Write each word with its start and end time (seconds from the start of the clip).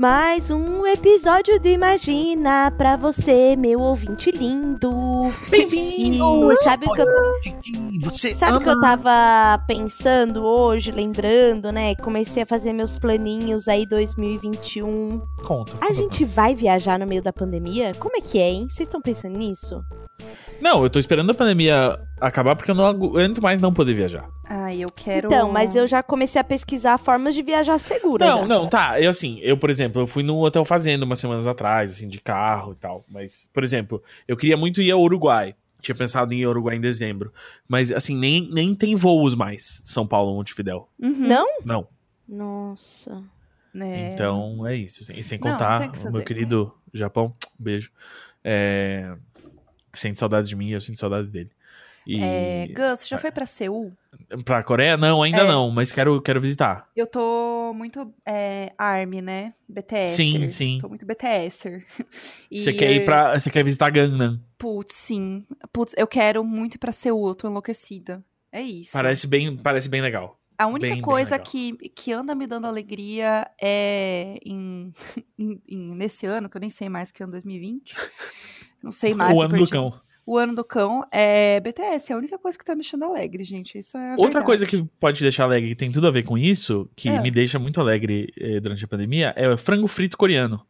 Mais 0.00 0.50
um 0.50 0.86
episódio 0.86 1.60
do 1.60 1.68
Imagina 1.68 2.70
pra 2.70 2.96
você, 2.96 3.54
meu 3.56 3.80
ouvinte 3.80 4.30
lindo. 4.30 4.90
Bem-vindo! 5.50 6.56
Sabe 6.62 6.86
o 6.86 6.94
que 6.94 7.00
eu, 7.02 7.06
Você 8.00 8.34
sabe 8.34 8.52
o 8.52 8.56
ama... 8.56 8.64
que 8.64 8.70
eu 8.70 8.80
tava 8.80 9.64
pensando 9.66 10.44
hoje, 10.44 10.90
lembrando, 10.90 11.72
né? 11.72 11.94
Comecei 11.96 12.42
a 12.42 12.46
fazer 12.46 12.72
meus 12.72 12.98
planinhos 12.98 13.68
aí 13.68 13.86
2021. 13.86 15.20
Conta. 15.44 15.76
A 15.80 15.92
gente 15.92 16.24
vai 16.24 16.54
viajar 16.54 16.98
no 16.98 17.06
meio 17.06 17.22
da 17.22 17.32
pandemia? 17.32 17.92
Como 17.98 18.16
é 18.16 18.20
que 18.20 18.38
é, 18.38 18.50
hein? 18.50 18.66
Vocês 18.68 18.86
estão 18.86 19.00
pensando 19.00 19.36
nisso? 19.36 19.82
Não, 20.60 20.82
eu 20.82 20.90
tô 20.90 20.98
esperando 20.98 21.30
a 21.30 21.34
pandemia 21.34 21.98
acabar 22.20 22.56
porque 22.56 22.70
eu 22.70 22.74
não 22.74 22.84
aguento 22.84 23.40
mais 23.40 23.60
não 23.60 23.72
poder 23.72 23.94
viajar. 23.94 24.28
Ai, 24.44 24.80
eu 24.80 24.90
quero. 24.90 25.28
Então, 25.28 25.50
mas 25.50 25.76
eu 25.76 25.86
já 25.86 26.02
comecei 26.02 26.40
a 26.40 26.44
pesquisar 26.44 26.98
formas 26.98 27.34
de 27.34 27.42
viajar 27.42 27.78
segura. 27.78 28.26
Não, 28.26 28.40
já. 28.40 28.46
não, 28.46 28.68
tá. 28.68 29.00
Eu 29.00 29.10
assim, 29.10 29.38
eu, 29.40 29.56
por 29.56 29.70
exemplo, 29.70 30.02
eu 30.02 30.06
fui 30.06 30.22
no 30.22 30.42
Hotel 30.44 30.64
Fazenda 30.64 31.04
umas 31.04 31.18
semanas 31.18 31.46
atrás, 31.46 31.92
assim, 31.92 32.08
de 32.08 32.18
carro 32.18 32.72
e 32.72 32.76
tal. 32.76 33.04
Mas, 33.08 33.48
por 33.52 33.62
exemplo, 33.62 34.02
eu 34.26 34.36
queria 34.36 34.56
muito 34.56 34.82
ir 34.82 34.90
ao 34.90 35.00
Uruguai. 35.00 35.54
Tinha 35.80 35.94
pensado 35.94 36.34
em 36.34 36.44
Uruguai 36.46 36.76
em 36.76 36.80
dezembro. 36.80 37.32
Mas, 37.68 37.92
assim, 37.92 38.16
nem, 38.16 38.50
nem 38.50 38.74
tem 38.74 38.94
voos 38.96 39.34
mais 39.34 39.80
São 39.84 40.06
Paulo 40.06 40.34
Montevidéu. 40.34 40.88
Uhum. 40.98 41.28
Não? 41.28 41.46
Não. 41.64 41.88
Nossa. 42.28 43.22
É. 43.74 44.12
Então, 44.12 44.66
é 44.66 44.74
isso. 44.74 45.02
assim. 45.02 45.14
E 45.14 45.22
sem 45.22 45.38
Não, 45.38 45.52
contar 45.52 45.78
tem 45.78 45.90
que 45.90 46.10
meu 46.10 46.24
querido 46.24 46.74
Japão, 46.92 47.34
um 47.58 47.62
beijo. 47.62 47.90
É... 48.42 49.16
Sente 49.94 50.18
saudades 50.18 50.48
de 50.48 50.56
mim, 50.56 50.70
eu 50.70 50.80
sinto 50.80 50.98
saudades 50.98 51.30
dele. 51.30 51.50
E 52.06 52.20
É, 52.22 52.66
Gus, 52.68 53.00
você 53.00 53.08
já 53.08 53.18
foi 53.18 53.30
pra 53.30 53.44
Seul? 53.46 53.92
pra 54.44 54.62
Coreia? 54.62 54.96
Não, 54.96 55.22
ainda 55.22 55.42
É. 55.42 55.46
não, 55.46 55.70
mas 55.70 55.92
quero, 55.92 56.20
quero 56.22 56.40
visitar. 56.40 56.88
Eu 56.96 57.06
tô 57.06 57.72
muito 57.74 58.12
é, 58.26 58.72
ARMY, 58.78 59.20
né? 59.20 59.52
BTS. 59.68 60.16
Sim, 60.16 60.48
sim. 60.48 60.78
Tô 60.80 60.88
muito 60.88 61.04
BTSer. 61.04 61.84
E, 62.50 62.60
Você 62.62 62.72
quer 62.72 62.90
ir 62.92 63.04
pra. 63.04 63.38
Você 63.38 63.50
quer 63.50 63.62
visitar 63.62 63.90
Gangnam? 63.90 64.40
Putz, 64.56 64.94
sim. 64.94 65.44
Putz, 65.72 65.94
eu 65.98 66.06
quero 66.06 66.42
muito 66.42 66.76
ir 66.76 66.78
pra 66.78 66.92
Seul, 66.92 67.28
eu 67.28 67.34
tô 67.34 67.46
enlouquecida. 67.48 68.24
É 68.50 68.62
isso. 68.62 68.92
Parece 68.92 69.26
bem, 69.26 69.54
parece 69.56 69.88
bem 69.88 70.00
legal. 70.00 70.38
A 70.56 70.66
única 70.66 70.80
bem, 70.86 70.94
bem 70.94 71.02
coisa 71.02 71.36
legal. 71.36 71.46
que, 71.46 71.72
que 71.90 72.10
anda 72.12 72.34
me 72.34 72.46
dando 72.46 72.66
alegria 72.66 73.46
é 73.60 74.38
em, 74.44 74.90
em- 75.38 75.60
em- 75.68 75.94
nesse 75.94 76.24
ano, 76.26 76.48
que 76.48 76.56
eu 76.56 76.60
nem 76.60 76.70
sei 76.70 76.88
mais 76.88 77.12
que 77.12 77.22
ano 77.22 77.32
2020. 77.32 77.94
Não 78.82 78.90
sei 78.90 79.12
mais. 79.14 79.36
o 79.36 79.42
ano 79.42 79.56
do 79.58 79.68
cão. 79.68 80.00
O 80.30 80.36
ano 80.36 80.54
do 80.54 80.62
cão 80.62 81.06
é 81.10 81.58
BTS, 81.60 82.12
é 82.12 82.14
a 82.14 82.18
única 82.18 82.38
coisa 82.38 82.58
que 82.58 82.62
tá 82.64 82.74
me 82.74 82.82
deixando 82.82 83.04
alegre, 83.04 83.44
gente. 83.44 83.78
Isso 83.78 83.96
é 83.96 84.10
Outra 84.10 84.24
verdade. 84.24 84.44
coisa 84.44 84.66
que 84.66 84.84
pode 85.00 85.16
te 85.16 85.22
deixar 85.22 85.44
alegre, 85.44 85.70
que 85.70 85.74
tem 85.74 85.90
tudo 85.90 86.06
a 86.06 86.10
ver 86.10 86.22
com 86.22 86.36
isso, 86.36 86.86
que 86.94 87.08
É. 87.08 87.18
me 87.22 87.30
deixa 87.30 87.58
muito 87.58 87.80
alegre 87.80 88.30
eh, 88.38 88.60
durante 88.60 88.84
a 88.84 88.88
pandemia, 88.88 89.32
é 89.36 89.48
o 89.48 89.56
frango 89.56 89.88
frito 89.88 90.18
coreano. 90.18 90.60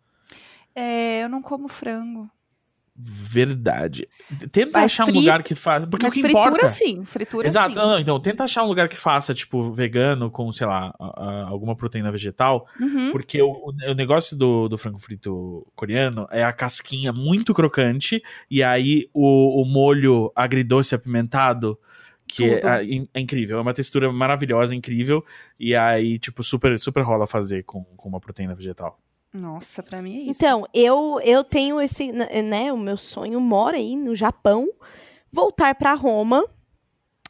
É, 0.77 1.25
eu 1.25 1.29
não 1.29 1.43
como 1.43 1.67
frango. 1.67 2.31
Verdade. 3.01 4.09
Tenta 4.51 4.81
Mas 4.81 4.87
achar 4.93 5.05
um 5.05 5.07
fri- 5.07 5.19
lugar 5.21 5.43
que 5.45 5.55
faça. 5.55 5.87
Porque 5.87 6.05
Mas 6.07 6.13
o 6.13 6.17
que 6.17 6.23
fritura 6.23 6.49
importa. 6.49 6.69
sim, 6.69 7.05
fritura 7.05 7.47
Exato, 7.47 7.71
sim. 7.71 7.77
não, 7.77 7.87
não, 7.91 7.99
então 8.01 8.19
tenta 8.19 8.43
achar 8.43 8.65
um 8.65 8.67
lugar 8.67 8.89
que 8.89 8.97
faça, 8.97 9.33
tipo, 9.33 9.71
vegano 9.73 10.31
com, 10.31 10.51
sei 10.51 10.67
lá, 10.67 10.93
a- 10.99 11.25
a- 11.25 11.49
alguma 11.49 11.77
proteína 11.77 12.11
vegetal. 12.11 12.67
Uhum. 12.81 13.13
Porque 13.13 13.41
o, 13.41 13.71
o 13.71 13.95
negócio 13.95 14.37
do, 14.37 14.69
do 14.69 14.77
frango 14.77 14.99
frito 14.99 15.65
coreano 15.77 16.27
é 16.31 16.43
a 16.43 16.53
casquinha 16.53 17.13
muito 17.13 17.55
crocante 17.55 18.21
e 18.51 18.63
aí 18.65 19.09
o, 19.15 19.63
o 19.63 19.65
molho 19.65 20.33
agridoce 20.35 20.95
apimentado, 20.95 21.79
que 22.27 22.45
é, 22.51 22.61
é 23.15 23.21
incrível. 23.21 23.59
É 23.59 23.61
uma 23.61 23.73
textura 23.73 24.13
maravilhosa, 24.13 24.75
incrível. 24.75 25.25
E 25.59 25.75
aí, 25.77 26.19
tipo, 26.19 26.43
super, 26.43 26.77
super 26.79 27.03
rola 27.03 27.27
fazer 27.27 27.63
com, 27.63 27.85
com 27.85 28.09
uma 28.09 28.19
proteína 28.21 28.55
vegetal. 28.57 28.99
Nossa, 29.33 29.83
pra 29.83 30.01
mim 30.01 30.17
é 30.17 30.21
isso. 30.23 30.31
Então, 30.31 30.67
eu, 30.73 31.21
eu 31.23 31.45
tenho 31.45 31.81
esse, 31.81 32.13
né, 32.13 32.73
o 32.73 32.79
meu 32.79 32.97
sonho 32.97 33.41
mora 33.41 33.77
aí 33.77 33.95
no 33.95 34.15
Japão, 34.15 34.69
voltar 35.31 35.75
pra 35.75 35.95
Roma. 35.95 36.45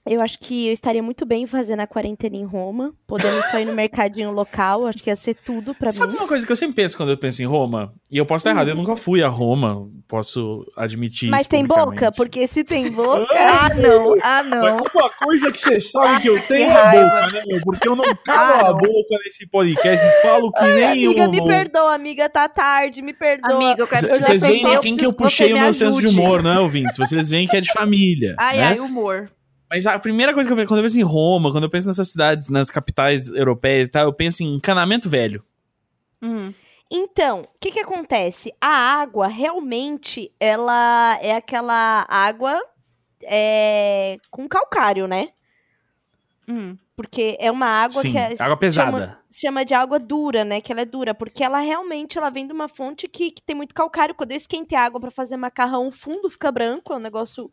Eu 0.07 0.23
acho 0.23 0.39
que 0.39 0.69
eu 0.69 0.73
estaria 0.73 1.03
muito 1.03 1.27
bem 1.27 1.47
fazendo 1.47 1.81
a 1.81 1.87
quarentena 1.87 2.35
em 2.37 2.45
Roma, 2.45 2.95
podendo 3.07 3.43
só 3.51 3.59
ir 3.59 3.67
no 3.67 3.75
mercadinho 3.75 4.31
local, 4.33 4.87
acho 4.87 5.03
que 5.03 5.11
ia 5.11 5.17
ser 5.17 5.35
tudo 5.35 5.75
pra 5.75 5.91
Sabe 5.91 6.13
mim. 6.13 6.19
uma 6.19 6.27
coisa 6.27 6.47
que 6.47 6.51
eu 6.53 6.57
sempre 6.57 6.77
penso 6.77 6.97
quando 6.97 7.11
eu 7.11 7.19
penso 7.19 7.43
em 7.43 7.47
Roma? 7.47 7.93
E 8.11 8.17
eu 8.17 8.25
posso 8.25 8.41
estar 8.41 8.51
errado, 8.51 8.69
eu 8.69 8.75
nunca 8.75 8.97
fui 8.97 9.23
a 9.23 9.29
Roma, 9.29 9.87
posso 10.09 10.65
admitir 10.77 11.29
Hum. 11.29 11.31
Mas 11.33 11.41
isso 11.43 11.51
tem 11.51 11.65
boca? 11.67 12.11
Porque 12.13 12.47
se 12.47 12.65
tem 12.65 12.89
boca. 12.93 13.27
Ah, 13.35 13.75
não, 13.75 14.15
ah, 14.23 14.43
não. 14.45 14.63
Mas 14.81 14.95
uma 14.95 15.11
coisa 15.11 15.53
que 15.53 15.61
você 15.61 15.79
sabe 15.81 16.23
que 16.23 16.29
eu 16.29 16.41
tenho 16.43 16.71
que 16.71 16.77
é 16.77 16.91
boca, 17.03 17.33
né, 17.33 17.43
meu? 17.47 17.61
Porque 17.63 17.89
eu 17.89 17.97
não 17.97 18.05
calo 18.25 18.65
Ah, 18.67 18.69
a 18.71 18.73
boca 18.73 19.17
nesse 19.25 19.47
podcast 19.49 20.05
e 20.07 20.23
falo 20.23 20.51
que 20.53 20.65
nem 20.65 20.85
amiga, 20.85 21.25
um 21.27 21.31
me 21.31 21.37
louco. 21.39 21.53
perdoa, 21.53 21.95
amiga, 21.95 22.29
tá 22.31 22.49
tarde, 22.49 23.03
me 23.03 23.13
perdoa. 23.13 23.53
Amiga, 23.55 23.83
eu 23.83 23.87
quero 23.87 24.07
eu 24.07 24.21
Vocês 24.23 24.41
veem 24.43 24.81
quem 24.81 24.97
que 24.97 25.05
eu 25.05 25.13
puxei 25.13 25.51
o 25.53 25.55
me 25.55 25.61
meu 25.61 25.75
senso 25.75 26.01
de 26.01 26.07
ajude. 26.07 26.19
humor, 26.21 26.43
né, 26.43 26.59
ouvintes? 26.59 26.97
Vocês 26.97 27.29
veem 27.29 27.47
que 27.47 27.57
é 27.57 27.61
de 27.61 27.71
família. 27.73 28.35
Ai, 28.39 28.57
né? 28.57 28.65
ai, 28.65 28.81
humor. 28.81 29.29
Mas 29.71 29.87
a 29.87 29.99
primeira 29.99 30.33
coisa 30.33 30.49
que 30.49 30.53
eu 30.53 30.57
penso, 30.57 30.69
quando 30.69 30.79
eu 30.79 30.85
penso 30.85 30.99
em 30.99 31.03
Roma, 31.03 31.53
quando 31.53 31.65
eu 31.65 31.71
penso 31.71 31.89
nessas 31.89 32.09
cidades, 32.09 32.49
nas 32.49 32.71
capitais 32.71 33.29
europeias 33.29 33.89
e 33.89 33.91
tal, 33.91 34.05
eu 34.05 34.13
penso 34.13 34.43
em 34.43 34.55
encanamento 34.55 35.09
velho. 35.09 35.45
Hum. 36.23 36.53
Então, 36.91 37.43
o 37.43 37.59
que 37.61 37.71
que 37.71 37.81
acontece? 37.81 38.51
A 38.61 39.01
água, 39.01 39.27
realmente, 39.27 40.33
ela 40.41 41.19
é 41.21 41.37
aquela 41.37 42.07
água 42.09 42.59
é, 43.25 44.19
com 44.31 44.49
calcário, 44.49 45.07
né? 45.07 45.29
Hum. 46.49 46.79
Porque 46.97 47.37
é 47.39 47.51
uma 47.51 47.67
água 47.67 48.03
Sim, 48.03 48.11
que 48.11 48.19
é, 48.19 48.35
água 48.39 48.57
pesada. 48.57 48.91
Chama, 48.91 49.19
se 49.29 49.41
chama 49.41 49.65
de 49.65 49.75
água 49.75 49.99
dura, 50.01 50.45
né? 50.45 50.63
Que 50.63 50.73
ela 50.73 50.81
é 50.81 50.87
dura, 50.87 51.15
porque 51.15 51.45
ela 51.45 51.59
realmente 51.59 52.17
ela 52.17 52.31
vem 52.31 52.47
de 52.47 52.55
uma 52.55 52.69
fonte 52.69 53.07
que, 53.07 53.31
que 53.31 53.43
tem 53.43 53.55
muito 53.55 53.75
calcário. 53.75 54.15
Quando 54.15 54.33
eu 54.33 54.37
esquentei 54.37 54.77
a 54.77 54.85
água 54.85 54.99
pra 54.99 55.11
fazer 55.11 55.37
macarrão, 55.37 55.87
o 55.87 55.93
fundo 55.93 56.31
fica 56.31 56.51
branco, 56.51 56.93
é 56.93 56.97
um 56.97 57.01
negócio 57.01 57.53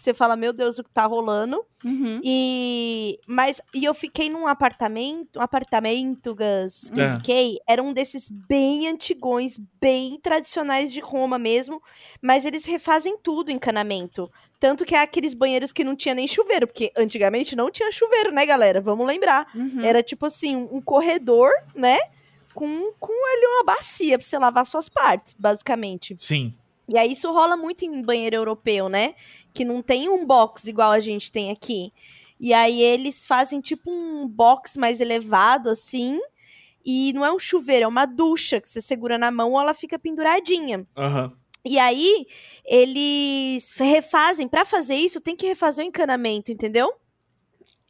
que 0.00 0.04
você 0.04 0.14
fala, 0.14 0.34
meu 0.36 0.52
Deus, 0.52 0.78
o 0.78 0.84
que 0.84 0.90
tá 0.90 1.06
rolando. 1.06 1.64
Uhum. 1.84 2.20
E 2.24 3.18
mas 3.26 3.60
e 3.74 3.84
eu 3.84 3.94
fiquei 3.94 4.28
num 4.30 4.46
apartamento, 4.46 5.38
um 5.38 5.42
apartamento, 5.42 6.34
Gus, 6.34 6.90
que 6.90 7.00
É. 7.00 7.06
eu 7.12 7.16
fiquei, 7.16 7.58
era 7.68 7.82
um 7.82 7.92
desses 7.92 8.28
bem 8.30 8.88
antigões, 8.88 9.58
bem 9.80 10.18
tradicionais 10.20 10.92
de 10.92 11.00
Roma 11.00 11.38
mesmo, 11.38 11.82
mas 12.20 12.44
eles 12.44 12.64
refazem 12.64 13.16
tudo 13.18 13.50
encanamento. 13.50 14.30
Tanto 14.58 14.84
que 14.84 14.94
é 14.94 15.00
aqueles 15.00 15.32
banheiros 15.32 15.72
que 15.72 15.84
não 15.84 15.96
tinha 15.96 16.14
nem 16.14 16.26
chuveiro, 16.28 16.66
porque 16.66 16.92
antigamente 16.96 17.56
não 17.56 17.70
tinha 17.70 17.90
chuveiro, 17.92 18.30
né, 18.30 18.44
galera? 18.44 18.80
Vamos 18.80 19.06
lembrar. 19.06 19.46
Uhum. 19.54 19.82
Era 19.82 20.02
tipo 20.02 20.26
assim, 20.26 20.54
um 20.56 20.80
corredor, 20.82 21.50
né? 21.74 21.98
Com, 22.52 22.92
com 22.98 23.12
ali 23.12 23.46
uma 23.46 23.64
bacia 23.64 24.18
pra 24.18 24.26
você 24.26 24.36
lavar 24.38 24.66
suas 24.66 24.88
partes, 24.88 25.34
basicamente. 25.38 26.14
Sim. 26.18 26.52
E 26.92 26.98
aí 26.98 27.12
isso 27.12 27.30
rola 27.30 27.56
muito 27.56 27.84
em 27.84 28.02
banheiro 28.02 28.36
europeu, 28.36 28.88
né? 28.88 29.14
Que 29.54 29.64
não 29.64 29.80
tem 29.80 30.08
um 30.08 30.26
box 30.26 30.68
igual 30.68 30.90
a 30.90 31.00
gente 31.00 31.30
tem 31.30 31.50
aqui. 31.50 31.92
E 32.38 32.52
aí 32.52 32.82
eles 32.82 33.26
fazem 33.26 33.60
tipo 33.60 33.90
um 33.90 34.26
box 34.26 34.76
mais 34.76 35.00
elevado, 35.00 35.70
assim. 35.70 36.18
E 36.84 37.12
não 37.12 37.24
é 37.24 37.32
um 37.32 37.38
chuveiro, 37.38 37.84
é 37.84 37.88
uma 37.88 38.06
ducha 38.06 38.60
que 38.60 38.68
você 38.68 38.80
segura 38.80 39.18
na 39.18 39.30
mão 39.30 39.52
ou 39.52 39.60
ela 39.60 39.74
fica 39.74 39.98
penduradinha. 39.98 40.86
Aham. 40.96 41.32
E 41.64 41.78
aí 41.78 42.26
eles 42.64 43.72
refazem, 43.74 44.48
Pra 44.48 44.64
fazer 44.64 44.94
isso 44.94 45.20
tem 45.20 45.36
que 45.36 45.46
refazer 45.46 45.84
o 45.84 45.88
encanamento, 45.88 46.50
entendeu? 46.50 46.90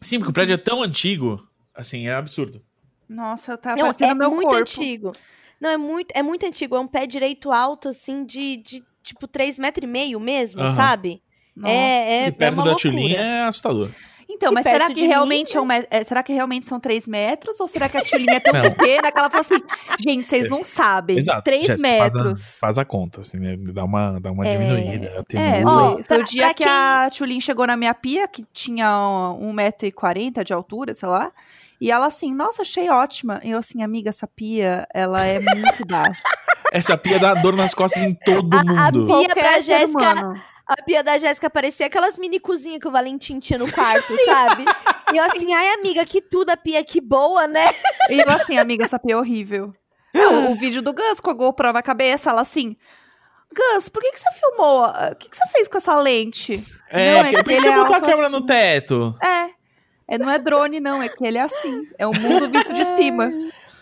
Sim, 0.01 0.19
porque 0.19 0.31
o 0.31 0.35
prédio 0.35 0.55
é 0.55 0.59
tão 0.59 0.83
antigo, 0.83 1.41
assim, 1.75 2.09
é 2.09 2.15
absurdo. 2.15 2.63
Nossa, 3.09 3.57
tá 3.57 3.77
não, 3.77 3.83
parecendo 3.83 4.11
é 4.11 4.15
meu 4.15 4.31
muito 4.31 4.49
corpo. 4.49 4.63
antigo. 4.63 5.13
Não, 5.61 5.71
é 5.71 5.77
muito, 5.77 6.13
é 6.13 6.23
muito 6.23 6.47
antigo. 6.47 6.75
É 6.77 6.81
um 6.81 6.87
pé 6.87 7.07
direito 7.07 7.53
alto, 7.53 7.89
assim, 7.89 8.25
de, 8.25 8.57
de 8.57 8.85
tipo 9.03 9.27
3,5 9.29 9.61
metros 9.61 9.85
e 9.85 9.87
meio 9.87 10.21
mesmo, 10.21 10.61
Aham. 10.63 10.75
sabe? 10.75 11.23
Nossa. 11.57 11.73
É, 11.73 12.23
é, 12.25 12.27
e 12.29 12.33
perto 12.33 12.53
é 12.53 12.55
uma 12.55 12.65
da 12.65 12.71
loucura. 12.71 12.91
Tulinha 12.95 13.19
é 13.21 13.41
assustador. 13.49 13.91
Então, 14.33 14.53
E 14.53 14.55
mas 14.55 14.63
será 14.65 14.87
que 14.87 15.03
mim, 15.03 15.09
realmente 15.09 15.57
é 15.57 15.61
um 15.61 15.67
é, 15.73 16.05
será 16.05 16.23
que 16.23 16.33
realmente 16.33 16.65
são 16.65 16.79
3 16.79 17.09
metros? 17.09 17.59
Ou 17.59 17.67
será 17.67 17.89
que 17.89 17.97
a 17.97 18.01
Tulinha 18.05 18.35
é 18.37 18.41
tão 18.41 18.53
Não. 18.53 18.63
pequena 18.63 19.11
que 19.11 19.19
ela 19.19 19.29
falou 19.29 19.41
assim, 19.41 19.61
gente, 19.99 20.25
vocês 20.25 20.49
não 20.49 20.63
sabem, 20.65 21.19
Exato. 21.19 21.43
3 21.43 21.67
Jéssica, 21.67 21.89
faz 21.99 22.15
a- 22.15 22.19
metros. 22.19 22.59
Faz 22.61 22.79
a, 22.79 22.85
conta, 22.85 23.21
assim, 23.23 23.39
né? 23.39 23.57
Dá 23.59 23.85
uma, 23.85 24.21
dá 24.21 24.31
uma 24.31 24.47
É. 24.47 24.57
diminuída. 24.57 25.25
É. 25.35 25.67
Ó, 25.67 25.97
pra- 26.05 26.19
o 26.19 26.25
dia 26.25 26.55
que 26.55 26.63
quem- 26.63 26.73
a 26.73 27.11
Tulin 27.11 27.41
chegou 27.41 27.67
na 27.67 27.77
minha 27.77 27.93
pia, 27.93 28.29
que 28.29 28.45
tinha 28.55 28.89
1,40m 29.41 30.45
de 30.45 30.53
altura, 30.53 30.95
sei 30.95 31.09
lá. 31.09 31.33
E 31.81 31.91
ela 31.91 32.07
assim, 32.07 32.33
nossa, 32.35 32.63
achei 32.63 32.89
ótima. 32.91 33.41
E 33.43 33.51
eu 33.51 33.59
assim, 33.59 33.83
amiga, 33.83 34.11
essa 34.11 34.27
pia, 34.29 34.87
ela 34.95 35.25
é 35.27 35.41
muito 35.41 35.85
baixa. 35.89 36.23
Essa 36.71 36.97
pia 36.97 37.19
dá 37.19 37.35
dor 37.35 37.57
nas 37.57 37.75
costas 37.75 38.03
em 38.03 38.15
todo 38.15 38.57
A- 38.57 38.61
a 38.61 38.93
mundo. 38.93 39.07
pia- 39.07 39.35
pra 39.35 39.59
Jéssica-. 39.61 40.35
A 40.67 40.83
pia 40.85 41.03
da 41.03 41.19
Jéssica 41.19 41.51
parecia 41.51 41.87
aquelas 41.87 42.17
mini 42.17 42.39
cozinhas 42.39 42.79
que 42.81 42.87
o 42.87 42.93
Valentim 42.93 43.41
tinha 43.41 43.59
no 43.59 43.71
quarto, 43.73 44.15
sabe? 44.25 44.65
E 45.13 45.17
eu 45.17 45.25
assim, 45.25 45.53
ai 45.53 45.75
amiga, 45.75 46.05
que 46.07 46.21
tudo, 46.23 46.51
a 46.51 46.57
pia 46.57 46.85
que 46.85 47.01
boa, 47.01 47.49
né? 47.49 47.67
E 48.09 48.21
eu 48.21 48.31
assim, 48.31 48.57
amiga, 48.57 48.85
essa 48.85 48.97
pia 48.97 49.15
é 49.15 49.17
horrível. 49.17 49.75
Não, 50.15 50.53
o 50.53 50.55
vídeo 50.55 50.81
do 50.81 50.93
Gus 50.93 51.19
com 51.21 51.31
a 51.31 51.35
GoPro 51.35 51.73
na 51.73 51.83
cabeça, 51.83 52.31
ela 52.31 52.43
assim. 52.43 52.77
Gus, 53.53 53.89
por 53.89 54.01
que, 54.01 54.13
que 54.13 54.21
você 54.21 54.31
filmou? 54.39 54.85
O 54.87 55.17
que, 55.17 55.29
que 55.29 55.37
você 55.37 55.47
fez 55.49 55.67
com 55.67 55.79
essa 55.79 55.97
lente? 55.97 56.65
É, 56.89 57.15
Não, 57.21 57.33
por 57.33 57.45
que 57.45 57.53
ele 57.53 57.61
você 57.63 57.69
é 57.69 57.77
botou 57.77 57.97
a 57.97 58.01
câmera 58.01 58.29
assim. 58.29 58.37
no 58.37 58.47
teto? 58.47 59.17
É. 59.21 59.51
é. 60.15 60.19
Não 60.19 60.31
é 60.31 60.39
drone, 60.39 60.79
não, 60.79 61.03
é 61.03 61.09
que 61.09 61.27
ele 61.27 61.39
é 61.39 61.43
assim. 61.43 61.83
É 61.99 62.07
o 62.07 62.13
mundo 62.13 62.49
visto 62.49 62.73
de 62.73 62.85
cima. 62.97 63.29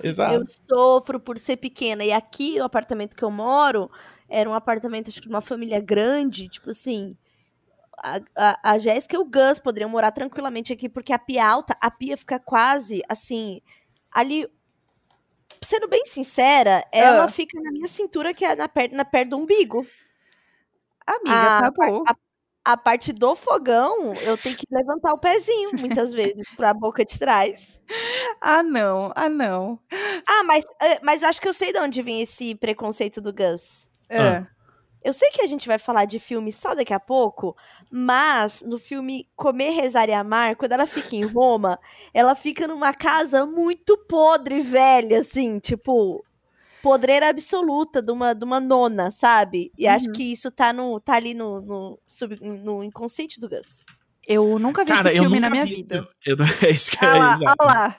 Exato. 0.03 0.35
Eu 0.35 0.45
sofro 0.69 1.19
por 1.21 1.39
ser 1.39 1.57
pequena. 1.57 2.05
E 2.05 2.13
aqui, 2.13 2.61
o 2.61 2.65
apartamento 2.65 3.17
que 3.17 3.23
eu 3.25 3.31
moro, 3.31 3.91
era 4.29 4.49
um 4.49 4.55
apartamento, 4.55 5.09
acho 5.09 5.21
que 5.21 5.29
de 5.29 5.35
uma 5.35 5.41
família 5.41 5.81
grande. 5.81 6.49
Tipo 6.49 6.71
assim, 6.71 7.17
a, 7.97 8.21
a, 8.37 8.73
a 8.73 8.79
Jéssica 8.79 9.17
e 9.17 9.19
o 9.19 9.25
Gus 9.25 9.59
poderiam 9.59 9.91
morar 9.91 10.13
tranquilamente 10.13 10.73
aqui, 10.73 10.89
porque 10.89 11.13
a 11.13 11.19
pia 11.19 11.47
alta, 11.47 11.75
a 11.81 11.91
pia 11.91 12.17
fica 12.17 12.39
quase, 12.39 13.03
assim, 13.09 13.61
ali... 14.13 14.47
Sendo 15.61 15.89
bem 15.89 16.07
sincera, 16.07 16.85
ela 16.93 17.25
Ah. 17.25 17.29
fica 17.29 17.61
na 17.61 17.73
minha 17.73 17.89
cintura, 17.89 18.33
que 18.33 18.45
é 18.45 18.55
na, 18.55 18.69
per, 18.69 18.93
na 18.93 19.05
perto 19.05 19.31
do 19.31 19.39
umbigo. 19.39 19.85
Amiga, 21.05 21.59
Ah, 21.59 21.61
tá 21.63 21.71
bom. 21.73 22.05
A 22.07 22.15
parte 22.77 23.13
do 23.13 23.35
fogão, 23.35 24.13
eu 24.15 24.37
tenho 24.37 24.57
que 24.57 24.67
levantar 24.71 25.13
o 25.13 25.19
pezinho, 25.19 25.71
muitas 25.79 26.13
vezes, 26.13 26.43
pra 26.57 26.75
boca 26.75 27.05
de 27.05 27.19
trás. 27.19 27.79
Ah, 28.41 28.63
não. 28.63 29.13
Ah, 29.15 29.29
não. 29.29 29.79
Ah, 30.27 30.45
mas, 30.45 30.65
eh, 30.81 31.01
mas 31.03 31.23
acho 31.23 31.41
que 31.41 31.49
eu 31.49 31.55
sei 31.55 31.73
de 31.73 31.79
onde 31.79 32.03
vem 32.03 32.21
esse 32.21 32.55
preconceito 32.55 33.21
do 33.21 33.33
Gus. 33.33 33.89
É. 34.09 34.19
Ah. 34.19 34.47
Eu 35.03 35.13
sei 35.13 35.31
que 35.31 35.41
a 35.41 35.47
gente 35.47 35.69
vai 35.69 35.79
falar 35.79 36.05
de 36.05 36.19
filme 36.19 36.51
só 36.51 36.75
daqui 36.75 36.93
a 36.93 36.99
pouco, 36.99 37.57
mas 37.91 38.63
no 38.63 38.79
filme 38.79 39.29
Comer, 39.37 39.71
Rezar 39.71 40.09
e 40.09 40.13
Amar, 40.13 40.57
quando 40.57 40.73
ela 40.73 40.87
fica 40.87 41.15
em 41.15 41.25
Roma, 41.25 41.79
ela 42.13 42.35
fica 42.35 42.67
numa 42.67 42.93
casa 42.93 43.47
muito 43.47 43.97
podre, 44.09 44.61
velha, 44.61 45.21
assim, 45.21 45.61
tipo, 45.61 46.23
podreira 46.83 47.29
absoluta 47.29 48.01
de 48.03 48.13
uma, 48.13 48.35
de 48.35 48.45
uma 48.45 48.61
nona, 48.61 49.11
sabe? 49.11 49.73
E 49.77 49.87
acho 49.87 50.07
Uhum. 50.07 50.13
que 50.13 50.23
isso 50.33 50.51
tá, 50.51 50.73
no, 50.73 50.99
tá 51.01 51.15
ali 51.15 51.35
no, 51.35 51.61
no, 51.61 51.99
sub- 52.07 52.39
no 52.43 52.83
inconsciente 52.85 53.39
do 53.41 53.49
Gus. 53.49 53.85
Eu 54.27 54.59
nunca 54.59 54.85
vi 54.85 54.93
Cara, 54.93 55.11
esse 55.11 55.21
filme 55.21 55.41
na 55.41 55.49
minha 55.51 55.65
vi. 55.65 55.77
vida. 55.77 56.07
Eu, 56.27 56.37
eu- 56.37 56.45
é 56.69 56.71
isso 56.71 56.91
que 56.91 56.99
Ah 57.05 57.17
é 57.17 57.19
lá, 57.19 57.39
ah 57.59 57.65
lá. 57.65 57.97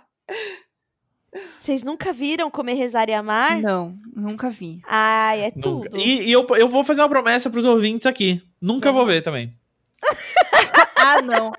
Vocês 1.59 1.83
nunca 1.83 2.11
viram 2.11 2.49
Comer, 2.49 2.73
Rezar 2.73 3.07
e 3.09 3.13
Amar? 3.13 3.61
Não, 3.61 3.95
nunca 4.15 4.49
vi. 4.49 4.81
Ai, 4.87 5.41
é 5.41 5.51
Nunca. 5.55 5.89
tudo. 5.89 5.97
E, 5.97 6.23
e 6.27 6.31
eu, 6.31 6.45
eu 6.57 6.67
vou 6.67 6.83
fazer 6.83 7.01
uma 7.01 7.09
promessa 7.09 7.49
pros 7.51 7.65
ouvintes 7.65 8.07
aqui. 8.07 8.41
Nunca 8.59 8.91
vou 8.91 9.05
ver 9.05 9.21
também. 9.21 9.53
Ah, 11.01 11.21
não. 11.21 11.51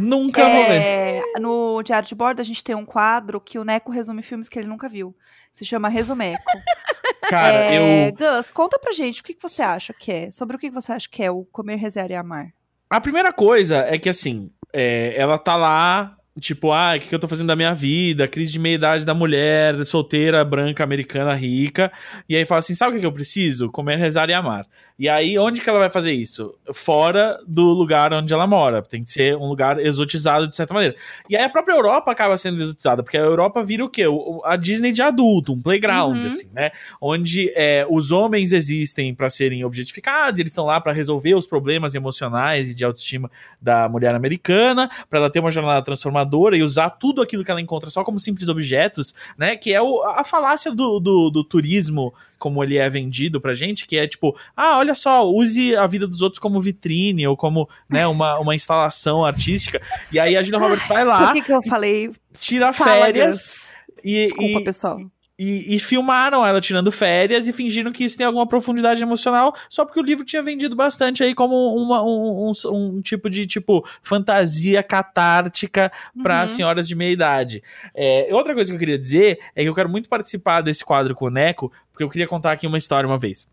Nunca 0.00 0.42
vou 0.48 0.64
ver. 0.64 0.82
É, 0.82 1.22
no 1.38 1.82
Diário 1.82 2.08
de 2.08 2.14
Bordo, 2.14 2.40
a 2.40 2.44
gente 2.44 2.62
tem 2.62 2.74
um 2.74 2.84
quadro 2.84 3.40
que 3.40 3.58
o 3.58 3.64
Neco 3.64 3.90
resume 3.90 4.22
filmes 4.22 4.48
que 4.48 4.58
ele 4.58 4.68
nunca 4.68 4.88
viu. 4.88 5.14
Se 5.50 5.64
chama 5.64 5.88
Resumeco. 5.88 6.42
Cara, 7.28 7.72
é, 7.72 8.08
eu. 8.08 8.12
Gus, 8.12 8.50
conta 8.50 8.78
pra 8.78 8.92
gente 8.92 9.20
o 9.20 9.24
que, 9.24 9.34
que 9.34 9.42
você 9.42 9.62
acha 9.62 9.92
que 9.92 10.10
é. 10.10 10.30
Sobre 10.30 10.56
o 10.56 10.58
que, 10.58 10.68
que 10.68 10.74
você 10.74 10.92
acha 10.92 11.08
que 11.10 11.22
é 11.22 11.30
o 11.30 11.44
Comer, 11.44 11.76
Rezar 11.76 12.10
e 12.10 12.14
Amar. 12.14 12.52
A 12.90 13.00
primeira 13.00 13.32
coisa 13.32 13.78
é 13.78 13.98
que, 13.98 14.08
assim, 14.08 14.50
é, 14.72 15.14
ela 15.16 15.38
tá 15.38 15.56
lá, 15.56 16.16
tipo, 16.40 16.72
ah, 16.72 16.94
o 16.96 17.00
que, 17.00 17.08
que 17.08 17.14
eu 17.14 17.18
tô 17.18 17.28
fazendo 17.28 17.48
da 17.48 17.56
minha 17.56 17.74
vida? 17.74 18.26
Crise 18.26 18.52
de 18.52 18.58
meia-idade 18.58 19.04
da 19.04 19.14
mulher, 19.14 19.84
solteira, 19.84 20.44
branca, 20.44 20.82
americana, 20.82 21.34
rica. 21.34 21.92
E 22.28 22.36
aí 22.36 22.46
fala 22.46 22.60
assim: 22.60 22.74
sabe 22.74 22.92
o 22.92 22.94
que, 22.94 23.00
que 23.00 23.06
eu 23.06 23.12
preciso? 23.12 23.70
Comer, 23.70 23.96
rezar 23.96 24.28
e 24.30 24.32
amar. 24.32 24.66
E 24.98 25.08
aí, 25.08 25.36
onde 25.38 25.60
que 25.60 25.68
ela 25.68 25.80
vai 25.80 25.90
fazer 25.90 26.12
isso? 26.12 26.54
Fora 26.72 27.36
do 27.46 27.64
lugar 27.72 28.12
onde 28.12 28.32
ela 28.32 28.46
mora. 28.46 28.82
Tem 28.82 29.02
que 29.02 29.10
ser 29.10 29.34
um 29.36 29.48
lugar 29.48 29.80
exotizado 29.80 30.46
de 30.46 30.54
certa 30.54 30.72
maneira. 30.72 30.94
E 31.28 31.36
aí 31.36 31.42
a 31.44 31.48
própria 31.48 31.74
Europa 31.74 32.12
acaba 32.12 32.36
sendo 32.38 32.62
exotizada, 32.62 33.02
porque 33.02 33.16
a 33.16 33.20
Europa 33.20 33.64
vira 33.64 33.84
o 33.84 33.88
quê? 33.88 34.04
A 34.44 34.54
Disney 34.54 34.92
de 34.92 35.02
adulto, 35.02 35.52
um 35.52 35.60
playground, 35.60 36.16
Uhum. 36.18 36.26
assim, 36.26 36.48
né? 36.52 36.70
Onde 37.00 37.50
é, 37.56 37.84
os 37.90 38.12
homens 38.12 38.52
existem 38.52 39.12
pra 39.14 39.28
serem 39.28 39.64
objetificados, 39.64 40.38
eles 40.38 40.52
estão 40.52 40.66
lá 40.66 40.80
pra 40.80 40.92
resolver 40.92 41.34
os 41.34 41.46
problemas 41.46 41.94
emocionais 41.94 42.68
e 42.68 42.74
de 42.74 42.84
autoestima 42.84 43.30
da 43.60 43.88
mulher 43.88 44.14
americana, 44.14 44.88
pra 45.10 45.18
ela 45.18 45.30
ter 45.30 45.40
uma 45.40 45.50
jornada 45.50 45.82
transformadora 45.82 46.21
e 46.56 46.62
usar 46.62 46.90
tudo 46.90 47.20
aquilo 47.22 47.44
que 47.44 47.50
ela 47.50 47.60
encontra 47.60 47.90
só 47.90 48.02
como 48.04 48.18
simples 48.20 48.48
objetos, 48.48 49.14
né? 49.36 49.56
Que 49.56 49.72
é 49.72 49.80
o- 49.82 50.02
a 50.02 50.24
falácia 50.24 50.72
do, 50.74 50.98
do, 51.00 51.30
do 51.30 51.44
turismo, 51.44 52.12
como 52.38 52.62
ele 52.62 52.76
é 52.76 52.88
vendido 52.90 53.40
pra 53.40 53.54
gente, 53.54 53.86
que 53.86 53.96
é 53.96 54.06
tipo, 54.06 54.36
ah, 54.56 54.78
olha 54.78 54.94
só, 54.94 55.28
use 55.28 55.76
a 55.76 55.86
vida 55.86 56.06
dos 56.06 56.22
outros 56.22 56.38
como 56.40 56.60
vitrine 56.60 57.26
ou 57.26 57.36
como, 57.36 57.68
né, 57.88 58.06
uma, 58.06 58.38
uma 58.38 58.54
instalação 58.54 59.24
artística. 59.24 59.80
E 60.10 60.18
aí 60.18 60.36
a 60.36 60.42
Julia 60.42 60.58
Roberts 60.58 60.88
vai 60.88 61.04
lá, 61.04 61.26
Por 61.26 61.32
que, 61.34 61.42
que 61.42 61.52
eu 61.52 61.62
falei? 61.62 62.10
tira 62.40 62.72
férias. 62.72 63.74
E, 64.04 64.24
Desculpa, 64.24 64.60
e- 64.60 64.64
pessoal. 64.64 64.98
E, 65.42 65.76
e 65.76 65.78
filmaram 65.80 66.44
ela 66.46 66.60
tirando 66.60 66.92
férias 66.92 67.48
e 67.48 67.52
fingindo 67.52 67.90
que 67.92 68.04
isso 68.04 68.16
tem 68.16 68.26
alguma 68.26 68.46
profundidade 68.46 69.02
emocional, 69.02 69.54
só 69.68 69.84
porque 69.84 69.98
o 70.00 70.02
livro 70.02 70.24
tinha 70.24 70.42
vendido 70.42 70.76
bastante 70.76 71.22
aí 71.24 71.34
como 71.34 71.54
uma- 71.76 72.02
um, 72.02 72.50
um- 72.50 72.72
um 72.96 73.00
tipo 73.00 73.28
de 73.30 73.46
tipo 73.46 73.84
fantasia 74.02 74.82
catártica 74.82 75.90
para 76.22 76.42
Uhum. 76.42 76.48
senhoras 76.48 76.86
de 76.86 76.94
meia 76.94 77.12
idade. 77.12 77.62
É, 77.94 78.28
outra 78.32 78.54
coisa 78.54 78.70
que 78.70 78.74
eu 78.76 78.78
queria 78.78 78.98
dizer 78.98 79.38
é 79.56 79.62
que 79.62 79.68
eu 79.68 79.74
quero 79.74 79.88
muito 79.88 80.08
participar 80.08 80.60
desse 80.60 80.84
quadro 80.84 81.14
com 81.14 81.26
o 81.26 81.30
Neco, 81.30 81.72
porque 81.90 82.04
eu 82.04 82.08
queria 82.10 82.28
contar 82.28 82.52
aqui 82.52 82.66
uma 82.66 82.78
história 82.78 83.08
uma 83.08 83.18
vez. 83.18 83.46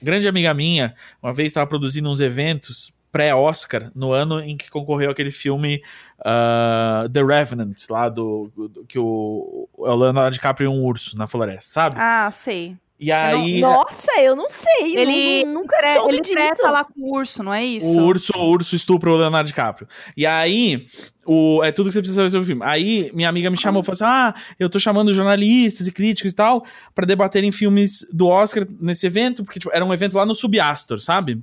Grande 0.00 0.28
amiga 0.28 0.54
minha, 0.54 0.94
uma 1.22 1.32
vez 1.32 1.48
estava 1.48 1.66
produzindo 1.66 2.08
uns 2.08 2.20
eventos 2.20 2.92
pré-Oscar, 3.10 3.90
no 3.94 4.12
ano 4.12 4.40
em 4.40 4.56
que 4.56 4.70
concorreu 4.70 5.10
aquele 5.10 5.30
filme 5.30 5.82
ah, 6.24 7.06
The 7.12 7.22
Revenant, 7.22 7.74
lá 7.90 8.08
do, 8.08 8.50
do- 8.56 8.84
que 8.86 8.98
o, 8.98 9.61
o 9.82 9.94
Leonardo 9.96 10.32
DiCaprio 10.34 10.66
e 10.66 10.68
um 10.68 10.82
urso 10.84 11.16
na 11.16 11.26
floresta, 11.26 11.70
sabe? 11.72 11.96
Ah, 11.98 12.30
sei. 12.32 12.76
e 13.00 13.10
aí 13.10 13.60
Nossa, 13.60 14.12
eu 14.20 14.36
não 14.36 14.48
sei. 14.48 14.96
Ele- 14.96 15.44
nu- 15.44 15.60
nunca 15.60 15.76
É, 15.84 15.94
soube 15.94 16.14
ele 16.14 16.20
treta 16.22 16.70
lá 16.70 16.84
com 16.84 16.92
o 17.00 17.16
urso, 17.16 17.42
não 17.42 17.52
é 17.52 17.64
isso? 17.64 17.86
o 17.86 18.00
urso, 18.04 18.32
o 18.36 18.44
urso 18.48 18.76
estupra 18.76 19.10
o 19.10 19.16
Leonardo 19.16 19.48
DiCaprio. 19.48 19.88
E 20.16 20.24
aí, 20.24 20.86
o, 21.26 21.62
é 21.64 21.72
tudo 21.72 21.86
que 21.88 21.92
você 21.94 21.98
precisa 22.00 22.20
saber 22.20 22.30
sobre 22.30 22.44
o 22.44 22.46
filme. 22.46 22.62
Aí, 22.64 23.10
minha 23.12 23.28
amiga 23.28 23.50
me 23.50 23.56
chamou 23.60 23.82
e 23.82 23.84
falou 23.84 23.94
assim: 23.94 24.04
Ah, 24.04 24.34
eu 24.58 24.70
tô 24.70 24.78
chamando 24.78 25.12
jornalistas 25.12 25.86
e 25.88 25.92
críticos 25.92 26.30
e 26.30 26.34
tal 26.34 26.64
pra 26.94 27.04
debaterem 27.04 27.50
filmes 27.50 28.06
do 28.12 28.28
Oscar 28.28 28.66
nesse 28.80 29.06
evento, 29.06 29.42
porque 29.44 29.58
tipo, 29.58 29.74
era 29.74 29.84
um 29.84 29.92
evento 29.92 30.16
lá 30.16 30.24
no 30.24 30.34
Subastor, 30.34 31.00
sabe? 31.00 31.40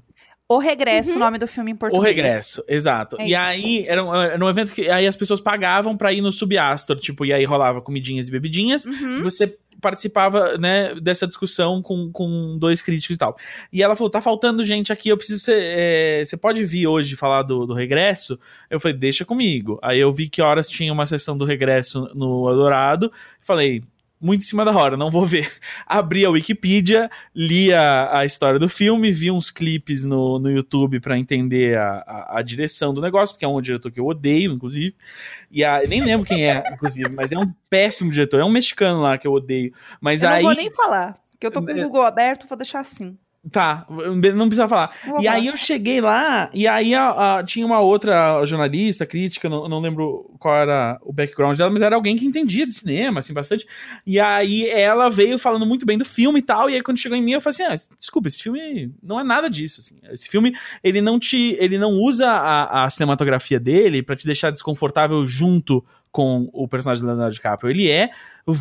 O 0.51 0.57
Regresso, 0.57 1.11
Uhum. 1.11 1.15
o 1.17 1.19
nome 1.19 1.37
do 1.37 1.47
filme 1.47 1.69
em 1.69 1.75
O 1.75 1.77
português. 1.77 2.15
regresso, 2.15 2.63
exato. 2.67 3.15
É 3.19 3.27
e 3.27 3.35
aí, 3.35 3.85
era 3.87 4.03
um, 4.03 4.15
era 4.15 4.43
um 4.43 4.49
evento 4.49 4.73
que 4.73 4.89
aí 4.89 5.05
as 5.05 5.15
pessoas 5.15 5.39
pagavam 5.39 5.95
pra 5.95 6.11
ir 6.11 6.21
no 6.21 6.31
Subastor, 6.31 6.95
tipo, 6.97 7.23
e 7.23 7.31
aí 7.31 7.45
rolava 7.45 7.81
comidinhas 7.81 8.27
e 8.27 8.31
bebidinhas, 8.31 8.83
e 8.85 8.89
Uhum. 8.89 9.21
você 9.21 9.55
participava, 9.79 10.57
né, 10.57 10.93
dessa 10.95 11.25
discussão 11.27 11.81
com, 11.83 12.11
com 12.11 12.57
dois 12.57 12.81
críticos 12.81 13.15
e 13.15 13.19
tal. 13.19 13.37
E 13.71 13.81
ela 13.83 13.95
falou, 13.95 14.09
tá 14.09 14.19
faltando 14.19 14.63
gente 14.63 14.91
aqui, 14.91 15.07
eu 15.09 15.15
preciso 15.17 15.39
ser, 15.39 15.55
é, 15.55 16.25
você 16.25 16.35
pode 16.35 16.65
vir 16.65 16.87
hoje 16.87 17.15
falar 17.15 17.43
do, 17.43 17.65
do 17.67 17.73
regresso? 17.73 18.37
Eu 18.71 18.79
falei, 18.79 18.97
deixa 18.97 19.23
comigo. 19.23 19.79
Aí 19.81 19.99
eu 19.99 20.11
vi 20.11 20.27
que 20.27 20.41
horas 20.41 20.67
tinha 20.67 20.91
uma 20.91 21.05
sessão 21.05 21.37
do 21.37 21.45
regresso 21.45 22.09
no 22.15 22.49
Eldorado, 22.49 23.11
falei... 23.41 23.83
Muito 24.21 24.41
em 24.41 24.45
cima 24.45 24.65
da 24.65 24.75
hora, 24.75 24.97
não 24.97 25.09
vou 25.09 25.25
ver. 25.25 25.49
Abri 25.87 26.25
a 26.25 26.29
Wikipedia, 26.29 27.09
li 27.33 27.71
a, 27.73 28.19
a 28.19 28.25
história 28.25 28.59
do 28.59 28.67
filme, 28.67 29.11
vi 29.11 29.31
uns 29.31 29.49
clipes 29.49 30.03
no, 30.03 30.37
no 30.39 30.51
YouTube 30.51 30.99
pra 30.99 31.17
entender 31.17 31.77
a, 31.77 32.03
a, 32.05 32.39
a 32.39 32.41
direção 32.41 32.93
do 32.93 33.01
negócio, 33.01 33.33
porque 33.33 33.45
é 33.45 33.47
um 33.47 33.61
diretor 33.61 33.89
que 33.91 33.99
eu 33.99 34.05
odeio, 34.05 34.51
inclusive. 34.51 34.93
E 35.49 35.63
a, 35.63 35.81
nem 35.87 36.01
lembro 36.03 36.27
quem 36.27 36.45
é, 36.49 36.61
inclusive, 36.73 37.09
mas 37.09 37.31
é 37.31 37.37
um 37.37 37.49
péssimo 37.69 38.11
diretor. 38.11 38.41
É 38.41 38.43
um 38.43 38.49
mexicano 38.51 39.01
lá 39.01 39.17
que 39.17 39.25
eu 39.25 39.31
odeio. 39.31 39.73
Mas 40.01 40.21
Eu 40.21 40.29
aí. 40.29 40.43
não 40.43 40.49
vou 40.49 40.57
nem 40.57 40.69
falar, 40.71 41.17
porque 41.31 41.47
eu 41.47 41.51
tô 41.51 41.61
com 41.61 41.71
o 41.71 41.77
É. 41.79 41.83
Google 41.83 42.03
aberto, 42.03 42.45
vou 42.45 42.57
deixar 42.57 42.81
assim. 42.81 43.17
Tá, 43.49 43.85
não 44.35 44.47
precisa 44.47 44.67
falar. 44.67 44.93
E 45.21 45.27
aí 45.27 45.47
eu 45.47 45.55
cheguei 45.55 46.01
lá, 46.01 46.49
e 46.53 46.67
aí 46.67 46.93
a- 46.93 47.37
a- 47.39 47.43
tinha 47.43 47.65
uma 47.65 47.79
outra 47.79 48.45
jornalista, 48.45 49.05
crítica, 49.05 49.47
não, 49.47 49.67
não 49.69 49.79
lembro 49.79 50.29
qual 50.37 50.53
era 50.57 50.99
o 51.01 51.13
background 51.13 51.57
dela, 51.57 51.69
mas 51.69 51.81
era 51.81 51.95
alguém 51.95 52.17
que 52.17 52.25
entendia 52.25 52.67
de 52.67 52.73
cinema, 52.73 53.21
assim, 53.21 53.33
bastante. 53.33 53.65
E 54.05 54.19
aí 54.19 54.69
ela 54.69 55.09
veio 55.09 55.39
falando 55.39 55.65
muito 55.65 55.85
bem 55.85 55.97
do 55.97 56.03
filme 56.03 56.39
e 56.39 56.43
tal, 56.43 56.69
e 56.69 56.75
aí 56.75 56.81
quando 56.81 56.97
chegou 56.97 57.17
em 57.17 57.21
mim 57.21 57.31
eu 57.31 57.39
falei 57.41 57.53
assim, 57.65 57.73
ah, 57.91 57.95
desculpa, 57.97 58.27
esse 58.27 58.43
filme 58.43 58.91
não 59.01 59.17
é 59.17 59.23
nada 59.23 59.49
disso, 59.49 59.79
assim. 59.79 59.95
Esse 60.11 60.27
filme, 60.27 60.51
ele 60.83 60.99
não 60.99 61.17
te, 61.17 61.55
ele 61.59 61.77
não 61.77 61.91
usa 61.91 62.29
a, 62.29 62.83
a 62.85 62.89
cinematografia 62.89 63.59
dele 63.59 64.03
pra 64.03 64.17
te 64.17 64.25
deixar 64.25 64.51
desconfortável 64.51 65.25
junto 65.25 65.83
com 66.11 66.49
o 66.53 66.67
personagem 66.67 67.03
do 67.03 67.07
Leonardo 67.07 67.33
DiCaprio. 67.33 67.69
Ele 67.69 67.89
é 67.89 68.09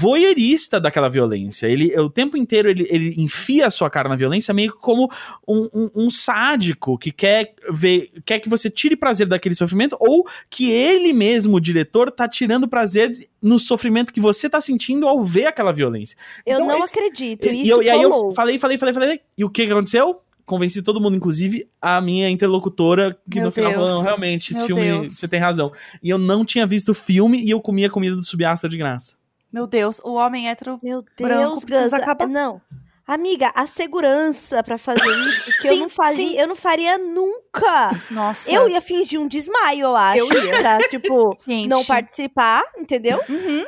voyeurista 0.03 0.81
daquela 0.81 1.09
violência. 1.09 1.67
Ele, 1.67 1.99
o 1.99 2.11
tempo 2.11 2.37
inteiro, 2.37 2.69
ele, 2.69 2.87
ele 2.91 3.15
enfia 3.19 3.67
a 3.67 3.71
sua 3.71 3.89
cara 3.89 4.09
na 4.09 4.17
violência 4.17 4.53
meio 4.53 4.73
que 4.73 4.79
como 4.79 5.11
um, 5.47 5.67
um- 5.75 5.89
um 5.97 6.11
sádico 6.11 6.99
que 6.99 7.11
quer 7.11 7.55
ver, 7.71 8.11
quer 8.25 8.39
que 8.39 8.49
você 8.49 8.69
tire 8.71 8.97
prazer 8.97 9.27
daquele 9.27 9.55
sofrimento 9.55 9.97
ou 9.99 10.27
que 10.51 10.71
ele 10.71 11.13
mesmo, 11.13 11.57
o 11.57 11.61
diretor, 11.61 12.11
tá 12.11 12.29
tirando 12.29 12.69
prazer 12.69 13.13
no 13.41 13.59
sofrimento 13.59 14.13
que 14.13 14.21
você 14.21 14.49
tá 14.49 14.61
sentindo 14.61 15.07
ao 15.09 15.23
ver 15.23 15.47
aquela 15.47 15.73
violência. 15.73 16.17
Eu 16.45 16.57
Então, 16.57 16.67
não 16.69 16.85
esse- 16.85 16.95
acredito. 16.95 17.47
E, 17.47 17.63
Isso 17.63 17.71
eu- 17.73 17.83
e 17.83 17.91
aí 17.91 18.03
eu 18.03 18.33
falei, 18.33 18.59
falei, 18.59 18.79
falei, 18.79 18.95
falei, 18.95 19.21
e 19.37 19.45
o 19.45 19.51
que 19.51 19.67
que 19.67 19.73
aconteceu? 19.73 20.21
Convenci 20.49 20.81
todo 20.83 21.01
mundo, 21.01 21.17
inclusive 21.17 21.69
a 21.81 22.01
minha 22.01 22.29
interlocutora, 22.31 23.17
que 23.31 23.37
Meu 23.37 23.47
no 23.47 23.53
final 23.53 23.71
Deus. 23.71 23.83
falou, 23.83 23.97
"Não, 23.99 24.03
realmente, 24.03 24.51
esse 24.53 24.59
Meu 24.59 24.67
filme, 24.67 24.83
Deus. 25.03 25.13
você 25.19 25.29
tem 25.29 25.39
razão. 25.39 25.71
E 26.03 26.09
eu 26.11 26.17
não 26.19 26.45
tinha 26.45 26.67
visto 26.67 26.89
o 26.89 26.95
filme 26.95 27.43
e 27.45 27.51
eu 27.51 27.61
comia 27.61 27.87
a 27.87 27.91
comida 27.91 28.17
do 28.17 28.23
Subasta 28.25 28.69
de 28.69 28.77
graça. 28.79 29.15
Meu 29.53 29.67
Deus, 29.67 30.01
o 30.03 30.15
homem 30.15 30.49
hétero. 30.49 30.79
Meu 30.83 31.05
Branco 31.21 31.43
Deus, 31.61 31.65
precisa 31.65 31.97
Gus. 31.97 32.03
acabar. 32.03 32.27
Não. 32.27 32.61
Amiga, 33.07 33.51
a 33.55 33.67
segurança 33.67 34.63
pra 34.63 34.77
fazer 34.77 35.01
isso, 35.07 35.61
que 35.63 35.69
eu 35.69 35.73
Sim, 35.73 35.81
não 35.81 35.89
faria, 35.89 36.43
eu 36.43 36.47
não 36.47 36.55
faria 36.57 36.99
nunca. 36.99 37.91
Nossa. 38.11 38.51
Eu 38.53 38.69
ia 38.69 38.83
fingir 38.83 39.19
um 39.19 39.27
desmaio, 39.27 39.81
eu 39.81 39.97
acho. 39.97 40.19
Eu 40.21 40.31
ia. 40.45 40.59
Pra, 40.61 40.79
tipo, 40.91 41.39
Gente. 41.49 41.69
não 41.69 41.83
participar, 41.85 42.63
entendeu? 42.79 43.19
Uhum. 43.29 43.65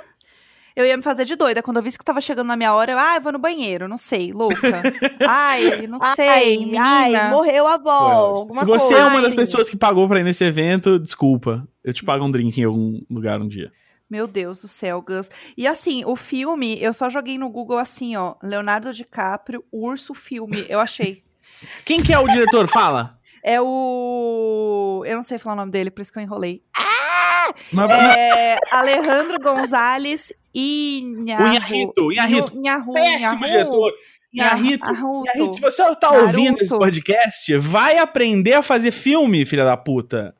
Eu 0.76 0.86
ia 0.86 0.96
me 0.96 1.02
fazer 1.02 1.24
de 1.24 1.34
doida. 1.36 1.62
Quando 1.62 1.78
eu 1.78 1.82
visse 1.82 1.98
que 1.98 2.04
tava 2.04 2.20
chegando 2.20 2.46
na 2.46 2.56
minha 2.56 2.72
hora, 2.72 2.92
eu, 2.92 2.98
ah, 2.98 3.16
eu 3.16 3.20
vou 3.20 3.32
no 3.32 3.38
banheiro, 3.38 3.88
não 3.88 3.96
sei, 3.96 4.32
louca. 4.32 4.82
ai, 5.28 5.86
não 5.86 5.98
sei, 6.14 6.28
ai, 6.28 6.46
menina. 6.58 6.80
ai, 7.24 7.30
morreu 7.30 7.66
a 7.66 7.74
avó. 7.74 8.46
Se 8.50 8.64
você 8.64 8.94
coisa. 8.94 8.98
é 8.98 9.04
uma 9.06 9.20
das 9.22 9.34
pessoas 9.34 9.68
que 9.68 9.76
pagou 9.76 10.06
pra 10.08 10.20
ir 10.20 10.24
nesse 10.24 10.44
evento, 10.44 10.98
desculpa. 10.98 11.66
Eu 11.84 11.92
te 11.92 12.04
pago 12.04 12.24
um 12.24 12.30
drink 12.30 12.60
em 12.60 12.64
algum 12.64 13.00
lugar 13.10 13.40
um 13.40 13.48
dia. 13.48 13.70
Meu 14.08 14.26
Deus 14.26 14.60
do 14.62 14.68
céu, 14.68 15.00
Gus. 15.00 15.30
E 15.56 15.66
assim, 15.68 16.04
o 16.04 16.16
filme, 16.16 16.80
eu 16.82 16.92
só 16.92 17.08
joguei 17.08 17.38
no 17.38 17.48
Google 17.48 17.78
assim, 17.78 18.16
ó, 18.16 18.34
Leonardo 18.42 18.92
DiCaprio, 18.92 19.64
Urso 19.70 20.14
Filme, 20.14 20.66
eu 20.68 20.80
achei. 20.80 21.22
Quem 21.84 22.02
que 22.02 22.12
é 22.12 22.18
o 22.18 22.26
diretor? 22.26 22.66
Fala. 22.68 23.18
É 23.42 23.60
o. 23.60 25.02
Eu 25.06 25.16
não 25.16 25.22
sei 25.22 25.38
falar 25.38 25.54
o 25.54 25.56
nome 25.58 25.70
dele, 25.72 25.90
por 25.90 26.02
isso 26.02 26.12
que 26.12 26.18
eu 26.18 26.22
enrolei. 26.22 26.62
Mas- 27.72 27.90
É 27.90 28.56
Alejandro 28.70 29.38
Gonzalez 29.40 30.32
Inharro. 30.54 31.44
O 31.44 31.48
Inharrito, 31.52 32.12
Inharrito. 32.12 32.56
Inharro, 32.58 32.92
Péssimo 32.92 33.46
diretor. 33.46 33.92
Inharrito, 34.32 34.84
se 35.54 35.60
você 35.60 35.82
tá 35.96 36.10
Naruto. 36.12 36.26
ouvindo 36.26 36.62
esse 36.62 36.70
podcast, 36.76 37.56
vai 37.58 37.98
aprender 37.98 38.54
a 38.54 38.62
fazer 38.62 38.90
filme, 38.92 39.44
filha 39.44 39.64
da 39.64 39.76
puta. 39.76 40.34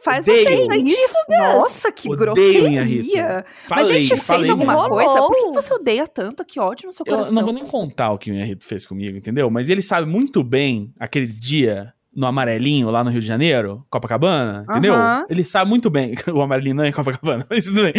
Faz 0.00 0.20
Odeio. 0.26 0.66
você 0.66 0.76
isso, 0.78 1.14
Nossa, 1.28 1.92
que 1.92 2.08
Odeio 2.10 2.66
Inharrito. 2.68 3.02
grosseria. 3.04 3.44
Falei, 3.66 3.84
Mas 3.84 3.90
ele 3.94 4.02
te 4.04 4.08
fez 4.10 4.22
falei. 4.22 4.50
alguma 4.50 4.72
Rolou. 4.74 4.90
coisa? 4.90 5.22
Por 5.26 5.36
que 5.36 5.52
você 5.52 5.74
odeia 5.74 6.06
tanto? 6.06 6.44
Que 6.44 6.60
ódio 6.60 6.86
no 6.86 6.92
seu 6.92 7.04
Eu 7.06 7.12
coração. 7.14 7.34
não 7.34 7.42
vou 7.44 7.52
nem 7.52 7.64
contar 7.66 8.12
o 8.12 8.18
que 8.18 8.30
o 8.30 8.34
Inharrito 8.34 8.64
fez 8.64 8.86
comigo, 8.86 9.16
entendeu? 9.18 9.50
Mas 9.50 9.68
ele 9.68 9.82
sabe 9.82 10.06
muito 10.08 10.42
bem 10.44 10.92
aquele 11.00 11.26
dia 11.26 11.92
no 12.14 12.26
Amarelinho, 12.26 12.90
lá 12.90 13.02
no 13.04 13.10
Rio 13.10 13.20
de 13.20 13.26
Janeiro, 13.26 13.84
Copacabana, 13.90 14.64
entendeu? 14.70 14.94
Ele 15.28 15.44
sabe 15.44 15.68
muito 15.68 15.90
bem. 15.90 16.14
O 16.32 16.40
Amarelinho 16.40 16.76
não 16.76 16.84
é 16.84 16.88
em 16.88 16.92
Copacabana, 16.92 17.44
mas 17.50 17.64
tudo 17.64 17.82
bem. 17.82 17.92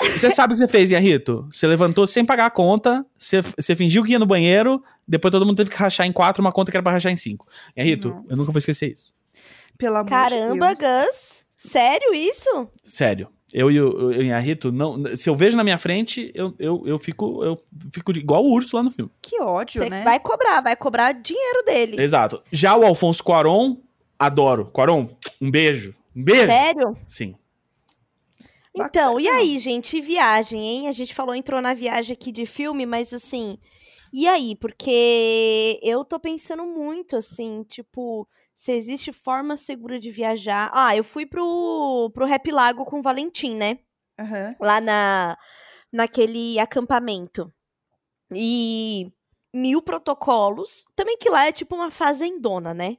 Você 0.00 0.30
sabe 0.30 0.52
o 0.52 0.56
que 0.56 0.60
você 0.60 0.68
fez, 0.68 0.90
Inharrito? 0.90 1.46
Você 1.52 1.66
levantou 1.66 2.06
sem 2.06 2.24
pagar 2.24 2.46
a 2.46 2.50
conta, 2.50 3.04
você, 3.18 3.42
você 3.42 3.76
fingiu 3.76 4.02
que 4.02 4.12
ia 4.12 4.18
no 4.18 4.26
banheiro, 4.26 4.82
depois 5.06 5.30
todo 5.30 5.44
mundo 5.44 5.56
teve 5.56 5.70
que 5.70 5.76
rachar 5.76 6.06
em 6.06 6.12
quatro 6.12 6.40
uma 6.40 6.52
conta 6.52 6.70
que 6.70 6.76
era 6.76 6.82
pra 6.82 6.92
rachar 6.92 7.12
em 7.12 7.16
cinco. 7.16 7.46
Nossa. 7.76 8.24
eu 8.28 8.36
nunca 8.36 8.52
vou 8.52 8.58
esquecer 8.58 8.92
isso. 8.92 9.12
Pelo 9.76 9.96
amor 9.96 10.08
Caramba, 10.08 10.74
de 10.74 10.80
Deus. 10.80 11.06
Gus. 11.06 11.46
Sério 11.56 12.14
isso? 12.14 12.68
Sério. 12.82 13.28
Eu 13.52 13.70
e 13.70 13.80
o 13.80 14.12
eu 14.12 14.12
e 14.12 14.18
o 14.18 14.22
Inharrito, 14.22 14.70
não, 14.70 15.16
se 15.16 15.28
eu 15.28 15.34
vejo 15.34 15.56
na 15.56 15.64
minha 15.64 15.78
frente, 15.78 16.30
eu, 16.34 16.54
eu, 16.58 16.82
eu, 16.86 16.98
fico, 16.98 17.44
eu 17.44 17.60
fico 17.92 18.12
igual 18.12 18.44
o 18.44 18.52
urso 18.52 18.76
lá 18.76 18.82
no 18.82 18.90
filme. 18.90 19.10
Que 19.20 19.40
ódio, 19.40 19.82
Você 19.82 19.90
né? 19.90 20.04
vai 20.04 20.20
cobrar, 20.20 20.60
vai 20.60 20.76
cobrar 20.76 21.12
dinheiro 21.12 21.64
dele. 21.64 22.00
Exato. 22.00 22.42
Já 22.52 22.76
o 22.76 22.86
Alfonso 22.86 23.22
Cuaron, 23.24 23.78
adoro. 24.18 24.66
Cuaron, 24.66 25.08
um 25.40 25.50
beijo. 25.50 25.94
Um 26.14 26.22
beijo. 26.22 26.46
Sério? 26.46 26.96
Sim. 27.06 27.34
Então, 28.74 29.18
e 29.18 29.24
Bacana. 29.24 29.42
aí, 29.42 29.58
gente, 29.58 29.96
e 29.96 30.00
viagem, 30.00 30.60
hein? 30.60 30.88
A 30.88 30.92
gente 30.92 31.14
falou, 31.14 31.34
entrou 31.34 31.60
na 31.60 31.74
viagem 31.74 32.12
aqui 32.12 32.30
de 32.30 32.46
filme, 32.46 32.86
mas 32.86 33.12
assim, 33.12 33.58
e 34.12 34.26
aí? 34.26 34.56
Porque 34.56 35.78
eu 35.82 36.04
tô 36.04 36.18
pensando 36.18 36.64
muito, 36.64 37.16
assim, 37.16 37.64
tipo, 37.64 38.28
se 38.54 38.72
existe 38.72 39.12
forma 39.12 39.56
segura 39.56 39.98
de 39.98 40.10
viajar. 40.10 40.70
Ah, 40.72 40.96
eu 40.96 41.04
fui 41.04 41.26
pro, 41.26 42.10
pro 42.12 42.26
Rap 42.26 42.50
Lago 42.50 42.84
com 42.84 42.98
o 42.98 43.02
Valentim, 43.02 43.54
né? 43.54 43.78
Aham. 44.18 44.50
Lá 44.60 44.80
na, 44.80 45.38
naquele 45.92 46.58
acampamento. 46.58 47.52
E 48.32 49.12
mil 49.54 49.80
protocolos. 49.80 50.84
Também 50.94 51.16
que 51.16 51.30
lá 51.30 51.46
é 51.46 51.52
tipo 51.52 51.74
uma 51.74 51.90
fazendona, 51.90 52.74
né? 52.74 52.98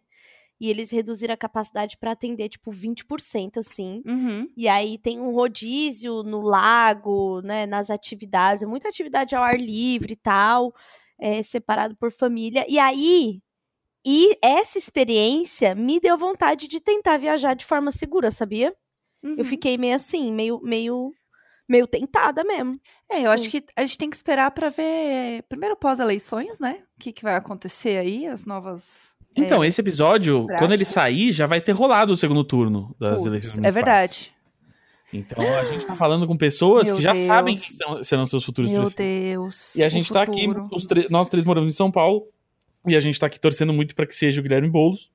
E 0.62 0.70
eles 0.70 0.92
reduziram 0.92 1.34
a 1.34 1.38
capacidade 1.38 1.98
pra 1.98 2.12
atender, 2.12 2.48
tipo, 2.48 2.72
20%, 2.72 3.58
assim. 3.60 4.04
Uhum. 4.06 4.48
E 4.56 4.68
aí 4.68 5.00
tem 5.00 5.20
um 5.20 5.32
rodízio 5.32 6.22
no 6.22 6.40
lago, 6.40 7.42
né, 7.42 7.66
nas 7.66 7.90
atividades, 7.90 8.62
muita 8.64 8.88
atividade 8.88 9.36
ao 9.36 9.44
ar 9.44 9.60
livre 9.60 10.14
e 10.14 10.16
tal, 10.16 10.72
é, 11.20 11.42
separado 11.42 11.96
por 11.98 12.12
família. 12.12 12.64
E 12.70 12.78
aí, 12.78 13.40
e 14.06 14.38
essa 14.44 14.78
experiência 14.78 15.74
me 15.74 16.00
deu 16.00 16.18
vontade 16.18 16.68
de 16.68 16.80
tentar 16.80 17.18
viajar 17.18 17.56
de 17.56 17.66
forma 17.66 17.92
segura, 17.92 18.30
sabia? 18.30 18.76
Eu 19.24 19.38
Uhum. 19.40 19.46
fiquei 19.46 19.78
meio 19.80 19.96
assim, 19.96 20.32
meio, 20.32 20.60
meio, 20.62 21.12
meio 21.70 21.88
tentada 21.88 22.44
mesmo. 22.44 22.80
É, 23.10 23.22
eu 23.22 23.32
acho 23.32 23.48
Hum. 23.48 23.52
que 23.52 23.66
a 23.76 23.82
gente 23.82 23.98
tem 23.98 24.10
que 24.10 24.16
esperar 24.16 24.52
pra 24.52 24.70
ver, 24.70 25.44
primeiro 25.50 25.76
pós-eleições, 25.76 26.60
né? 26.60 26.84
O 26.98 27.00
que, 27.00 27.12
que 27.14 27.24
vai 27.24 27.36
acontecer 27.36 27.98
aí, 27.98 28.28
as 28.28 28.46
novas. 28.46 29.11
Então, 29.36 29.64
é, 29.64 29.68
esse 29.68 29.80
episódio, 29.82 30.46
prática. 30.46 30.60
quando 30.60 30.74
ele 30.74 30.86
sair, 30.86 31.32
já 31.32 31.46
vai 31.48 31.62
ter 31.62 31.72
rolado 31.72 32.12
o 32.14 32.18
segundo 32.18 32.44
turno 32.44 32.96
das 33.00 33.12
putz, 33.12 33.26
eleições 33.26 33.54
É 33.58 33.62
municipais. 33.62 33.74
verdade. 33.74 34.32
Então, 35.14 35.44
a 35.58 35.66
gente 35.66 35.86
tá 35.86 35.96
falando 35.96 36.26
com 36.26 36.38
pessoas 36.38 36.88
Meu 36.88 36.96
que 36.96 37.02
já 37.04 37.14
Deus. 37.14 37.26
sabem 37.26 37.56
quem 37.56 37.70
são- 37.72 38.04
serão 38.04 38.26
seus 38.26 38.44
futuros 38.44 38.72
Meu 38.72 38.84
prefeitos. 38.84 39.30
Deus. 39.32 39.76
E 39.76 39.84
a 39.84 39.90
gente 39.90 40.12
tá 40.12 40.22
aqui, 40.22 40.48
futuro. 40.48 41.08
nós 41.10 41.28
três 41.30 41.46
moramos 41.46 41.74
em 41.74 41.76
São 41.76 41.92
Paulo, 41.92 42.28
e 42.88 42.96
a 42.96 43.00
gente 43.00 43.20
tá 43.20 43.26
aqui 43.28 43.40
torcendo 43.40 43.74
muito 43.74 43.94
pra 43.96 44.06
que 44.06 44.16
seja 44.16 44.40
o 44.40 44.44
Guilherme 44.44 44.70
Boulos. 44.70 45.12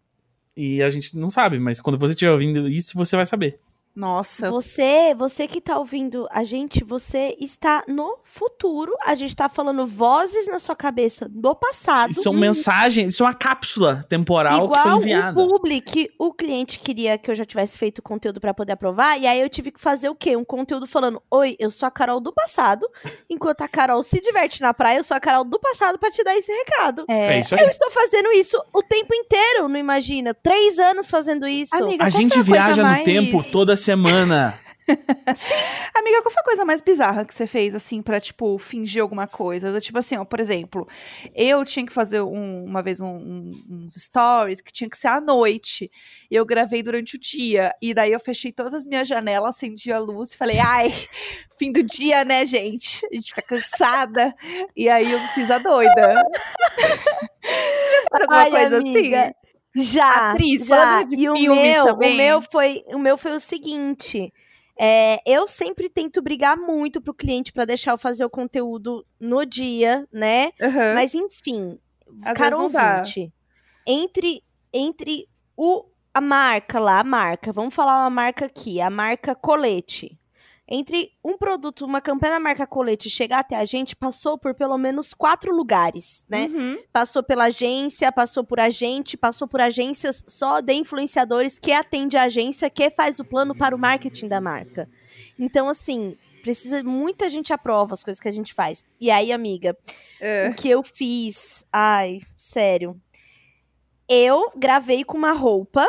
E 0.56 0.82
a 0.82 0.88
gente 0.88 1.16
não 1.18 1.28
sabe, 1.30 1.58
mas 1.58 1.80
quando 1.80 1.98
você 1.98 2.12
estiver 2.12 2.30
ouvindo 2.30 2.66
isso, 2.68 2.96
você 2.96 3.16
vai 3.16 3.26
saber. 3.26 3.58
Nossa, 3.96 4.50
Você, 4.50 5.14
você 5.14 5.48
que 5.48 5.60
tá 5.60 5.78
ouvindo 5.78 6.28
a 6.30 6.44
gente, 6.44 6.84
você 6.84 7.34
está 7.40 7.82
no 7.88 8.18
futuro. 8.24 8.92
A 9.04 9.14
gente 9.14 9.34
tá 9.34 9.48
falando 9.48 9.86
vozes 9.86 10.46
na 10.46 10.58
sua 10.58 10.76
cabeça 10.76 11.26
do 11.30 11.54
passado. 11.54 12.10
Isso 12.10 12.28
é 12.28 12.30
uma 12.30 12.40
mensagem, 12.40 13.06
isso 13.06 13.22
é 13.22 13.26
uma 13.26 13.32
cápsula 13.34 14.04
temporal 14.08 14.68
que 14.68 14.74
foi 14.74 14.78
Igual 14.80 15.00
enviada. 15.00 15.40
o 15.40 15.48
public, 15.48 16.10
o 16.18 16.32
cliente 16.32 16.78
queria 16.78 17.16
que 17.16 17.30
eu 17.30 17.34
já 17.34 17.46
tivesse 17.46 17.78
feito 17.78 18.02
conteúdo 18.02 18.40
pra 18.40 18.52
poder 18.52 18.72
aprovar, 18.72 19.18
e 19.18 19.26
aí 19.26 19.40
eu 19.40 19.48
tive 19.48 19.70
que 19.72 19.80
fazer 19.80 20.10
o 20.10 20.14
quê? 20.14 20.36
Um 20.36 20.44
conteúdo 20.44 20.86
falando: 20.86 21.22
"Oi, 21.30 21.56
eu 21.58 21.70
sou 21.70 21.86
a 21.86 21.90
Carol 21.90 22.20
do 22.20 22.32
passado", 22.32 22.86
enquanto 23.30 23.62
a 23.62 23.68
Carol 23.68 24.02
se 24.02 24.20
diverte 24.20 24.60
na 24.60 24.74
praia, 24.74 24.98
eu 24.98 25.04
sou 25.04 25.16
a 25.16 25.20
Carol 25.20 25.44
do 25.44 25.58
passado 25.58 25.98
pra 25.98 26.10
te 26.10 26.22
dar 26.22 26.36
esse 26.36 26.52
recado. 26.52 27.04
É 27.08 27.36
é, 27.36 27.40
isso 27.40 27.54
aí. 27.54 27.62
Eu 27.62 27.68
estou 27.68 27.90
fazendo 27.90 28.30
isso 28.32 28.62
o 28.74 28.82
tempo 28.82 29.14
inteiro, 29.14 29.68
não 29.68 29.78
imagina? 29.78 30.34
Três 30.34 30.78
anos 30.78 31.08
fazendo 31.08 31.46
isso. 31.48 31.74
Amiga, 31.74 32.04
A 32.04 32.10
gente 32.10 32.40
viaja 32.42 32.82
mais- 32.82 32.98
no 32.98 33.04
tempo 33.04 33.42
toda 33.50 33.74
semana. 33.86 34.58
Amiga, 35.94 36.22
qual 36.22 36.32
foi 36.32 36.40
a 36.40 36.44
coisa 36.44 36.64
mais 36.64 36.80
bizarra 36.80 37.24
que 37.24 37.34
você 37.34 37.46
fez, 37.46 37.74
assim, 37.74 38.00
pra, 38.02 38.20
tipo, 38.20 38.56
fingir 38.58 39.00
alguma 39.02 39.26
coisa? 39.26 39.80
Tipo 39.80 39.98
assim, 39.98 40.16
ó, 40.16 40.24
por 40.24 40.38
exemplo, 40.40 40.86
eu 41.34 41.64
tinha 41.64 41.84
que 41.86 41.92
fazer 41.92 42.20
um- 42.20 42.64
uma 42.64 42.82
vez 42.82 43.00
um- 43.00 43.06
um- 43.06 43.64
uns 43.70 43.94
stories 43.94 44.60
que 44.60 44.72
tinha 44.72 44.88
que 44.90 44.96
ser 44.98 45.08
à 45.08 45.20
noite. 45.20 45.90
E 46.30 46.34
eu 46.36 46.44
gravei 46.44 46.82
durante 46.82 47.16
o 47.16 47.20
dia. 47.20 47.72
E 47.82 47.92
daí 47.94 48.12
eu 48.12 48.20
fechei 48.20 48.52
todas 48.52 48.74
as 48.74 48.84
minhas 48.86 49.06
janelas, 49.08 49.56
acendi 49.56 49.90
a 49.92 49.98
luz 49.98 50.32
e 50.32 50.36
falei, 50.36 50.58
ai, 50.58 50.92
fim 51.58 51.72
do 51.72 51.82
dia, 51.82 52.24
né, 52.24 52.44
gente? 52.46 53.04
A 53.10 53.14
gente 53.14 53.28
fica 53.34 53.42
cansada. 53.42 54.34
E 54.76 54.88
aí 54.88 55.10
eu 55.10 55.18
fiz 55.34 55.50
a 55.50 55.58
doida. 55.58 56.14
Já 57.42 58.00
fez 58.10 58.22
alguma 58.22 58.38
Ai, 58.42 58.50
coisa 58.50 58.76
amiga, 58.78 59.22
assim? 59.24 59.32
Já, 59.76 60.30
Atriz, 60.30 60.66
já. 60.66 61.02
de 61.02 61.24
e 61.24 61.28
o 61.28 61.34
meu, 61.34 61.84
também. 61.84 62.14
o 62.14 62.16
meu 62.16 62.42
foi, 62.42 62.82
o 62.88 62.98
meu 62.98 63.18
foi 63.18 63.32
o 63.32 63.40
seguinte. 63.40 64.32
é, 64.78 65.20
eu 65.26 65.46
sempre 65.46 65.88
tento 65.88 66.22
brigar 66.22 66.56
muito 66.56 67.00
pro 67.00 67.14
cliente 67.14 67.52
pra 67.52 67.64
deixar 67.64 67.92
eu 67.92 67.98
fazer 67.98 68.24
o 68.24 68.30
conteúdo 68.30 69.06
no 69.18 69.44
dia, 69.44 70.06
né? 70.12 70.50
Aham. 70.60 70.94
Mas 70.94 71.14
enfim, 71.14 71.78
Às 72.22 72.36
cara 72.36 72.56
ouvinte, 72.56 73.32
entre 73.86 74.42
entre 74.72 75.28
o 75.56 75.84
a 76.12 76.20
marca 76.20 76.78
lá, 76.78 77.00
a 77.00 77.04
marca, 77.04 77.52
vamos 77.52 77.74
falar 77.74 78.02
uma 78.02 78.10
marca 78.10 78.46
aqui, 78.46 78.80
a 78.80 78.88
marca 78.88 79.34
Colete. 79.34 80.18
Entre 80.68 81.12
um 81.24 81.38
produto, 81.38 81.84
uma 81.84 82.00
campanha 82.00 82.34
da 82.34 82.40
marca 82.40 82.66
Colete 82.66 83.08
chegar 83.08 83.38
até 83.38 83.54
a 83.54 83.64
gente, 83.64 83.94
passou 83.94 84.36
por 84.36 84.52
pelo 84.52 84.76
menos 84.76 85.14
quatro 85.14 85.54
lugares, 85.54 86.24
né? 86.28 86.46
Uhum. 86.46 86.78
passou 86.92 87.22
pela 87.22 87.44
agência, 87.44 88.10
passou 88.10 88.42
por 88.42 88.58
agente, 88.58 89.16
passou 89.16 89.46
por 89.46 89.60
agências 89.60 90.24
só 90.26 90.60
de 90.60 90.72
influenciadores 90.72 91.56
que 91.58 91.70
atende 91.70 92.16
a 92.16 92.24
agência 92.24 92.68
que 92.68 92.90
faz 92.90 93.20
o 93.20 93.24
plano 93.24 93.54
para 93.54 93.76
o 93.76 93.78
marketing 93.78 94.26
da 94.26 94.40
marca. 94.40 94.88
Então, 95.38 95.68
assim, 95.68 96.16
precisa 96.42 96.82
muita 96.82 97.30
gente 97.30 97.52
aprova 97.52 97.94
as 97.94 98.02
coisas 98.02 98.20
que 98.20 98.28
a 98.28 98.32
gente 98.32 98.52
faz. 98.52 98.84
E 99.00 99.08
aí, 99.10 99.32
amiga, 99.32 99.76
É. 100.20 100.48
o 100.48 100.54
que 100.54 100.68
eu 100.68 100.82
fiz? 100.82 101.64
Ai, 101.72 102.20
sério. 102.36 103.00
Eu 104.08 104.52
gravei 104.56 105.04
com 105.04 105.16
uma 105.16 105.32
roupa 105.32 105.86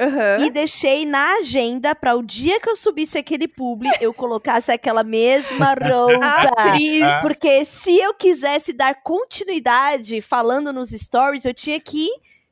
Aham. 0.00 0.46
e 0.46 0.50
deixei 0.50 1.04
na 1.04 1.34
agenda 1.34 1.94
para 1.94 2.16
o 2.16 2.22
dia 2.22 2.58
que 2.58 2.70
eu 2.70 2.74
subisse 2.74 3.18
aquele 3.18 3.46
publi, 3.46 3.90
eu 4.00 4.14
colocasse 4.14 4.72
aquela 4.72 5.04
mesma 5.04 5.74
roupa. 5.78 6.26
Atriz. 6.26 7.04
Porque 7.20 7.64
se 7.66 7.98
eu 7.98 8.14
quisesse 8.14 8.72
dar 8.72 9.02
continuidade 9.02 10.22
falando 10.22 10.72
nos 10.72 10.88
stories, 10.90 11.44
eu 11.44 11.52
tinha 11.52 11.78
que 11.78 12.08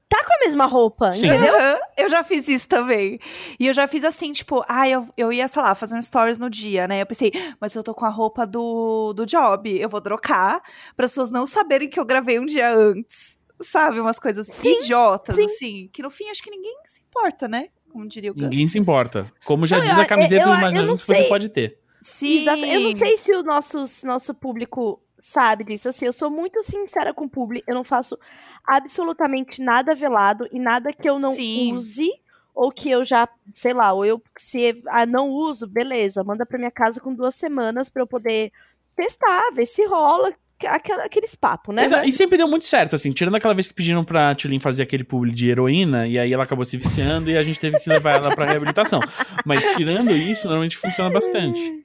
tá 0.09 0.25
com 0.25 0.33
a 0.35 0.39
mesma 0.47 0.65
roupa, 0.67 1.11
Sim. 1.11 1.27
entendeu? 1.27 1.55
Aham, 1.55 1.79
Eu 1.97 2.09
já 2.09 2.25
fiz 2.25 2.49
isso 2.49 2.69
também. 2.69 3.19
E 3.61 3.67
eu 3.67 3.75
já 3.75 3.87
fiz 3.87 4.05
assim, 4.05 4.33
tipo, 4.33 4.65
ah, 4.67 4.89
eu, 4.89 5.07
eu 5.17 5.33
ia, 5.33 5.47
sei 5.49 5.63
lá, 5.63 5.75
fazer 5.75 5.97
um 5.97 6.03
stories 6.03 6.39
no 6.39 6.49
dia, 6.49 6.89
né? 6.89 7.03
Eu 7.03 7.07
pensei, 7.07 7.31
mas 7.61 7.75
eu 7.75 7.83
tô 7.83 7.93
com 7.95 8.07
a 8.07 8.11
roupa 8.11 8.47
do, 8.47 9.13
do 9.13 9.27
job, 9.27 9.71
eu 9.79 9.89
vou 9.89 10.01
trocar 10.01 10.63
para 10.97 11.05
as 11.05 11.13
pessoas 11.13 11.31
não 11.31 11.47
saberem 11.47 11.89
que 11.89 12.01
eu 12.01 12.07
gravei 12.07 12.39
um 12.39 12.47
dia 12.47 12.73
antes. 12.75 13.38
Sabe? 13.61 14.01
Umas 14.01 14.19
coisas 14.19 14.47
Sim, 14.47 14.79
idiotas, 14.83 15.35
sim. 15.37 15.45
assim, 15.45 15.91
que 15.93 16.03
no 16.03 16.11
fim 16.11 16.29
acho 16.31 16.43
que 16.43 16.51
ninguém 16.51 16.77
se 16.85 17.01
importa, 17.01 17.49
né? 17.49 17.69
Como 17.91 18.07
diria 18.07 18.31
o 18.31 18.35
Gus. 18.35 18.43
Ninguém 18.45 18.69
se 18.69 18.79
importa. 18.79 19.33
Como 19.45 19.67
já 19.67 19.79
Não, 19.79 19.85
diz 19.85 19.97
eu- 19.97 20.03
a 20.03 20.07
camiseta 20.07 20.43
eu- 20.43 20.49
do 20.49 20.53
eu 20.55 20.59
Imagina 20.59 20.81
não 20.83 20.89
Juntos, 20.91 21.05
você 21.05 21.15
sei. 21.15 21.29
pode 21.29 21.49
ter. 21.49 21.79
Sim. 22.01 22.41
Exato. 22.43 22.65
Eu 22.65 22.81
não 22.81 22.97
sei 22.97 23.17
se 23.17 23.33
o 23.35 23.43
nossos, 23.43 24.03
nosso 24.05 24.33
público 24.35 25.03
sabe 25.19 25.65
disso. 25.65 25.89
Assim, 25.89 26.07
eu 26.07 26.13
sou 26.13 26.31
muito 26.31 26.63
sincera 26.63 27.13
com 27.13 27.25
o 27.25 27.29
público. 27.29 27.65
Eu 27.69 27.75
não 27.75 27.83
faço 27.83 28.17
absolutamente 28.65 29.61
nada 29.63 29.95
velado 29.95 30.47
e 30.53 30.61
nada 30.61 30.93
que 30.93 31.09
eu 31.09 31.19
não 31.19 31.33
Sim. 31.33 31.73
use. 31.75 32.09
Ou 32.55 32.73
que 32.73 32.91
eu 32.91 33.05
já, 33.05 33.29
sei 33.53 33.73
lá, 33.73 33.93
ou 33.93 34.05
eu 34.05 34.21
se 34.37 34.83
ah, 34.89 35.07
não 35.07 35.29
uso, 35.31 35.65
beleza, 35.67 36.25
manda 36.25 36.45
pra 36.45 36.59
minha 36.59 36.73
casa 36.73 37.01
com 37.01 37.15
duas 37.15 37.37
semanas 37.37 37.89
pra 37.89 38.03
eu 38.03 38.07
poder 38.07 38.51
testar, 38.97 39.53
ver 39.53 39.65
se 39.67 39.85
rola 39.87 40.35
aquela- 40.67 41.05
aqueles 41.05 41.35
papos, 41.35 41.75
né? 41.75 41.85
Exa- 41.85 42.05
E 42.07 42.13
sempre 42.13 42.37
deu 42.37 42.49
muito 42.49 42.65
certo, 42.65 42.97
assim, 42.97 43.11
tirando 43.13 43.35
aquela 43.37 43.55
vez 43.55 43.69
que 43.69 43.75
pediram 43.75 44.05
pra 44.05 44.35
Tulin 44.35 44.59
fazer 44.59 44.83
aquele 44.83 45.05
publi 45.05 45.33
de 45.33 45.49
heroína, 45.49 46.07
e 46.07 46.19
aí 46.19 46.33
ela 46.33 46.43
acabou 46.45 46.65
se 46.65 46.77
viciando 46.77 47.31
e 47.31 47.37
a 47.37 47.43
gente 47.43 47.61
teve 47.61 47.79
que 47.81 47.89
levar 47.89 48.17
ela 48.17 48.35
pra 48.35 48.47
reabilitação. 48.47 48.99
Mas 49.45 49.65
tirando 49.77 50.11
isso, 50.13 50.47
normalmente 50.47 50.77
funciona 50.77 51.11
bastante. 51.11 51.85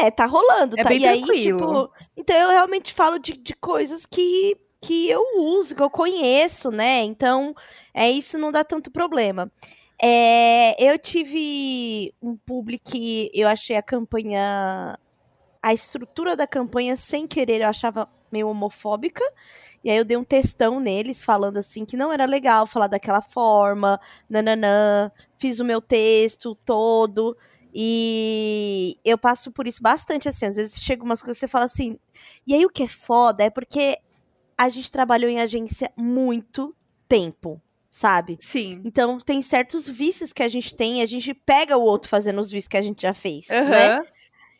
É, 0.00 0.10
tá 0.10 0.26
rolando, 0.26 0.78
É 0.78 0.82
tá? 0.82 0.88
bem 0.88 1.00
e 1.00 1.06
aí, 1.06 1.18
tranquilo. 1.22 1.58
tipo, 1.58 1.92
então 2.16 2.36
eu 2.36 2.50
realmente 2.50 2.92
falo 2.94 3.18
de, 3.18 3.32
de 3.32 3.54
coisas 3.54 4.06
que, 4.06 4.56
que 4.80 5.08
eu 5.10 5.22
uso, 5.38 5.74
que 5.74 5.82
eu 5.82 5.90
conheço, 5.90 6.70
né? 6.70 7.02
Então, 7.02 7.54
é 7.92 8.08
isso 8.10 8.38
não 8.38 8.52
dá 8.52 8.62
tanto 8.62 8.90
problema. 8.90 9.50
É, 10.00 10.76
eu 10.82 10.98
tive 10.98 12.12
um 12.22 12.36
publi 12.36 12.78
que 12.78 13.30
eu 13.34 13.48
achei 13.48 13.74
a 13.76 13.82
campanha. 13.82 14.98
A 15.66 15.74
estrutura 15.74 16.36
da 16.36 16.46
campanha, 16.46 16.94
sem 16.96 17.26
querer, 17.26 17.60
eu 17.60 17.68
achava 17.68 18.08
meio 18.30 18.48
homofóbica. 18.48 19.24
E 19.82 19.90
aí 19.90 19.96
eu 19.96 20.04
dei 20.04 20.16
um 20.16 20.22
textão 20.22 20.78
neles, 20.78 21.24
falando 21.24 21.56
assim 21.56 21.84
que 21.84 21.96
não 21.96 22.12
era 22.12 22.24
legal 22.24 22.68
falar 22.68 22.86
daquela 22.86 23.20
forma, 23.20 24.00
nananã. 24.30 25.10
Fiz 25.36 25.58
o 25.58 25.64
meu 25.64 25.80
texto 25.80 26.54
todo. 26.64 27.36
E 27.74 28.96
eu 29.04 29.18
passo 29.18 29.50
por 29.50 29.66
isso 29.66 29.82
bastante, 29.82 30.28
assim. 30.28 30.46
Às 30.46 30.54
vezes 30.54 30.80
chega 30.80 31.02
umas 31.02 31.20
coisas 31.20 31.36
que 31.36 31.40
você 31.40 31.48
fala 31.48 31.64
assim. 31.64 31.98
E 32.46 32.54
aí 32.54 32.64
o 32.64 32.70
que 32.70 32.84
é 32.84 32.88
foda 32.88 33.42
é 33.42 33.50
porque 33.50 33.98
a 34.56 34.68
gente 34.68 34.88
trabalhou 34.88 35.28
em 35.28 35.40
agência 35.40 35.90
muito 35.96 36.76
tempo, 37.08 37.60
sabe? 37.90 38.38
Sim. 38.38 38.82
Então 38.84 39.18
tem 39.18 39.42
certos 39.42 39.88
vícios 39.88 40.32
que 40.32 40.44
a 40.44 40.48
gente 40.48 40.76
tem, 40.76 41.02
a 41.02 41.06
gente 41.06 41.34
pega 41.34 41.76
o 41.76 41.82
outro 41.82 42.08
fazendo 42.08 42.40
os 42.40 42.52
vícios 42.52 42.68
que 42.68 42.76
a 42.76 42.82
gente 42.82 43.02
já 43.02 43.12
fez, 43.12 43.48
né? 43.48 44.00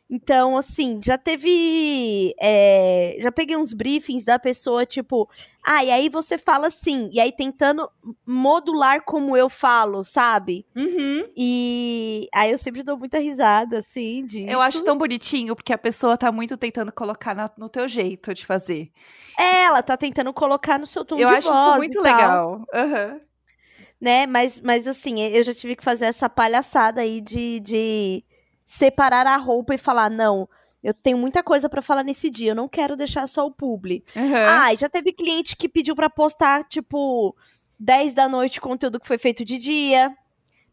Então, 0.08 0.56
assim, 0.56 1.00
já 1.04 1.18
teve. 1.18 2.32
é, 2.40 3.16
já 3.18 3.32
peguei 3.32 3.56
uns 3.56 3.74
briefings 3.74 4.24
da 4.24 4.38
pessoa, 4.38 4.86
tipo, 4.86 5.28
ah, 5.64 5.84
e 5.84 5.90
aí 5.90 6.08
você 6.08 6.38
fala 6.38 6.68
assim, 6.68 7.10
e 7.12 7.18
aí 7.18 7.32
tentando 7.32 7.90
modular 8.24 9.02
como 9.04 9.36
eu 9.36 9.48
falo, 9.50 10.04
sabe? 10.04 10.64
Uhum. 10.76 11.28
E 11.36 12.28
aí 12.32 12.52
eu 12.52 12.58
sempre 12.58 12.84
dou 12.84 12.96
muita 12.96 13.18
risada, 13.18 13.80
assim, 13.80 14.24
disso. 14.24 14.48
Eu 14.48 14.60
acho 14.60 14.84
tão 14.84 14.96
bonitinho, 14.96 15.56
porque 15.56 15.72
a 15.72 15.78
pessoa 15.78 16.16
tá 16.16 16.30
muito 16.30 16.56
tentando 16.56 16.92
colocar 16.92 17.34
na- 17.34 17.50
no 17.58 17.68
teu 17.68 17.88
jeito 17.88 18.32
de 18.32 18.46
fazer. 18.46 18.92
É, 19.36 19.64
Ela 19.64 19.82
tá 19.82 19.96
tentando 19.96 20.32
colocar 20.32 20.78
no 20.78 20.86
seu 20.86 21.04
tom 21.04 21.16
eu 21.18 21.26
de 21.28 21.34
acho 21.34 21.48
voz 21.48 21.66
isso 21.66 21.74
e 21.74 21.76
muito 21.78 22.02
tal, 22.02 22.04
legal. 22.04 22.62
Aham. 22.72 23.20
Né? 24.00 24.26
Mas, 24.26 24.60
mas 24.60 24.86
assim, 24.86 25.20
eu 25.20 25.42
já 25.42 25.52
tive 25.52 25.74
que 25.74 25.82
fazer 25.82 26.04
essa 26.04 26.28
palhaçada 26.28 27.00
aí 27.00 27.20
de, 27.20 27.58
de 27.60 28.24
separar 28.66 29.26
a 29.26 29.36
roupa 29.36 29.74
e 29.74 29.78
falar, 29.78 30.10
não, 30.10 30.48
eu 30.82 30.92
tenho 30.92 31.16
muita 31.16 31.42
coisa 31.42 31.68
pra 31.68 31.80
falar 31.80 32.02
nesse 32.02 32.28
dia, 32.28 32.50
eu 32.50 32.54
não 32.54 32.68
quero 32.68 32.96
deixar 32.96 33.26
só 33.28 33.46
o 33.46 33.50
publi. 33.52 34.04
Aham. 34.16 34.36
Ah, 34.46 34.74
já 34.74 34.88
teve 34.88 35.12
cliente 35.12 35.56
que 35.56 35.68
pediu 35.68 35.94
pra 35.94 36.10
postar, 36.10 36.64
tipo, 36.64 37.34
10 37.78 38.12
da 38.12 38.28
noite 38.28 38.60
conteúdo 38.60 39.00
que 39.00 39.06
foi 39.06 39.16
feito 39.18 39.44
de 39.44 39.56
dia. 39.56 40.14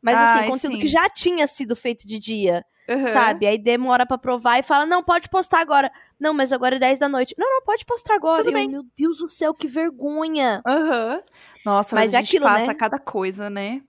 Mas 0.01 0.15
assim, 0.19 0.39
Ai, 0.39 0.49
conteúdo 0.49 0.73
sim. 0.75 0.81
que 0.81 0.87
já 0.89 1.07
tinha 1.09 1.47
sido 1.47 1.75
feito 1.77 2.05
de 2.05 2.19
dia, 2.19 2.65
Aham. 2.89 3.05
sabe? 3.13 3.47
Aí 3.47 3.57
demora 3.57 4.05
pra 4.05 4.17
provar 4.17 4.59
e 4.59 4.63
fala: 4.63 4.85
"Não, 4.85 5.01
pode 5.01 5.29
postar 5.29 5.61
agora". 5.61 5.89
Não, 6.19 6.33
mas 6.33 6.51
agora 6.51 6.75
é 6.75 6.79
10 6.79 6.99
da 6.99 7.07
noite. 7.07 7.33
Não, 7.37 7.49
não, 7.49 7.61
pode 7.63 7.85
postar 7.85 8.15
agora. 8.15 8.43
Tudo 8.43 8.49
Eu, 8.49 8.53
bem. 8.53 8.67
Meu 8.69 8.83
Deus 8.97 9.17
do 9.19 9.29
céu, 9.29 9.53
que 9.53 9.67
vergonha. 9.67 10.61
Aham. 10.67 11.21
Nossa, 11.63 11.95
mas, 11.95 12.05
Mas 12.07 12.13
a 12.13 12.17
é 12.17 12.19
gente 12.19 12.29
aquilo, 12.29 12.45
passa 12.45 12.67
né? 12.67 12.73
cada 12.73 12.99
coisa, 12.99 13.49
né? 13.49 13.81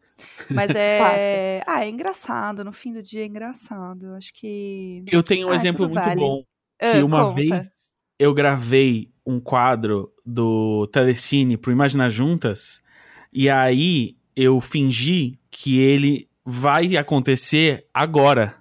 Mas 0.51 0.71
é. 0.75 1.63
ah, 1.67 1.85
é 1.85 1.89
engraçado. 1.89 2.65
No 2.65 2.73
fim 2.73 2.93
do 2.93 3.03
dia 3.03 3.23
é 3.23 3.27
engraçado. 3.27 4.07
Eu 4.07 4.15
acho 4.15 4.33
que. 4.33 5.05
Eu 5.11 5.23
tenho 5.23 5.49
um 5.49 5.53
Ah, 5.53 5.55
exemplo 5.57 5.89
muito 5.89 6.03
vale. 6.03 6.21
bom. 6.21 6.43
Ah, 6.81 6.93
Que 6.93 7.03
uma 7.03 7.25
conta. 7.25 7.35
vez 7.35 7.71
eu 8.19 8.33
gravei 8.33 9.11
um 9.27 9.41
quadro 9.41 10.13
do 10.25 10.87
Telecine 10.93 11.57
pro 11.57 11.73
Imaginar 11.73 12.09
Juntas, 12.09 12.81
e 13.33 13.49
aí 13.51 14.17
eu 14.37 14.61
fingi 14.61 15.39
que 15.51 15.79
ele 15.81 16.29
vai 16.45 16.97
acontecer 16.97 17.87
agora. 17.93 18.57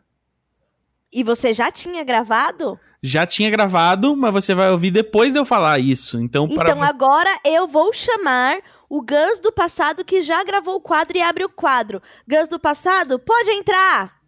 E 1.11 1.23
você 1.23 1.53
já 1.53 1.69
tinha 1.71 2.03
gravado? 2.03 2.79
Já 3.01 3.25
tinha 3.25 3.49
gravado, 3.49 4.15
mas 4.15 4.33
você 4.33 4.55
vai 4.55 4.71
ouvir 4.71 4.89
depois 4.89 5.33
de 5.33 5.39
eu 5.39 5.45
falar 5.45 5.77
isso. 5.79 6.19
Então, 6.19 6.47
para 6.47 6.69
Então 6.71 6.81
agora 6.81 7.29
eu 7.45 7.67
vou 7.67 7.91
chamar 7.93 8.57
o 8.95 9.01
Gus 9.01 9.39
do 9.41 9.51
passado 9.51 10.06
que 10.06 10.21
já 10.21 10.43
gravou 10.43 10.75
o 10.75 10.79
quadro 10.79 11.17
e 11.17 11.21
abre 11.21 11.43
o 11.43 11.49
quadro. 11.49 11.99
Gus 12.27 12.47
do 12.47 12.60
passado, 12.60 13.17
pode 13.17 13.49
entrar. 13.49 14.21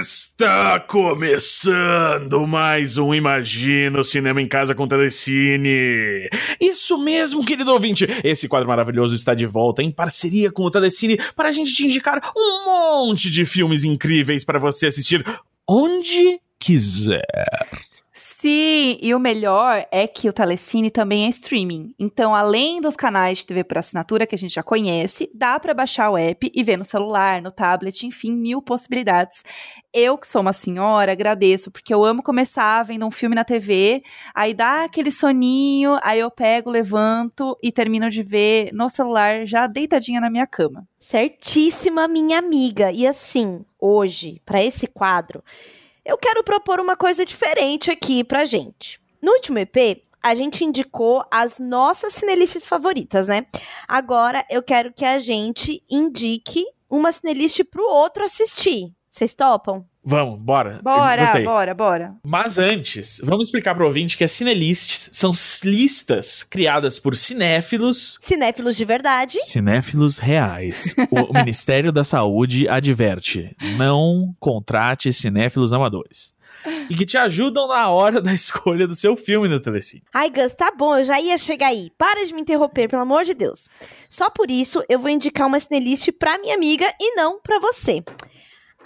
Está 0.00 0.80
começando 0.80 2.46
mais 2.46 2.96
um 2.96 3.14
Imagina 3.14 4.00
o 4.00 4.04
Cinema 4.04 4.40
em 4.40 4.48
Casa 4.48 4.74
com 4.74 4.88
Telecine. 4.88 6.30
Isso 6.58 6.96
mesmo, 6.96 7.44
querido 7.44 7.70
ouvinte. 7.70 8.06
Esse 8.24 8.48
quadro 8.48 8.66
maravilhoso 8.66 9.14
está 9.14 9.34
de 9.34 9.44
volta 9.44 9.82
em 9.82 9.90
parceria 9.90 10.50
com 10.50 10.62
o 10.62 10.70
Telecine 10.70 11.18
para 11.36 11.50
a 11.50 11.52
gente 11.52 11.74
te 11.74 11.84
indicar 11.84 12.32
um 12.34 12.64
monte 12.64 13.30
de 13.30 13.44
filmes 13.44 13.84
incríveis 13.84 14.42
para 14.42 14.58
você 14.58 14.86
assistir 14.86 15.22
onde 15.68 16.40
quiser. 16.58 17.26
Sim, 18.40 18.96
e 19.02 19.12
o 19.16 19.18
melhor 19.18 19.84
é 19.90 20.06
que 20.06 20.28
o 20.28 20.32
Telecine 20.32 20.92
também 20.92 21.26
é 21.26 21.28
streaming. 21.28 21.92
Então, 21.98 22.32
além 22.32 22.80
dos 22.80 22.94
canais 22.94 23.38
de 23.38 23.46
TV 23.46 23.64
por 23.64 23.78
assinatura 23.78 24.28
que 24.28 24.34
a 24.36 24.38
gente 24.38 24.54
já 24.54 24.62
conhece, 24.62 25.28
dá 25.34 25.58
para 25.58 25.74
baixar 25.74 26.08
o 26.08 26.16
app 26.16 26.48
e 26.54 26.62
ver 26.62 26.76
no 26.76 26.84
celular, 26.84 27.42
no 27.42 27.50
tablet, 27.50 28.06
enfim, 28.06 28.30
mil 28.30 28.62
possibilidades. 28.62 29.42
Eu, 29.92 30.16
que 30.16 30.28
sou 30.28 30.40
uma 30.40 30.52
senhora, 30.52 31.10
agradeço, 31.10 31.68
porque 31.68 31.92
eu 31.92 32.04
amo 32.04 32.22
começar 32.22 32.84
vendo 32.84 33.04
um 33.04 33.10
filme 33.10 33.34
na 33.34 33.42
TV, 33.42 34.04
aí 34.32 34.54
dá 34.54 34.84
aquele 34.84 35.10
soninho, 35.10 35.98
aí 36.00 36.20
eu 36.20 36.30
pego, 36.30 36.70
levanto 36.70 37.58
e 37.60 37.72
termino 37.72 38.08
de 38.08 38.22
ver 38.22 38.70
no 38.72 38.88
celular, 38.88 39.46
já 39.46 39.66
deitadinha 39.66 40.20
na 40.20 40.30
minha 40.30 40.46
cama. 40.46 40.86
Certíssima, 41.00 42.06
minha 42.06 42.38
amiga. 42.38 42.92
E 42.92 43.04
assim, 43.04 43.64
hoje, 43.80 44.40
para 44.46 44.62
esse 44.62 44.86
quadro, 44.86 45.42
eu 46.04 46.16
quero 46.16 46.44
propor 46.44 46.80
uma 46.80 46.96
coisa 46.96 47.24
diferente 47.24 47.90
aqui 47.90 48.24
pra 48.24 48.44
gente. 48.44 49.00
No 49.20 49.32
último 49.32 49.58
EP, 49.58 50.02
a 50.22 50.34
gente 50.34 50.64
indicou 50.64 51.24
as 51.30 51.58
nossas 51.58 52.14
cinelistas 52.14 52.66
favoritas, 52.66 53.26
né? 53.26 53.46
Agora 53.86 54.44
eu 54.50 54.62
quero 54.62 54.92
que 54.92 55.04
a 55.04 55.18
gente 55.18 55.82
indique 55.88 56.64
uma 56.88 57.12
cinelist 57.12 57.62
pro 57.64 57.88
outro 57.88 58.24
assistir. 58.24 58.92
Vocês 59.08 59.34
topam? 59.34 59.84
Vamos, 60.10 60.40
bora. 60.40 60.80
Bora, 60.82 61.22
Gostei. 61.22 61.44
bora, 61.44 61.74
bora. 61.74 62.14
Mas 62.26 62.56
antes, 62.56 63.20
vamos 63.22 63.44
explicar 63.44 63.74
para 63.74 63.84
o 63.84 63.86
ouvinte 63.86 64.16
que 64.16 64.24
as 64.24 64.32
Cinelists 64.32 65.10
são 65.12 65.32
listas 65.62 66.42
criadas 66.42 66.98
por 66.98 67.14
cinéfilos 67.14 68.16
Cinéfilos 68.22 68.74
de 68.74 68.86
verdade. 68.86 69.38
Cinéfilos 69.42 70.16
reais. 70.16 70.94
O 71.10 71.30
Ministério 71.36 71.92
da 71.92 72.04
Saúde 72.04 72.66
adverte: 72.66 73.54
não 73.76 74.34
contrate 74.40 75.12
cinéfilos 75.12 75.74
amadores. 75.74 76.32
E 76.90 76.96
que 76.96 77.06
te 77.06 77.16
ajudam 77.16 77.68
na 77.68 77.88
hora 77.88 78.20
da 78.20 78.32
escolha 78.34 78.86
do 78.86 78.96
seu 78.96 79.16
filme 79.16 79.46
no 79.48 79.60
Telecine. 79.60 80.02
Ai, 80.12 80.28
Gus, 80.28 80.54
tá 80.54 80.72
bom, 80.76 80.96
eu 80.98 81.04
já 81.04 81.20
ia 81.20 81.38
chegar 81.38 81.68
aí. 81.68 81.90
Para 81.96 82.24
de 82.26 82.34
me 82.34 82.40
interromper, 82.40 82.88
pelo 82.88 83.02
amor 83.02 83.24
de 83.24 83.32
Deus. 83.32 83.68
Só 84.08 84.28
por 84.28 84.50
isso 84.50 84.82
eu 84.88 84.98
vou 84.98 85.08
indicar 85.08 85.46
uma 85.46 85.60
cinelist 85.60 86.10
pra 86.12 86.38
minha 86.38 86.54
amiga 86.54 86.86
e 87.00 87.14
não 87.14 87.40
pra 87.40 87.60
você. 87.60 88.02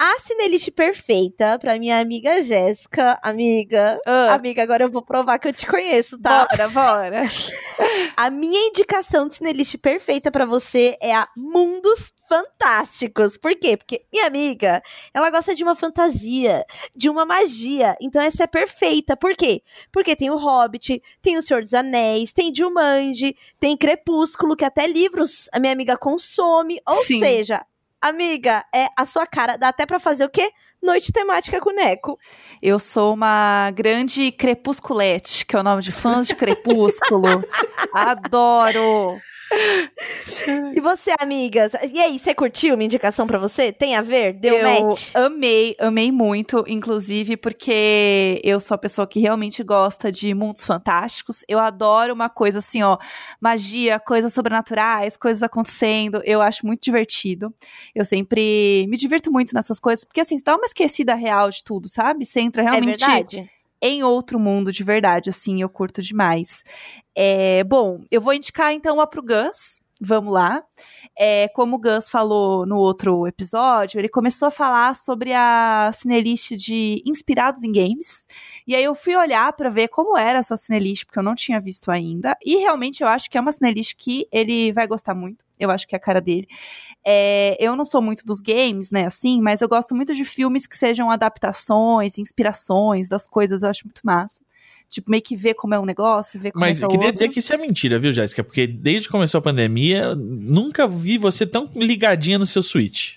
A 0.04 0.18
cinelist 0.18 0.68
perfeita 0.72 1.56
pra 1.60 1.78
minha 1.78 2.00
amiga 2.00 2.42
Jéssica. 2.42 3.16
Amiga. 3.22 4.00
Ah. 4.04 4.34
Amiga, 4.34 4.60
agora 4.60 4.82
eu 4.82 4.90
vou 4.90 5.00
provar 5.00 5.38
que 5.38 5.46
eu 5.46 5.52
te 5.52 5.64
conheço, 5.64 6.20
tá? 6.20 6.44
Bora, 6.44 6.68
bora. 6.70 7.22
A 8.16 8.28
minha 8.28 8.66
indicação 8.66 9.28
de 9.28 9.36
cinelist 9.36 9.78
perfeita 9.78 10.28
pra 10.28 10.44
você 10.44 10.96
é 11.00 11.14
a 11.14 11.28
Mundos 11.36 12.12
Fantásticos. 12.28 13.36
Por 13.36 13.54
quê? 13.54 13.76
Porque 13.76 14.04
minha 14.12 14.26
amiga, 14.26 14.82
ela 15.14 15.30
gosta 15.30 15.54
de 15.54 15.62
uma 15.62 15.76
fantasia, 15.76 16.64
de 16.96 17.08
uma 17.08 17.24
magia. 17.24 17.96
Então 18.00 18.20
essa 18.20 18.44
é 18.44 18.46
perfeita. 18.46 19.16
Por 19.16 19.36
quê? 19.36 19.62
Porque 19.92 20.16
tem 20.16 20.30
o 20.30 20.36
Hobbit, 20.36 21.00
tem 21.20 21.36
o 21.36 21.42
Senhor 21.42 21.62
dos 21.62 21.74
Anéis, 21.74 22.32
tem 22.32 22.52
Jumanji, 22.54 23.36
tem 23.60 23.76
Crepúsculo, 23.76 24.56
que 24.56 24.64
até 24.64 24.86
livros 24.86 25.48
a 25.52 25.60
minha 25.60 25.72
amiga 25.72 25.96
consome. 25.96 26.80
Ou 26.86 27.02
Sim. 27.02 27.20
seja, 27.20 27.64
amiga, 28.02 28.64
é 28.74 28.88
a 28.96 29.06
sua 29.06 29.26
cara. 29.26 29.56
Dá 29.56 29.68
até 29.68 29.86
pra 29.86 30.00
fazer 30.00 30.24
o 30.24 30.28
quê? 30.28 30.50
Noite 30.82 31.12
temática 31.12 31.60
com 31.60 31.70
o 31.70 31.74
Neco. 31.74 32.18
Eu 32.60 32.80
sou 32.80 33.14
uma 33.14 33.70
grande 33.70 34.32
crepusculete, 34.32 35.46
que 35.46 35.54
é 35.54 35.60
o 35.60 35.62
nome 35.62 35.80
de 35.80 35.92
fãs 35.92 36.26
de 36.26 36.34
Crepúsculo. 36.34 37.44
Adoro. 37.94 39.20
E 40.74 40.80
você, 40.80 41.14
amigas? 41.18 41.72
E 41.92 42.00
aí, 42.00 42.18
você 42.18 42.34
curtiu 42.34 42.76
minha 42.76 42.86
indicação 42.86 43.26
pra 43.26 43.38
você? 43.38 43.72
Tem 43.72 43.94
a 43.94 44.02
ver? 44.02 44.32
Deu 44.32 44.56
eu 44.56 44.86
match? 44.86 45.14
amei, 45.14 45.76
amei 45.78 46.10
muito, 46.10 46.64
inclusive 46.66 47.36
porque 47.36 48.40
eu 48.42 48.58
sou 48.60 48.74
a 48.74 48.78
pessoa 48.78 49.06
que 49.06 49.20
realmente 49.20 49.62
gosta 49.62 50.10
de 50.10 50.34
mundos 50.34 50.64
fantásticos. 50.64 51.44
Eu 51.46 51.58
adoro 51.58 52.12
uma 52.12 52.28
coisa 52.28 52.58
assim, 52.58 52.82
ó, 52.82 52.98
magia, 53.40 54.00
coisas 54.00 54.32
sobrenaturais, 54.32 55.16
coisas 55.16 55.42
acontecendo. 55.42 56.22
Eu 56.24 56.40
acho 56.40 56.66
muito 56.66 56.82
divertido. 56.82 57.54
Eu 57.94 58.04
sempre 58.04 58.86
me 58.88 58.96
divirto 58.96 59.30
muito 59.30 59.54
nessas 59.54 59.78
coisas, 59.78 60.04
porque 60.04 60.20
assim, 60.20 60.38
você 60.38 60.44
dá 60.44 60.56
uma 60.56 60.66
esquecida 60.66 61.14
real 61.14 61.50
de 61.50 61.62
tudo, 61.62 61.88
sabe? 61.88 62.24
Você 62.24 62.40
entra 62.40 62.62
É 62.62 62.64
realmente 62.64 62.98
verdade? 62.98 63.50
Em 63.82 64.02
outro 64.04 64.38
mundo 64.38 64.72
de 64.72 64.84
verdade, 64.84 65.28
assim, 65.28 65.60
eu 65.60 65.68
curto 65.68 66.00
demais. 66.00 66.64
É, 67.14 67.64
bom, 67.64 68.04
eu 68.10 68.20
vou 68.22 68.32
indicar 68.32 68.72
então 68.72 68.94
uma 68.96 69.06
pro 69.06 69.22
Gus. 69.22 69.81
Vamos 70.04 70.32
lá. 70.32 70.64
É, 71.16 71.46
como 71.50 71.76
o 71.76 71.78
Gus 71.78 72.08
falou 72.10 72.66
no 72.66 72.76
outro 72.76 73.24
episódio, 73.24 74.00
ele 74.00 74.08
começou 74.08 74.48
a 74.48 74.50
falar 74.50 74.96
sobre 74.96 75.32
a 75.32 75.92
cinelist 75.94 76.56
de 76.56 77.00
inspirados 77.06 77.62
em 77.62 77.70
games. 77.70 78.26
E 78.66 78.74
aí 78.74 78.82
eu 78.82 78.96
fui 78.96 79.14
olhar 79.14 79.52
pra 79.52 79.70
ver 79.70 79.86
como 79.86 80.18
era 80.18 80.40
essa 80.40 80.56
cinelist, 80.56 81.06
porque 81.06 81.20
eu 81.20 81.22
não 81.22 81.36
tinha 81.36 81.60
visto 81.60 81.88
ainda. 81.88 82.36
E 82.44 82.56
realmente 82.56 83.00
eu 83.04 83.06
acho 83.08 83.30
que 83.30 83.38
é 83.38 83.40
uma 83.40 83.52
cinelist 83.52 83.94
que 83.96 84.26
ele 84.32 84.72
vai 84.72 84.88
gostar 84.88 85.14
muito. 85.14 85.44
Eu 85.56 85.70
acho 85.70 85.86
que 85.86 85.94
é 85.94 85.98
a 85.98 86.00
cara 86.00 86.20
dele. 86.20 86.48
É, 87.04 87.56
eu 87.60 87.76
não 87.76 87.84
sou 87.84 88.02
muito 88.02 88.26
dos 88.26 88.40
games, 88.40 88.90
né, 88.90 89.06
assim, 89.06 89.40
mas 89.40 89.60
eu 89.60 89.68
gosto 89.68 89.94
muito 89.94 90.14
de 90.14 90.24
filmes 90.24 90.66
que 90.66 90.76
sejam 90.76 91.12
adaptações, 91.12 92.18
inspirações 92.18 93.08
das 93.08 93.28
coisas, 93.28 93.62
eu 93.62 93.70
acho 93.70 93.86
muito 93.86 94.00
massa. 94.02 94.40
Tipo, 94.92 95.10
meio 95.10 95.22
que 95.22 95.34
ver 95.34 95.54
como 95.54 95.74
é 95.74 95.80
um 95.80 95.86
negócio, 95.86 96.38
ver 96.38 96.52
como 96.52 96.60
Mas 96.64 96.76
é 96.76 96.80
que 96.80 96.84
é 96.84 96.86
eu 96.86 96.90
queria 96.90 97.06
outro. 97.06 97.12
dizer 97.14 97.28
que 97.30 97.38
isso 97.38 97.52
é 97.52 97.56
mentira, 97.56 97.98
viu, 97.98 98.12
Jéssica? 98.12 98.44
Porque 98.44 98.66
desde 98.66 99.06
que 99.06 99.12
começou 99.12 99.38
a 99.38 99.42
pandemia, 99.42 100.14
nunca 100.14 100.86
vi 100.86 101.16
você 101.16 101.46
tão 101.46 101.68
ligadinha 101.74 102.38
no 102.38 102.44
seu 102.44 102.62
Switch. 102.62 103.14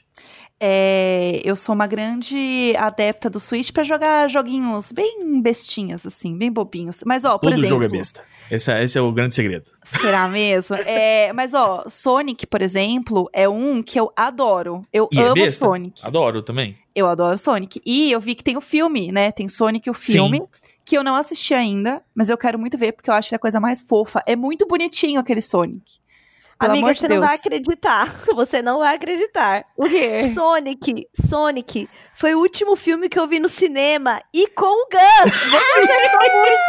É, 0.58 1.42
eu 1.44 1.54
sou 1.56 1.76
uma 1.76 1.86
grande 1.86 2.74
adepta 2.78 3.30
do 3.30 3.42
Switch 3.42 3.72
pra 3.72 3.84
jogar 3.84 4.30
joguinhos 4.30 4.90
bem 4.92 5.42
bestinhas, 5.42 6.06
assim, 6.06 6.38
bem 6.38 6.50
bobinhos. 6.50 7.04
Mas, 7.06 7.26
ó, 7.26 7.32
por 7.38 7.50
Todo 7.50 7.54
exemplo... 7.56 7.68
jogo 7.68 7.84
é 7.84 7.90
besta. 7.90 8.22
Esse, 8.50 8.72
é- 8.72 8.82
esse 8.84 8.98
é 8.98 9.02
o 9.02 9.12
grande 9.12 9.36
segredo. 9.36 9.70
Será 9.84 10.28
mesmo? 10.30 10.78
É, 10.78 11.34
mas, 11.34 11.54
ó, 11.54 11.84
Sonic, 11.90 12.48
por 12.48 12.62
exemplo, 12.62 13.30
é 13.34 13.50
um 13.50 13.84
que 13.84 14.00
eu 14.00 14.12
adoro. 14.16 14.86
Eu 14.94 15.10
E 15.12 15.20
é 15.20 15.24
amo 15.26 15.34
besta? 15.34 15.66
Sonic. 15.66 16.00
Adoro 16.06 16.42
também. 16.42 16.78
Eu 16.96 17.08
adoro 17.10 17.38
Sonic. 17.38 17.82
E 17.86 18.10
eu 18.14 18.22
vi 18.22 18.34
que 18.34 18.44
tem 18.44 18.56
o 18.56 18.62
filme, 18.62 19.12
né? 19.12 19.34
Tem 19.34 19.50
Sonic 19.50 19.90
o 19.90 19.94
filme. 19.94 20.42
Que 20.86 20.98
eu 20.98 21.04
não 21.04 21.15
assisti 21.15 21.54
ainda, 21.54 22.04
mas 22.13 22.30
eu 22.30 22.38
quero 22.38 22.60
muito 22.60 22.78
ver, 22.78 22.91
porque 22.91 23.10
eu 23.10 23.13
acho 23.13 23.30
que 23.30 23.36
é 23.36 23.38
a 23.38 23.39
coisa 23.39 23.60
mais 23.60 23.82
fofa. 23.82 24.21
É 24.28 24.36
muito 24.36 24.67
bonitinho 24.67 25.19
aquele 25.19 25.41
Sonic. 25.41 26.00
Pelo 26.58 26.71
Amiga, 26.71 26.93
você 26.93 27.08
Deus. 27.08 27.19
não 27.19 27.28
vai 27.28 27.36
acreditar. 27.36 28.15
Você 28.34 28.62
não 28.62 28.80
vai 28.80 28.95
acreditar. 28.95 29.65
O 29.76 29.89
quê? 29.89 30.19
Sonic, 30.34 31.06
Sonic, 31.13 31.89
foi 32.13 32.34
o 32.34 32.39
último 32.39 32.78
filme 32.78 33.10
que 33.10 33.19
eu 33.19 33.28
vi 33.28 33.41
no 33.41 33.50
cinema 33.50 34.21
e 34.34 34.48
com 34.48 34.65
o 34.65 34.88
Gus. 34.89 35.34
Você 35.34 35.80
acertou 35.80 36.19
muito. 36.19 36.65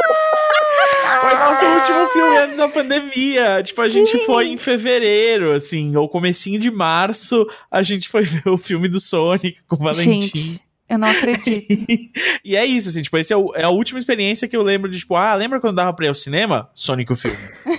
Foi 1.20 1.34
nosso 1.34 1.64
último 1.64 2.08
filme 2.08 2.36
antes 2.36 2.56
da 2.56 2.68
pandemia. 2.68 3.62
Tipo, 3.62 3.80
a 3.80 3.88
gente 3.88 4.18
Sim. 4.18 4.26
foi 4.26 4.48
em 4.48 4.56
fevereiro, 4.56 5.52
assim, 5.52 5.94
ou 5.96 6.08
comecinho 6.08 6.58
de 6.58 6.70
março, 6.70 7.46
a 7.70 7.82
gente 7.82 8.08
foi 8.08 8.22
ver 8.26 8.48
o 8.48 8.58
filme 8.58 8.88
do 8.88 9.00
Sonic 9.00 9.56
com 9.68 9.76
o 9.76 9.78
Valentim. 9.78 10.20
Gente, 10.20 10.60
eu 10.88 10.98
não 10.98 11.08
acredito. 11.08 11.66
e 12.44 12.56
é 12.56 12.64
isso, 12.64 12.88
assim, 12.88 13.02
tipo, 13.02 13.16
esse 13.18 13.32
é, 13.32 13.36
é 13.54 13.64
a 13.64 13.70
última 13.70 13.98
experiência 13.98 14.46
que 14.48 14.56
eu 14.56 14.62
lembro 14.62 14.90
de, 14.90 14.98
tipo, 14.98 15.14
ah, 15.16 15.34
lembra 15.34 15.60
quando 15.60 15.76
dava 15.76 15.92
pra 15.92 16.06
ir 16.06 16.08
ao 16.08 16.14
cinema? 16.14 16.70
Sonic 16.74 17.12
o 17.12 17.16
filme. 17.16 17.36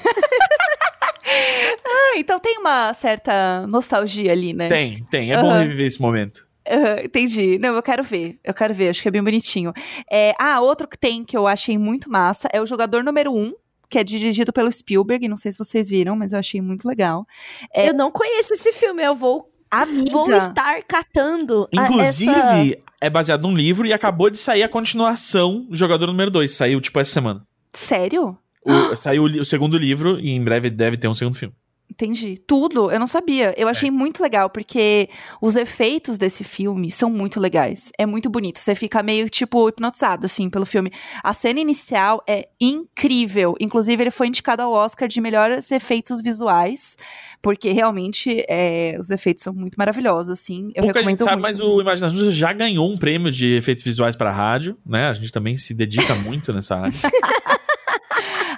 Ah, 1.85 2.13
então 2.17 2.39
tem 2.39 2.57
uma 2.57 2.93
certa 2.93 3.65
nostalgia 3.67 4.31
ali, 4.31 4.53
né? 4.53 4.67
Tem, 4.69 5.03
tem. 5.09 5.31
É 5.33 5.41
bom 5.41 5.49
Aham. 5.49 5.61
reviver 5.61 5.85
esse 5.85 6.01
momento. 6.01 6.45
Aham, 6.69 7.01
entendi. 7.03 7.57
Não, 7.59 7.75
eu 7.75 7.83
quero 7.83 8.03
ver. 8.03 8.39
Eu 8.43 8.53
quero 8.53 8.73
ver, 8.73 8.89
acho 8.89 9.01
que 9.01 9.07
é 9.07 9.11
bem 9.11 9.23
bonitinho. 9.23 9.73
É, 10.11 10.33
ah, 10.39 10.59
outro 10.59 10.87
que 10.87 10.97
tem 10.97 11.23
que 11.23 11.35
eu 11.37 11.47
achei 11.47 11.77
muito 11.77 12.09
massa 12.09 12.47
é 12.51 12.61
o 12.61 12.65
Jogador 12.65 13.03
Número 13.03 13.33
1, 13.33 13.53
que 13.89 13.97
é 13.99 14.03
dirigido 14.03 14.51
pelo 14.53 14.71
Spielberg. 14.71 15.27
Não 15.27 15.37
sei 15.37 15.51
se 15.51 15.57
vocês 15.57 15.89
viram, 15.89 16.15
mas 16.15 16.33
eu 16.33 16.39
achei 16.39 16.61
muito 16.61 16.87
legal. 16.87 17.25
É- 17.73 17.89
Eu 17.89 17.93
não 17.93 18.11
conheço 18.11 18.53
esse 18.53 18.71
filme, 18.73 19.03
eu 19.03 19.15
vou, 19.15 19.49
Amiga. 19.69 20.11
vou 20.11 20.31
estar 20.33 20.81
catando. 20.87 21.67
a- 21.77 21.83
Inclusive, 21.85 22.31
essa- 22.31 22.77
é 23.01 23.09
baseado 23.09 23.43
num 23.47 23.53
livro 23.55 23.85
e 23.87 23.93
acabou 23.93 24.29
de 24.29 24.37
sair 24.37 24.63
a 24.63 24.69
continuação 24.69 25.65
do 25.69 25.75
Jogador 25.75 26.07
Número 26.07 26.31
2. 26.31 26.51
Saiu, 26.51 26.79
tipo, 26.81 26.99
essa 26.99 27.11
semana. 27.11 27.43
Sério? 27.73 28.37
O- 28.65 28.95
saiu 28.95 29.23
o, 29.23 29.41
o 29.41 29.45
segundo 29.45 29.77
livro 29.77 30.19
e 30.19 30.29
em 30.31 30.43
breve 30.43 30.69
deve 30.69 30.97
ter 30.97 31.07
um 31.07 31.13
segundo 31.13 31.35
filme. 31.35 31.53
Entendi. 31.89 32.37
Tudo, 32.45 32.91
eu 32.91 32.99
não 32.99 33.07
sabia. 33.07 33.53
Eu 33.57 33.67
achei 33.67 33.89
muito 33.89 34.21
legal, 34.21 34.49
porque 34.49 35.09
os 35.41 35.55
efeitos 35.55 36.17
desse 36.17 36.43
filme 36.43 36.91
são 36.91 37.09
muito 37.09 37.39
legais. 37.39 37.91
É 37.97 38.05
muito 38.05 38.29
bonito. 38.29 38.59
Você 38.59 38.75
fica 38.75 39.01
meio, 39.01 39.29
tipo, 39.29 39.67
hipnotizado, 39.69 40.25
assim, 40.25 40.49
pelo 40.49 40.65
filme. 40.65 40.91
A 41.23 41.33
cena 41.33 41.59
inicial 41.59 42.21
é 42.27 42.49
incrível. 42.59 43.55
Inclusive, 43.59 44.03
ele 44.03 44.11
foi 44.11 44.27
indicado 44.27 44.61
ao 44.61 44.71
Oscar 44.71 45.07
de 45.07 45.19
melhores 45.19 45.71
efeitos 45.71 46.21
visuais, 46.21 46.97
porque 47.41 47.71
realmente 47.71 48.45
é, 48.47 48.97
os 48.99 49.09
efeitos 49.09 49.43
são 49.43 49.53
muito 49.53 49.75
maravilhosos, 49.75 50.31
assim. 50.31 50.71
Eu 50.75 50.83
Pouca 50.83 50.99
recomendo 50.99 51.19
gente 51.19 51.23
sabe, 51.23 51.41
muito. 51.41 51.57
mas 51.57 51.61
o 51.61 51.81
Imaginação 51.81 52.31
já 52.31 52.53
ganhou 52.53 52.91
um 52.91 52.97
prêmio 52.97 53.31
de 53.31 53.55
efeitos 53.55 53.83
visuais 53.83 54.15
para 54.15 54.31
rádio, 54.31 54.77
né? 54.85 55.07
A 55.07 55.13
gente 55.13 55.31
também 55.31 55.57
se 55.57 55.73
dedica 55.73 56.13
muito 56.15 56.53
nessa 56.53 56.75
área. 56.75 56.93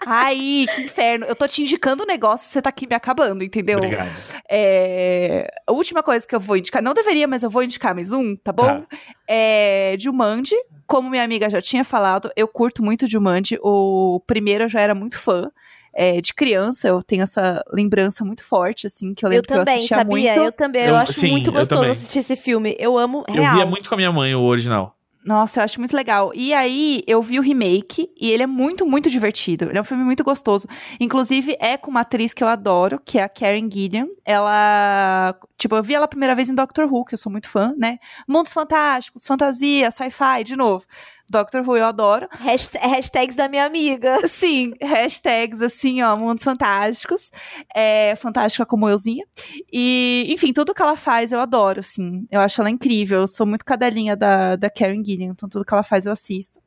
Ai, 0.05 0.65
que 0.75 0.81
inferno. 0.81 1.25
Eu 1.25 1.35
tô 1.35 1.47
te 1.47 1.61
indicando 1.61 2.03
um 2.03 2.05
negócio 2.05 2.47
e 2.47 2.51
você 2.51 2.61
tá 2.61 2.69
aqui 2.69 2.87
me 2.87 2.95
acabando, 2.95 3.43
entendeu? 3.43 3.77
Obrigado. 3.77 4.09
É, 4.49 5.47
A 5.67 5.71
última 5.71 6.01
coisa 6.03 6.25
que 6.27 6.35
eu 6.35 6.39
vou 6.39 6.57
indicar, 6.57 6.81
não 6.81 6.93
deveria, 6.93 7.27
mas 7.27 7.43
eu 7.43 7.49
vou 7.49 7.63
indicar 7.63 7.93
mais 7.95 8.11
um, 8.11 8.35
tá 8.35 8.51
bom? 8.51 8.65
Tá. 8.65 8.87
É 9.27 9.95
Jumanji. 9.99 10.55
Como 10.87 11.09
minha 11.09 11.23
amiga 11.23 11.49
já 11.49 11.61
tinha 11.61 11.83
falado, 11.83 12.31
eu 12.35 12.47
curto 12.47 12.83
muito 12.83 13.07
Jumanji. 13.07 13.59
O 13.61 14.21
primeiro 14.25 14.63
eu 14.65 14.69
já 14.69 14.81
era 14.81 14.95
muito 14.95 15.17
fã. 15.19 15.49
É, 15.91 16.21
de 16.21 16.33
criança, 16.35 16.87
eu 16.87 17.01
tenho 17.01 17.23
essa 17.23 17.63
lembrança 17.73 18.23
muito 18.23 18.43
forte, 18.43 18.85
assim, 18.85 19.13
que 19.13 19.25
eu 19.25 19.27
Eu 19.27 19.31
lembro 19.31 19.47
que 19.47 19.53
eu 19.53 19.57
também, 19.59 19.75
assistia 19.77 19.97
sabia? 19.97 20.11
muito. 20.35 20.45
Eu 20.45 20.51
também. 20.51 20.81
Eu, 20.83 20.89
Eu- 20.89 20.95
acho 20.97 21.13
sim, 21.13 21.31
muito 21.31 21.49
eu 21.49 21.53
gostoso 21.53 21.79
também. 21.81 21.91
assistir 21.91 22.19
esse 22.19 22.35
filme. 22.35 22.75
Eu 22.79 22.97
amo 22.97 23.25
Eu 23.27 23.33
real. 23.41 23.55
via 23.55 23.65
muito 23.65 23.89
com 23.89 23.95
a 23.95 23.97
minha 23.97 24.11
mãe 24.11 24.33
o 24.35 24.41
original. 24.43 24.95
Nossa, 25.23 25.59
eu 25.59 25.63
acho 25.65 25.79
muito 25.79 25.93
legal. 25.95 26.31
E 26.33 26.53
aí, 26.53 27.03
eu 27.05 27.21
vi 27.21 27.39
o 27.39 27.41
remake 27.41 28.09
e 28.19 28.31
ele 28.31 28.43
é 28.43 28.47
muito, 28.47 28.85
muito 28.85 29.09
divertido. 29.09 29.65
Ele 29.65 29.77
é 29.77 29.81
um 29.81 29.83
filme 29.83 30.03
muito 30.03 30.23
gostoso. 30.23 30.65
Inclusive, 30.99 31.57
é 31.59 31.75
com 31.77 31.91
uma 31.91 32.01
atriz 32.01 32.33
que 32.33 32.41
eu 32.43 32.47
adoro, 32.47 33.01
que 33.03 33.19
é 33.19 33.23
a 33.23 33.29
Karen 33.29 33.69
Gillian. 33.69 34.07
Ela. 34.23 35.35
Tipo, 35.57 35.75
eu 35.75 35.83
vi 35.83 35.93
ela 35.93 36.05
a 36.05 36.07
primeira 36.07 36.33
vez 36.35 36.49
em 36.49 36.55
Doctor 36.55 36.85
Who, 36.91 37.03
que 37.03 37.13
eu 37.15 37.17
sou 37.17 37.29
muito 37.31 37.49
fã, 37.49 37.73
né? 37.77 37.97
Mundos 38.27 38.53
Fantásticos, 38.53 39.25
fantasia, 39.25 39.91
sci-fi, 39.91 40.43
de 40.45 40.55
novo. 40.55 40.85
Doctor 41.29 41.61
Who 41.67 41.77
eu 41.77 41.85
adoro. 41.85 42.27
Hasht- 42.31 42.75
hashtags 42.77 43.35
da 43.35 43.47
minha 43.47 43.65
amiga. 43.65 44.17
Sim, 44.27 44.73
hashtags 44.81 45.61
assim, 45.61 46.01
ó, 46.01 46.15
Mundos 46.15 46.43
Fantásticos. 46.43 47.31
É, 47.75 48.15
fantástica 48.15 48.65
como 48.65 48.89
euzinha. 48.89 49.25
E, 49.71 50.25
enfim, 50.29 50.51
tudo 50.53 50.73
que 50.73 50.81
ela 50.81 50.95
faz 50.97 51.31
eu 51.31 51.39
adoro, 51.39 51.79
assim. 51.79 52.27
Eu 52.31 52.41
acho 52.41 52.61
ela 52.61 52.69
incrível. 52.69 53.21
Eu 53.21 53.27
sou 53.27 53.45
muito 53.45 53.65
cadelinha 53.65 54.15
da, 54.15 54.55
da 54.55 54.69
Karen 54.69 55.03
Gillian, 55.03 55.31
então 55.31 55.47
tudo 55.49 55.65
que 55.65 55.73
ela 55.73 55.83
faz 55.83 56.05
eu 56.05 56.11
assisto. 56.11 56.59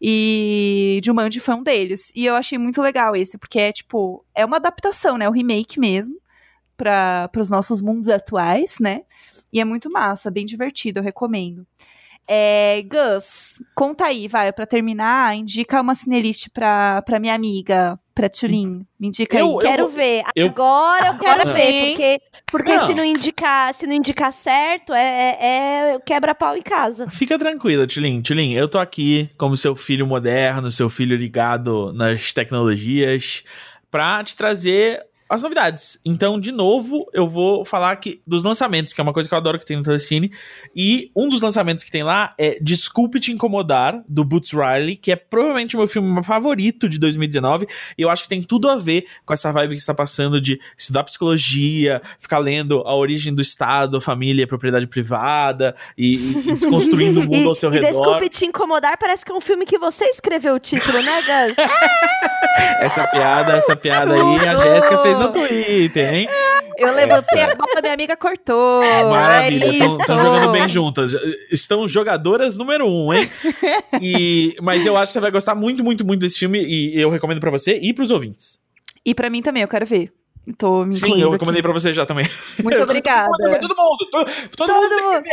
E 0.00 1.00
Jumanji 1.04 1.40
foi 1.40 1.54
um 1.54 1.62
deles. 1.62 2.12
E 2.14 2.26
eu 2.26 2.34
achei 2.34 2.58
muito 2.58 2.80
legal 2.82 3.14
esse, 3.16 3.38
porque 3.38 3.58
é, 3.58 3.72
tipo, 3.72 4.24
é 4.34 4.44
uma 4.44 4.56
adaptação, 4.56 5.16
né? 5.18 5.28
O 5.28 5.32
remake 5.32 5.78
mesmo, 5.78 6.16
para 6.76 7.30
os 7.38 7.50
nossos 7.50 7.80
mundos 7.80 8.08
atuais, 8.08 8.76
né? 8.80 9.02
E 9.52 9.60
é 9.60 9.64
muito 9.64 9.90
massa, 9.90 10.30
bem 10.30 10.44
divertido, 10.44 10.98
eu 10.98 11.02
recomendo. 11.04 11.64
É, 12.26 12.82
Gus, 12.82 13.62
conta 13.74 14.06
aí, 14.06 14.26
vai, 14.28 14.52
pra 14.52 14.66
terminar, 14.66 15.36
indica 15.36 15.80
uma 15.80 15.94
cinelist 15.94 16.48
pra, 16.50 17.02
pra 17.02 17.20
minha 17.20 17.34
amiga, 17.34 17.98
pra 18.14 18.30
Tulin? 18.30 18.86
Me 18.98 19.08
indica 19.08 19.38
Eu- 19.38 19.46
aí. 19.46 19.52
eu- 19.52 19.58
Quero 19.58 19.88
ver. 19.88 20.22
eu- 20.34 20.46
Agora 20.46 21.08
eu 21.08 21.18
quero 21.18 21.40
Agora 21.42 21.52
ver, 21.52 21.88
porque, 21.88 22.20
porque 22.46 22.76
Não. 22.76 22.86
se 22.86 22.94
não 22.94 23.04
indicar, 23.04 23.74
se 23.74 23.86
não 23.86 23.92
indicar 23.94 24.32
certo, 24.32 24.94
é, 24.94 25.02
é, 25.38 25.94
é 25.94 25.98
quebra-pau 26.00 26.56
em 26.56 26.62
casa. 26.62 27.10
Fica 27.10 27.38
tranquila, 27.38 27.86
Tilin. 27.86 28.22
Tilin, 28.22 28.52
eu 28.54 28.68
tô 28.68 28.78
aqui 28.78 29.28
como 29.36 29.54
seu 29.56 29.76
filho 29.76 30.06
moderno, 30.06 30.70
seu 30.70 30.88
filho 30.88 31.16
ligado 31.16 31.92
nas 31.92 32.32
tecnologias, 32.32 33.44
pra 33.90 34.24
te 34.24 34.34
trazer 34.36 35.02
as 35.28 35.42
novidades. 35.42 35.98
Então, 36.04 36.38
de 36.38 36.52
novo, 36.52 37.08
eu 37.12 37.26
vou 37.26 37.64
falar 37.64 37.92
aqui 37.92 38.20
dos 38.26 38.44
lançamentos, 38.44 38.92
que 38.92 39.00
é 39.00 39.02
uma 39.02 39.12
coisa 39.12 39.28
que 39.28 39.34
eu 39.34 39.38
adoro 39.38 39.58
que 39.58 39.64
tem 39.66 39.76
no 39.76 39.82
Telecine. 39.82 40.30
E 40.76 41.10
um 41.16 41.28
dos 41.28 41.40
lançamentos 41.40 41.82
que 41.82 41.90
tem 41.90 42.02
lá 42.02 42.34
é 42.38 42.58
Desculpe 42.60 43.18
Te 43.18 43.32
Incomodar, 43.32 44.02
do 44.08 44.24
Boots 44.24 44.52
Riley, 44.52 44.96
que 44.96 45.10
é 45.10 45.16
provavelmente 45.16 45.76
o 45.76 45.78
meu 45.78 45.88
filme 45.88 46.22
favorito 46.22 46.88
de 46.88 46.98
2019. 46.98 47.66
E 47.96 48.02
eu 48.02 48.10
acho 48.10 48.24
que 48.24 48.28
tem 48.28 48.42
tudo 48.42 48.68
a 48.68 48.76
ver 48.76 49.06
com 49.24 49.32
essa 49.32 49.50
vibe 49.50 49.70
que 49.70 49.80
está 49.80 49.94
passando 49.94 50.40
de 50.40 50.60
estudar 50.76 51.04
psicologia, 51.04 52.02
ficar 52.18 52.38
lendo 52.38 52.82
a 52.86 52.94
origem 52.94 53.34
do 53.34 53.40
Estado, 53.42 54.00
família, 54.00 54.46
propriedade 54.46 54.86
privada 54.86 55.74
e, 55.96 56.14
e 56.14 56.52
desconstruindo 56.52 57.20
o 57.20 57.24
mundo 57.24 57.36
E, 57.36 57.44
ao 57.46 57.54
seu 57.54 57.70
redor. 57.70 57.88
desculpe 57.88 58.28
te 58.28 58.44
incomodar, 58.46 58.96
parece 58.98 59.24
que 59.24 59.32
é 59.32 59.34
um 59.34 59.40
filme 59.40 59.64
que 59.64 59.78
você 59.78 60.04
escreveu 60.06 60.54
o 60.54 60.58
título, 60.58 61.02
né, 61.02 61.22
Gus? 61.22 61.56
Essa 62.80 63.06
piada, 63.08 63.54
essa 63.54 63.74
piada 63.74 64.14
aí, 64.14 64.48
a 64.48 64.54
Jéssica 64.54 64.98
fez 64.98 65.13
no 65.18 65.32
Twitter, 65.32 66.14
hein? 66.14 66.28
Eu 66.76 66.92
levantei 66.92 67.40
Essa. 67.40 67.52
a 67.52 67.54
bola, 67.54 67.80
minha 67.80 67.94
amiga 67.94 68.16
cortou. 68.16 68.82
Maravilha, 69.10 69.84
É 69.84 69.86
estão 69.86 70.18
jogando 70.18 70.50
bem 70.52 70.68
juntas. 70.68 71.14
Estão 71.52 71.86
jogadoras 71.86 72.56
número 72.56 72.86
um, 72.88 73.12
hein? 73.12 73.30
E, 74.00 74.56
mas 74.60 74.84
eu 74.84 74.96
acho 74.96 75.06
que 75.10 75.12
você 75.14 75.20
vai 75.20 75.30
gostar 75.30 75.54
muito, 75.54 75.84
muito, 75.84 76.04
muito 76.04 76.20
desse 76.20 76.38
filme 76.38 76.60
e 76.64 77.00
eu 77.00 77.10
recomendo 77.10 77.40
pra 77.40 77.50
você 77.50 77.78
e 77.80 77.92
pros 77.94 78.10
ouvintes. 78.10 78.58
E 79.06 79.14
pra 79.14 79.30
mim 79.30 79.40
também, 79.42 79.62
eu 79.62 79.68
quero 79.68 79.86
ver. 79.86 80.10
Tô 80.58 80.84
me 80.84 80.94
Sim, 80.96 81.20
eu 81.20 81.28
aqui. 81.28 81.32
recomendei 81.32 81.62
pra 81.62 81.72
você 81.72 81.92
já 81.92 82.04
também. 82.04 82.26
Muito 82.62 82.78
obrigada. 82.82 83.30
Todo 83.30 83.48
mundo, 83.50 83.60
todo 83.60 83.76
mundo, 83.76 84.08
todo, 84.10 84.66
todo 84.66 84.72
mundo 84.72 85.02
mundo. 85.14 85.24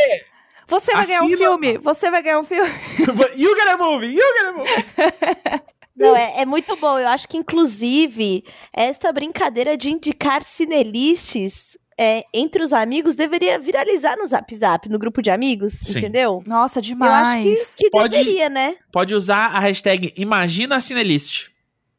Você 0.68 0.92
vai 0.92 1.06
ganhar 1.06 1.20
um 1.22 1.26
Assina. 1.26 1.36
filme. 1.38 1.78
Você 1.78 2.10
vai 2.10 2.22
ganhar 2.22 2.38
um 2.38 2.44
filme. 2.44 2.70
You 3.36 3.54
get 3.56 3.68
a 3.68 3.76
movie, 3.76 4.06
you 4.14 4.22
get 4.38 4.46
a 4.46 4.52
movie. 4.52 5.62
Não, 5.96 6.16
é, 6.16 6.40
é 6.42 6.46
muito 6.46 6.74
bom. 6.76 6.98
Eu 6.98 7.08
acho 7.08 7.28
que, 7.28 7.36
inclusive, 7.36 8.44
esta 8.72 9.12
brincadeira 9.12 9.76
de 9.76 9.90
indicar 9.90 10.42
cinelistes 10.42 11.76
é, 11.98 12.24
entre 12.32 12.62
os 12.62 12.72
amigos 12.72 13.14
deveria 13.14 13.58
viralizar 13.58 14.16
no 14.16 14.26
Zap 14.26 14.54
Zap, 14.56 14.88
no 14.88 14.98
grupo 14.98 15.20
de 15.22 15.30
amigos, 15.30 15.74
Sim. 15.74 15.98
entendeu? 15.98 16.42
Nossa, 16.46 16.78
Eu 16.78 16.80
acho 16.80 16.88
demais. 16.88 17.76
que, 17.76 17.84
que 17.84 17.90
Pode- 17.90 18.16
deveria, 18.16 18.48
né? 18.48 18.74
Pode 18.90 19.14
usar 19.14 19.46
a 19.54 19.60
hashtag 19.60 20.12
Imagina 20.16 20.80
Cinelist. 20.80 21.51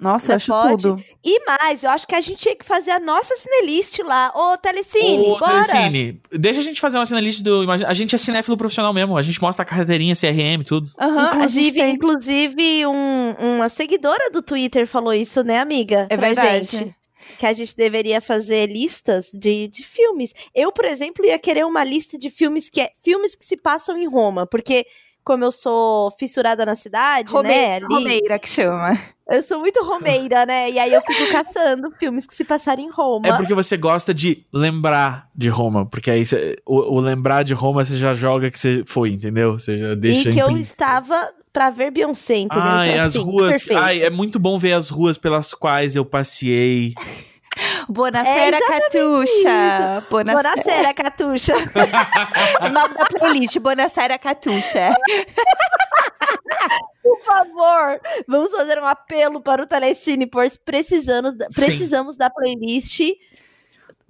Nossa, 0.04 0.34
eu 0.34 0.36
acho 0.36 0.52
Pode. 0.52 0.84
tudo. 0.84 1.04
E 1.24 1.40
mais, 1.46 1.84
eu 1.84 1.90
acho 1.90 2.06
que 2.06 2.14
a 2.16 2.22
gente 2.22 2.40
tinha 2.42 2.56
que 2.56 2.66
fazer 2.66 2.92
a 2.92 3.00
nossa 3.00 3.36
cinelist 3.38 3.98
lá. 4.04 4.32
Ô, 4.36 4.58
Telecine, 4.58 5.24
Ô, 5.24 5.40
bora! 5.40 5.64
Telecine, 5.66 6.22
deixa 6.32 6.60
a 6.60 6.64
gente 6.64 6.82
fazer 6.82 6.98
uma 6.98 7.06
cinelist 7.06 7.42
do. 7.42 7.66
A 7.72 7.94
gente 7.94 8.14
é 8.14 8.18
cinéfilo 8.18 8.58
profissional 8.58 8.94
mesmo. 8.94 9.18
A 9.18 9.22
gente 9.22 9.42
mostra 9.42 9.64
a 9.64 9.66
carteirinha, 9.66 10.16
CRM, 10.16 10.64
tudo. 10.66 10.88
Gente 11.00 11.36
Inclusive, 11.36 11.72
tem- 11.80 11.94
inclusive 11.96 12.86
um- 12.88 13.36
uma 13.58 13.70
seguidora 13.70 14.30
do 14.30 14.42
Twitter 14.42 14.86
falou 14.86 15.14
isso, 15.14 15.44
né, 15.44 15.60
amiga? 15.60 16.08
É 16.10 16.18
Pra 16.18 16.28
verdade. 16.28 16.66
gente. 16.78 16.96
Que 17.40 17.46
a 17.46 17.54
gente 17.54 17.74
deveria 17.76 18.20
fazer 18.20 18.68
listas 18.70 19.30
de, 19.34 19.70
de 19.70 19.82
filmes. 19.84 20.34
Eu, 20.54 20.74
por 20.74 20.84
exemplo, 20.84 21.26
ia 21.26 21.40
querer 21.40 21.66
uma 21.66 21.84
lista 21.84 22.18
de 22.18 22.30
filmes 22.30 22.70
que 22.70 22.82
é 22.82 22.90
filmes 23.02 23.34
que 23.34 23.46
se 23.46 23.56
passam 23.56 23.98
em 23.98 24.06
Roma, 24.08 24.46
porque 24.46 24.86
como 25.24 25.46
eu 25.46 25.52
sou 25.52 26.12
fissurada 26.20 26.66
na 26.66 26.76
cidade, 26.76 27.32
né? 27.32 27.38
Romeira, 27.40 27.86
ali- 27.86 27.96
Romeira 27.96 28.38
que 28.40 28.50
chama. 28.50 29.00
Eu 29.30 29.42
sou 29.42 29.60
muito 29.60 29.84
romeira, 29.84 30.46
né? 30.46 30.70
E 30.70 30.78
aí 30.80 30.94
eu 30.94 31.02
fico 31.02 31.32
caçando 31.32 31.92
filmes 32.00 32.28
que 32.28 32.36
se 32.36 32.44
passarem 32.44 32.86
em 32.88 32.90
Roma. 32.92 33.28
É 33.28 33.34
porque 33.38 33.54
você 33.54 33.78
gosta 33.78 34.14
de 34.14 34.44
lembrar 34.54 35.30
de 35.36 35.50
Roma. 35.50 35.86
Porque 35.86 36.12
aí 36.12 36.26
você- 36.26 36.56
o, 36.66 36.96
o 36.98 37.00
lembrar 37.00 37.44
de 37.44 37.54
Roma 37.54 37.84
você 37.86 37.96
já 37.98 38.14
joga 38.14 38.52
que 38.52 38.60
você 38.60 38.84
foi, 38.86 39.12
entendeu? 39.12 39.54
Você 39.54 39.78
já 39.78 39.96
deixa 39.96 40.30
e 40.30 40.34
que 40.34 40.40
eu 40.40 40.48
imprim- 40.50 40.62
estava 40.62 41.32
pra 41.54 41.70
ver 41.70 41.92
Beyoncé, 41.92 42.38
entendeu? 42.38 42.66
Ai, 42.68 42.92
Então, 42.92 43.06
as 43.06 43.16
assim, 43.16 43.24
ruas. 43.26 43.52
Perfeito. 43.52 43.82
Ai, 43.82 44.02
é 44.04 44.10
muito 44.10 44.40
bom 44.40 44.58
ver 44.60 44.74
as 44.74 44.90
ruas 44.90 45.18
pelas 45.18 45.54
quais 45.54 45.96
eu 45.96 46.04
passei. 46.04 46.94
Bonacera 47.88 48.58
É 48.58 48.60
Catuxa. 48.60 50.06
Bonacera. 50.10 50.94
Catuxa. 50.94 51.54
O 52.66 52.70
nome 52.70 52.96
da 52.96 53.06
playlist, 53.06 53.60
Bonacera 53.60 54.18
Catuxa. 54.18 54.90
Por 57.04 57.20
favor, 57.22 58.00
vamos 58.28 58.50
fazer 58.52 58.80
um 58.80 58.86
apelo 58.86 59.42
para 59.42 59.62
o 59.62 59.68
Telecine, 59.68 60.26
pois 60.26 60.56
precisamos, 60.56 61.34
Sim. 61.34 61.38
precisamos 61.54 62.16
da 62.16 62.30
playlist, 62.30 63.02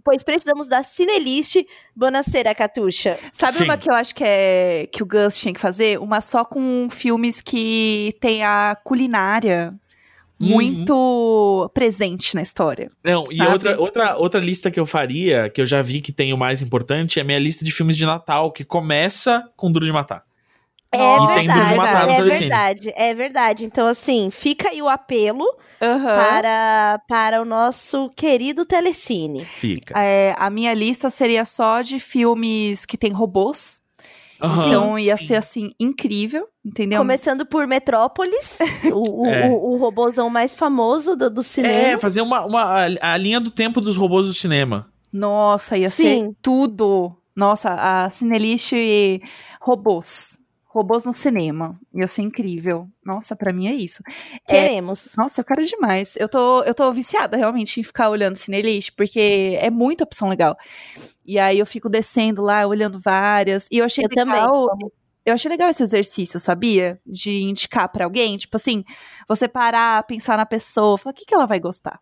pois 0.04 0.22
precisamos 0.22 0.68
da 0.68 0.84
Cinelist 0.84 1.66
Buonasera, 1.96 2.54
Catuxa. 2.54 3.18
Sabe 3.32 3.58
Sim. 3.58 3.64
uma 3.64 3.78
que 3.78 3.90
eu 3.90 3.96
acho 3.96 4.14
que 4.14 4.24
é 4.24 4.88
que 4.92 5.02
o 5.02 5.06
Gus 5.08 5.38
tinha 5.38 5.54
que 5.54 5.60
fazer? 5.60 6.00
Uma 6.00 6.22
só 6.22 6.46
com 6.46 6.88
filmes 6.92 7.42
que 7.42 8.16
tem 8.22 8.44
a 8.44 8.78
culinária 8.84 9.74
Uhum. 10.40 10.50
muito 10.50 11.72
presente 11.74 12.36
na 12.36 12.42
história. 12.42 12.92
Não, 13.04 13.24
e 13.32 13.38
Sabe? 13.38 13.52
outra, 13.52 13.80
outra, 13.80 14.18
outra 14.18 14.42
lista 14.42 14.70
que 14.70 14.80
eu 14.80 14.86
faria, 14.86 15.50
que 15.50 15.62
eu 15.62 15.66
já 15.66 15.82
vi 15.82 16.02
que 16.02 16.12
tem 16.12 16.34
o 16.34 16.38
mais 16.38 16.62
importante, 16.62 17.20
é 17.20 17.22
a 17.22 17.26
minha 17.26 17.40
lista 17.40 17.64
de 17.64 17.72
filmes 17.72 17.96
de 17.96 18.06
Natal, 18.06 18.52
que 18.52 18.66
começa 18.66 19.48
com 19.56 19.72
Duro 19.72 19.86
de 19.86 19.92
Matar. 19.92 20.24
É 20.94 21.18
E 21.18 21.28
verdade, 21.28 22.14
é 22.14 22.24
verdade, 22.24 22.94
é 22.96 23.14
verdade. 23.14 23.66
Então, 23.66 23.88
assim, 23.88 24.30
fica 24.32 24.70
aí 24.70 24.82
o 24.82 24.88
apelo 24.90 25.46
Aham. 25.82 26.16
para, 26.16 27.02
para 27.08 27.42
o 27.42 27.46
nosso 27.46 28.10
querido 28.16 28.66
Telecine. 28.66 29.46
Fica. 29.46 29.94
É, 30.00 30.36
a 30.38 30.50
minha 30.50 30.74
lista 30.74 31.10
seria 31.10 31.46
só 31.46 31.82
de 31.82 32.00
filmes 32.00 32.86
que 32.86 32.98
tem 32.98 33.12
robôs. 33.12 33.82
Aham, 34.42 34.68
então 34.68 35.00
ia 35.00 35.16
sim. 35.16 35.28
ser 35.28 35.36
assim 35.36 35.72
incrível, 35.80 36.46
entendeu? 36.66 37.00
Começando 37.00 37.46
por 37.46 37.66
Metrópolis, 37.66 38.60
o, 38.92 39.24
o, 39.24 39.28
É. 39.32 39.48
o, 39.48 39.72
o 39.74 39.78
robôzão 39.78 40.30
mais 40.30 40.54
famoso 40.54 41.16
do, 41.16 41.30
do 41.30 41.40
É, 41.42 41.44
cinema. 41.44 41.98
fazer 41.98 42.22
uma, 42.22 42.46
uma, 42.46 42.86
a 43.02 43.16
linha 43.18 43.40
do 43.40 43.50
tempo 43.50 43.80
dos 43.80 43.96
robôs 43.96 44.26
do 44.26 44.34
cinema. 44.34 44.90
Nossa, 45.14 45.78
ia 45.78 45.90
Sim. 45.90 46.26
ser 46.26 46.36
tudo. 46.42 47.16
Nossa, 47.36 47.70
a 47.74 48.10
Cinelist 48.12 48.74
e 48.76 49.22
robôs. 49.62 50.38
Robôs 50.74 51.04
no 51.04 51.14
cinema. 51.14 51.80
Ia 51.94 52.08
ser 52.08 52.24
incrível. 52.24 52.90
Nossa, 53.06 53.36
pra 53.36 53.54
mim 53.54 53.68
é 53.68 53.74
isso. 53.74 54.02
Queremos. 54.48 55.14
Nossa, 55.16 55.40
eu 55.40 55.46
quero 55.46 55.64
demais. 55.64 56.16
Eu 56.18 56.28
tô, 56.28 56.64
eu 56.64 56.74
tô 56.74 56.92
viciada 56.92 57.38
realmente 57.38 57.80
em 57.80 57.84
ficar 57.84 58.10
olhando 58.10 58.36
Cinelist, 58.36 58.92
porque 58.98 59.56
é 59.62 59.70
muita 59.70 60.04
opção 60.04 60.28
legal. 60.28 60.58
E 61.24 61.38
aí 61.38 61.60
eu 61.60 61.66
fico 61.68 61.88
descendo 61.88 62.42
lá, 62.42 62.66
olhando 62.66 63.00
várias. 63.00 63.68
E 63.72 63.78
eu 63.78 63.86
achei 63.86 64.04
Eu 64.04 64.10
também. 64.10 64.34
legal. 64.34 64.68
Eu 65.24 65.36
achei 65.36 65.48
legal 65.50 65.70
esse 65.70 65.84
exercício, 65.84 66.40
sabia? 66.40 67.00
De 67.06 67.44
indicar 67.44 67.88
pra 67.90 68.06
alguém. 68.06 68.36
Tipo 68.36 68.58
assim, 68.58 68.84
você 69.30 69.48
parar, 69.48 70.04
pensar 70.04 70.38
na 70.38 70.46
pessoa, 70.46 70.98
falar, 70.98 71.12
o 71.12 71.16
que, 71.16 71.24
que 71.26 71.36
ela 71.36 71.46
vai 71.46 71.60
gostar? 71.60 72.00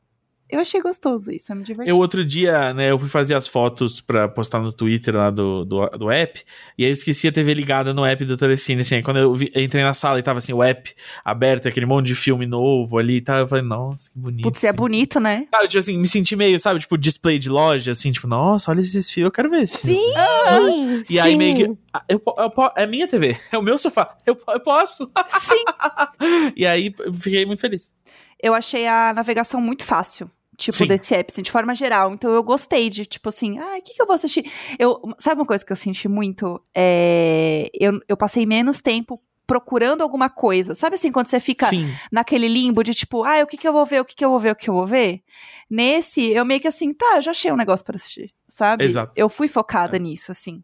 Eu 0.52 0.60
achei 0.60 0.82
gostoso 0.82 1.32
isso, 1.32 1.52
eu 1.52 1.56
me 1.56 1.64
diverti. 1.64 1.90
Eu 1.90 1.98
outro 1.98 2.26
dia, 2.26 2.74
né, 2.74 2.92
eu 2.92 3.00
fui 3.00 3.08
fazer 3.08 3.36
as 3.36 3.48
fotos 3.48 4.02
pra 4.02 4.28
postar 4.28 4.60
no 4.60 4.72
Twitter 4.74 5.16
lá 5.16 5.30
do, 5.30 5.64
do, 5.64 5.88
do 5.92 6.12
app, 6.12 6.44
e 6.78 6.84
aí 6.84 6.90
eu 6.90 6.94
esqueci 6.94 7.28
a 7.28 7.32
TV 7.32 7.54
ligada 7.54 7.94
no 7.94 8.06
app 8.06 8.24
do 8.26 8.36
Telecine, 8.36 8.82
assim, 8.82 8.96
aí 8.96 9.02
quando 9.04 9.18
eu, 9.18 9.34
vi- 9.34 9.50
eu 9.54 9.64
entrei 9.64 9.84
na 9.84 9.94
sala 9.94 10.20
e 10.20 10.24
tava 10.24 10.40
assim, 10.40 10.52
o 10.54 10.62
app 10.62 10.94
aberto, 11.24 11.68
aquele 11.68 11.86
monte 11.86 12.08
de 12.08 12.16
filme 12.16 12.46
novo 12.46 12.98
ali 12.98 13.16
e 13.18 13.22
tal, 13.22 13.38
eu 13.38 13.48
falei, 13.48 13.64
nossa, 13.64 14.12
que 14.12 14.20
bonito. 14.20 14.44
Putz, 14.44 14.64
é 14.64 14.68
assim. 14.70 14.78
bonito, 14.78 15.20
né? 15.20 15.48
Sabe, 15.50 15.68
tipo 15.70 15.80
assim, 15.80 15.98
me 15.98 16.08
senti 16.08 16.36
meio, 16.36 16.60
sabe, 16.60 16.80
tipo, 16.82 16.98
display 16.98 17.40
de 17.40 17.50
loja, 17.50 17.92
assim, 17.92 18.12
tipo, 18.12 18.28
nossa, 18.28 18.72
olha 18.72 18.82
esses 18.82 19.10
filmes, 19.10 19.28
eu 19.28 19.32
quero 19.32 19.50
ver 19.50 19.62
esse 19.62 19.78
filme. 19.78 19.98
Sim, 20.02 21.04
E 21.10 21.20
aí 21.20 21.32
sim. 21.32 21.38
meio 21.38 21.56
que, 21.56 21.72
ah, 21.94 22.04
eu, 22.10 22.22
eu 22.26 22.52
é 22.76 22.86
minha 22.86 23.08
TV, 23.08 23.38
é 23.52 23.58
o 23.58 23.62
meu 23.62 23.78
sofá, 23.78 24.18
eu, 24.26 24.38
eu 24.50 24.60
posso. 24.60 25.10
Sim. 25.40 25.64
e 26.58 26.66
aí 26.66 26.94
eu 27.00 27.14
fiquei 27.14 27.46
muito 27.46 27.62
feliz. 27.62 27.96
Eu 28.44 28.54
achei 28.54 28.88
a 28.88 29.14
navegação 29.14 29.62
muito 29.62 29.84
fácil. 29.84 30.30
Tipo, 30.62 30.78
Sim. 30.78 30.88
desse 30.88 31.16
app, 31.16 31.32
assim, 31.32 31.42
de 31.42 31.50
forma 31.50 31.74
geral. 31.74 32.14
Então, 32.14 32.32
eu 32.32 32.44
gostei 32.44 32.88
de, 32.88 33.04
tipo 33.04 33.30
assim, 33.30 33.58
ah, 33.58 33.78
o 33.80 33.82
que, 33.82 33.96
que 33.96 34.02
eu 34.02 34.06
vou 34.06 34.16
assistir? 34.16 34.46
Eu, 34.78 35.02
sabe 35.18 35.42
uma 35.42 35.46
coisa 35.48 35.66
que 35.66 35.72
eu 35.72 35.76
senti 35.76 36.08
muito? 36.08 36.64
É, 36.76 37.68
eu, 37.74 38.00
eu 38.08 38.16
passei 38.16 38.46
menos 38.46 38.80
tempo 38.80 39.20
procurando 39.48 40.02
alguma 40.02 40.30
coisa. 40.30 40.76
Sabe 40.76 40.98
assim, 40.98 41.12
quando 41.12 41.26
você 41.26 41.40
fica 41.40 41.66
Sim, 41.66 41.92
naquele 42.12 42.48
limbo 42.48 42.84
de 42.84 42.94
tipo, 42.94 43.24
ah, 43.24 43.42
o 43.42 43.48
que, 43.48 43.58
que 43.58 43.68
eu 43.68 43.74
vou 43.74 43.88
ver, 43.88 44.02
o 44.02 44.06
que, 44.06 44.16
que 44.16 44.24
eu 44.24 44.30
vou 44.30 44.40
ver, 44.40 44.52
o 44.52 44.56
que 44.56 44.70
eu 44.70 44.74
vou 44.76 44.86
ver? 44.86 45.24
Nesse, 45.68 46.32
eu 46.32 46.46
meio 46.46 46.62
que 46.62 46.68
assim, 46.68 46.94
tá, 46.94 47.20
já 47.20 47.32
achei 47.32 47.52
um 47.52 47.58
negócio 47.58 47.84
pra 47.84 47.96
assistir, 47.96 48.32
sabe? 48.48 48.84
Exato. 48.84 49.14
Eu 49.16 49.30
fui 49.30 49.48
focada 49.48 49.98
nisso, 49.98 50.32
assim. 50.32 50.64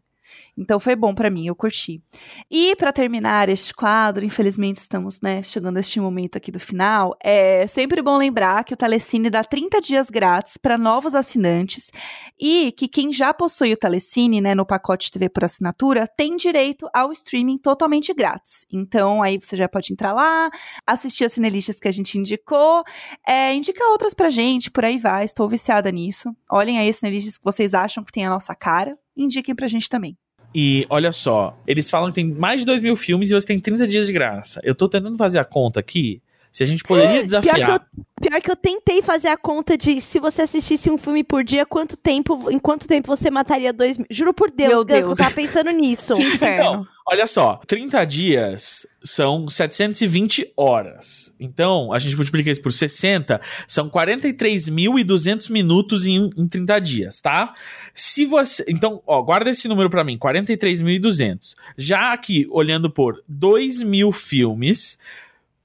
Então 0.56 0.80
foi 0.80 0.96
bom 0.96 1.14
pra 1.14 1.30
mim, 1.30 1.46
eu 1.46 1.54
curti. 1.54 2.02
E 2.50 2.74
pra 2.76 2.92
terminar 2.92 3.48
este 3.48 3.72
quadro, 3.72 4.24
infelizmente 4.24 4.78
estamos, 4.78 5.20
né, 5.20 5.42
chegando 5.42 5.76
a 5.76 5.80
este 5.80 6.00
momento 6.00 6.36
aqui 6.36 6.50
do 6.50 6.58
final, 6.58 7.16
é 7.22 7.66
sempre 7.66 8.02
bom 8.02 8.16
lembrar 8.16 8.64
que 8.64 8.74
o 8.74 8.76
Telecine 8.76 9.30
dá 9.30 9.44
30 9.44 9.80
dias 9.80 10.10
grátis 10.10 10.56
para 10.56 10.76
novos 10.76 11.14
assinantes 11.14 11.90
e 12.38 12.72
que 12.72 12.88
quem 12.88 13.12
já 13.12 13.32
possui 13.32 13.72
o 13.72 13.76
Telecine, 13.76 14.40
né, 14.40 14.54
no 14.54 14.66
pacote 14.66 15.12
TV 15.12 15.28
por 15.28 15.44
assinatura, 15.44 16.06
tem 16.06 16.36
direito 16.36 16.88
ao 16.92 17.12
streaming 17.12 17.58
totalmente 17.58 18.12
grátis. 18.12 18.66
Então 18.72 19.22
aí 19.22 19.38
você 19.38 19.56
já 19.56 19.68
pode 19.68 19.92
entrar 19.92 20.12
lá, 20.12 20.50
assistir 20.86 21.24
as 21.24 21.32
cinelistas 21.32 21.78
que 21.78 21.88
a 21.88 21.92
gente 21.92 22.18
indicou, 22.18 22.82
é, 23.26 23.54
indica 23.54 23.88
outras 23.90 24.14
pra 24.14 24.30
gente, 24.30 24.70
por 24.70 24.84
aí 24.84 24.98
vai, 24.98 25.24
estou 25.24 25.48
viciada 25.48 25.90
nisso. 25.90 26.34
Olhem 26.50 26.78
aí 26.78 26.88
as 26.88 26.96
cinelistas 26.96 27.38
que 27.38 27.44
vocês 27.44 27.74
acham 27.74 28.02
que 28.04 28.12
tem 28.12 28.26
a 28.26 28.30
nossa 28.30 28.54
cara, 28.54 28.98
indiquem 29.18 29.54
pra 29.54 29.68
gente 29.68 29.88
também. 29.88 30.16
E 30.54 30.86
olha 30.88 31.12
só, 31.12 31.58
eles 31.66 31.90
falam 31.90 32.08
que 32.10 32.14
tem 32.14 32.32
mais 32.32 32.60
de 32.60 32.66
2 32.66 32.80
mil 32.80 32.96
filmes 32.96 33.30
e 33.30 33.34
você 33.34 33.46
tem 33.46 33.60
30 33.60 33.86
dias 33.86 34.06
de 34.06 34.12
graça. 34.12 34.60
Eu 34.64 34.74
tô 34.74 34.88
tentando 34.88 35.16
fazer 35.16 35.38
a 35.38 35.44
conta 35.44 35.80
aqui. 35.80 36.22
Se 36.50 36.62
a 36.62 36.66
gente 36.66 36.82
poderia 36.84 37.22
desafiar. 37.24 37.54
Pior 37.56 37.66
que, 37.66 37.72
eu, 37.72 38.04
pior 38.30 38.40
que 38.42 38.50
eu 38.50 38.56
tentei 38.56 39.02
fazer 39.02 39.28
a 39.28 39.36
conta 39.36 39.76
de 39.76 40.00
se 40.00 40.18
você 40.18 40.42
assistisse 40.42 40.90
um 40.90 40.98
filme 40.98 41.22
por 41.22 41.44
dia, 41.44 41.64
quanto 41.66 41.96
tempo, 41.96 42.50
em 42.50 42.58
quanto 42.58 42.86
tempo 42.86 43.06
você 43.06 43.30
mataria 43.30 43.72
dois 43.72 43.96
mil. 43.96 44.06
Juro 44.10 44.32
por 44.34 44.50
Deus, 44.50 44.68
Meu 44.68 44.84
Gus, 44.84 44.86
que 44.86 44.94
eu 44.94 45.14
Deus. 45.14 45.18
tava 45.18 45.34
pensando 45.34 45.70
nisso. 45.70 46.14
Que 46.18 46.22
inferno. 46.22 46.54
Então, 46.54 46.86
olha 47.06 47.26
só, 47.26 47.60
30 47.66 48.04
dias 48.04 48.86
são 49.02 49.48
720 49.48 50.52
horas. 50.56 51.32
Então, 51.38 51.92
a 51.92 51.98
gente 51.98 52.16
multiplica 52.16 52.50
isso 52.50 52.60
por 52.60 52.72
60, 52.72 53.40
são 53.66 53.88
43.200 53.88 55.50
minutos 55.50 56.06
em, 56.06 56.30
em 56.36 56.48
30 56.48 56.78
dias, 56.80 57.20
tá? 57.20 57.54
Se 57.94 58.24
você. 58.24 58.64
Então, 58.68 59.02
ó, 59.06 59.22
guarda 59.22 59.50
esse 59.50 59.68
número 59.68 59.88
pra 59.88 60.04
mim, 60.04 60.18
43.200. 60.18 61.54
Já 61.76 62.12
aqui, 62.12 62.46
olhando 62.50 62.90
por 62.90 63.22
2 63.28 63.82
mil 63.82 64.12
filmes. 64.12 64.98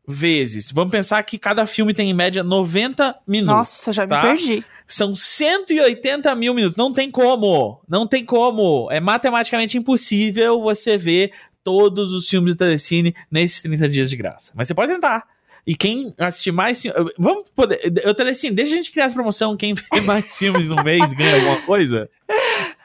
Vezes, 0.06 0.70
vamos 0.70 0.92
pensar 0.92 1.24
que 1.24 1.38
cada 1.40 1.66
filme 1.66 1.94
tem 1.94 2.10
em 2.10 2.14
média 2.14 2.44
90 2.44 3.16
minutos. 3.26 3.56
Nossa, 3.56 3.94
já 3.94 4.06
tá? 4.06 4.18
me 4.18 4.22
perdi. 4.22 4.66
São 4.86 5.16
180 5.16 6.36
mil 6.36 6.54
minutos. 6.54 6.76
Não 6.76 6.92
tem 6.92 7.10
como. 7.10 7.82
Não 7.88 8.06
tem 8.06 8.26
como. 8.26 8.90
É 8.92 9.00
matematicamente 9.00 9.78
impossível 9.78 10.62
você 10.62 10.98
ver 10.98 11.32
todos 11.64 12.12
os 12.12 12.28
filmes 12.28 12.54
do 12.54 12.58
Telecine 12.58 13.16
nesses 13.32 13.62
30 13.62 13.88
dias 13.88 14.10
de 14.10 14.18
graça. 14.18 14.52
Mas 14.54 14.68
você 14.68 14.74
pode 14.74 14.92
tentar. 14.92 15.26
E 15.66 15.76
quem 15.76 16.14
assistir 16.18 16.52
mais. 16.52 16.84
Vamos 17.18 17.46
poder. 17.56 17.80
O 18.06 18.14
Telecine, 18.14 18.54
deixa 18.54 18.74
a 18.74 18.76
gente 18.76 18.92
criar 18.92 19.06
essa 19.06 19.16
promoção. 19.16 19.56
Quem 19.56 19.74
vê 19.74 20.02
mais 20.04 20.36
filmes 20.36 20.68
no 20.68 20.84
mês 20.84 21.14
ganha 21.14 21.36
alguma 21.36 21.62
coisa. 21.62 22.10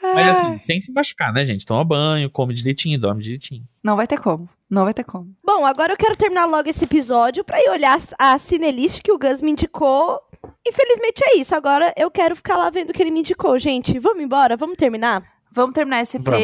Mas 0.03 0.39
assim, 0.39 0.59
sem 0.59 0.81
se 0.81 0.93
machucar, 0.93 1.33
né, 1.33 1.45
gente? 1.45 1.67
Toma 1.67 1.85
banho, 1.85 2.31
come 2.31 2.55
direitinho, 2.55 2.99
dorme 2.99 3.23
direitinho. 3.23 3.65
Não 3.83 3.97
vai 3.97 4.07
ter 4.07 4.19
como. 4.21 4.49
Não 4.71 4.85
vai 4.85 4.93
ter 4.95 5.05
como. 5.05 5.35
Bom, 5.45 5.65
agora 5.65 5.93
eu 5.93 5.97
quero 5.97 6.17
terminar 6.17 6.47
logo 6.47 6.69
esse 6.69 6.85
episódio 6.85 7.43
pra 7.43 7.61
ir 7.61 7.71
olhar 7.71 7.99
a 8.19 8.39
cinelist 8.39 9.01
que 9.03 9.11
o 9.11 9.19
Gus 9.19 9.41
me 9.41 9.51
indicou. 9.53 10.21
Infelizmente 10.67 11.23
é 11.25 11.37
isso. 11.39 11.55
Agora 11.55 11.93
eu 11.97 12.11
quero 12.11 12.37
ficar 12.37 12.57
lá 12.57 12.69
vendo 12.71 12.91
o 12.91 12.93
que 12.93 13.03
ele 13.03 13.11
me 13.11 13.21
indicou, 13.21 13.59
gente. 13.59 13.99
Vamos 13.99 14.23
embora? 14.23 14.57
Vamos 14.57 14.77
terminar? 14.77 15.23
Vamos 15.51 15.75
terminar 15.75 16.03
esse 16.03 16.19
EP 16.19 16.25
Vamos. 16.25 16.41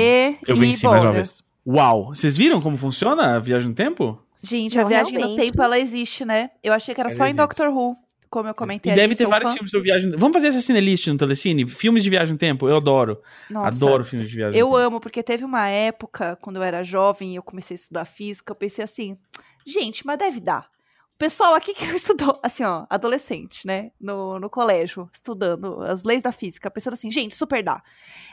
Eu 0.48 0.56
e 0.56 0.58
venci 0.58 0.86
mais 0.86 1.02
uma 1.02 1.12
vez. 1.12 1.42
Uau! 1.66 2.06
Vocês 2.14 2.36
viram 2.36 2.60
como 2.60 2.76
funciona 2.76 3.36
a 3.36 3.38
viagem 3.38 3.68
no 3.68 3.74
tempo? 3.74 4.18
Gente, 4.42 4.76
Não, 4.76 4.84
a 4.84 4.88
viagem 4.88 5.12
no 5.14 5.18
realmente. 5.20 5.42
tempo, 5.46 5.62
ela 5.62 5.78
existe, 5.78 6.24
né? 6.24 6.50
Eu 6.62 6.72
achei 6.74 6.94
que 6.94 7.00
era 7.00 7.08
Ela 7.10 7.16
só 7.16 7.24
em 7.24 7.28
existe. 7.28 7.40
Doctor 7.42 7.68
Who, 7.68 7.94
como 8.34 8.48
eu 8.48 8.54
comentei 8.54 8.92
E 8.92 8.96
deve 8.96 9.14
ter 9.14 9.26
vários 9.26 9.50
fã. 9.50 9.54
filmes 9.54 9.70
sobre 9.70 9.84
viagem. 9.84 10.10
Vamos 10.10 10.32
fazer 10.34 10.48
essa 10.48 10.60
cinelist 10.60 11.06
no 11.06 11.16
Telecine? 11.16 11.64
Filmes 11.66 12.02
de 12.02 12.10
viagem 12.10 12.32
no 12.32 12.38
tempo? 12.38 12.68
Eu 12.68 12.76
adoro. 12.78 13.22
Nossa, 13.48 13.68
Adoro 13.68 14.04
filmes 14.04 14.28
de 14.28 14.34
viagem 14.36 14.58
Eu 14.58 14.66
no 14.68 14.72
tempo. 14.74 14.86
amo, 14.86 15.00
porque 15.00 15.22
teve 15.22 15.44
uma 15.44 15.68
época, 15.68 16.36
quando 16.40 16.56
eu 16.56 16.62
era 16.64 16.82
jovem 16.82 17.32
e 17.32 17.36
eu 17.36 17.42
comecei 17.44 17.76
a 17.76 17.78
estudar 17.78 18.04
física, 18.04 18.50
eu 18.50 18.56
pensei 18.56 18.82
assim, 18.84 19.16
gente, 19.64 20.04
mas 20.04 20.18
deve 20.18 20.40
dar. 20.40 20.68
O 21.14 21.16
pessoal 21.16 21.54
aqui 21.54 21.72
que 21.74 21.84
estudou, 21.94 22.40
assim, 22.42 22.64
ó, 22.64 22.86
adolescente, 22.90 23.64
né, 23.64 23.92
no, 24.00 24.40
no 24.40 24.50
colégio, 24.50 25.08
estudando 25.12 25.80
as 25.82 26.02
leis 26.02 26.20
da 26.22 26.32
física, 26.32 26.68
pensando 26.68 26.94
assim, 26.94 27.08
gente, 27.12 27.36
super 27.36 27.62
dá. 27.62 27.80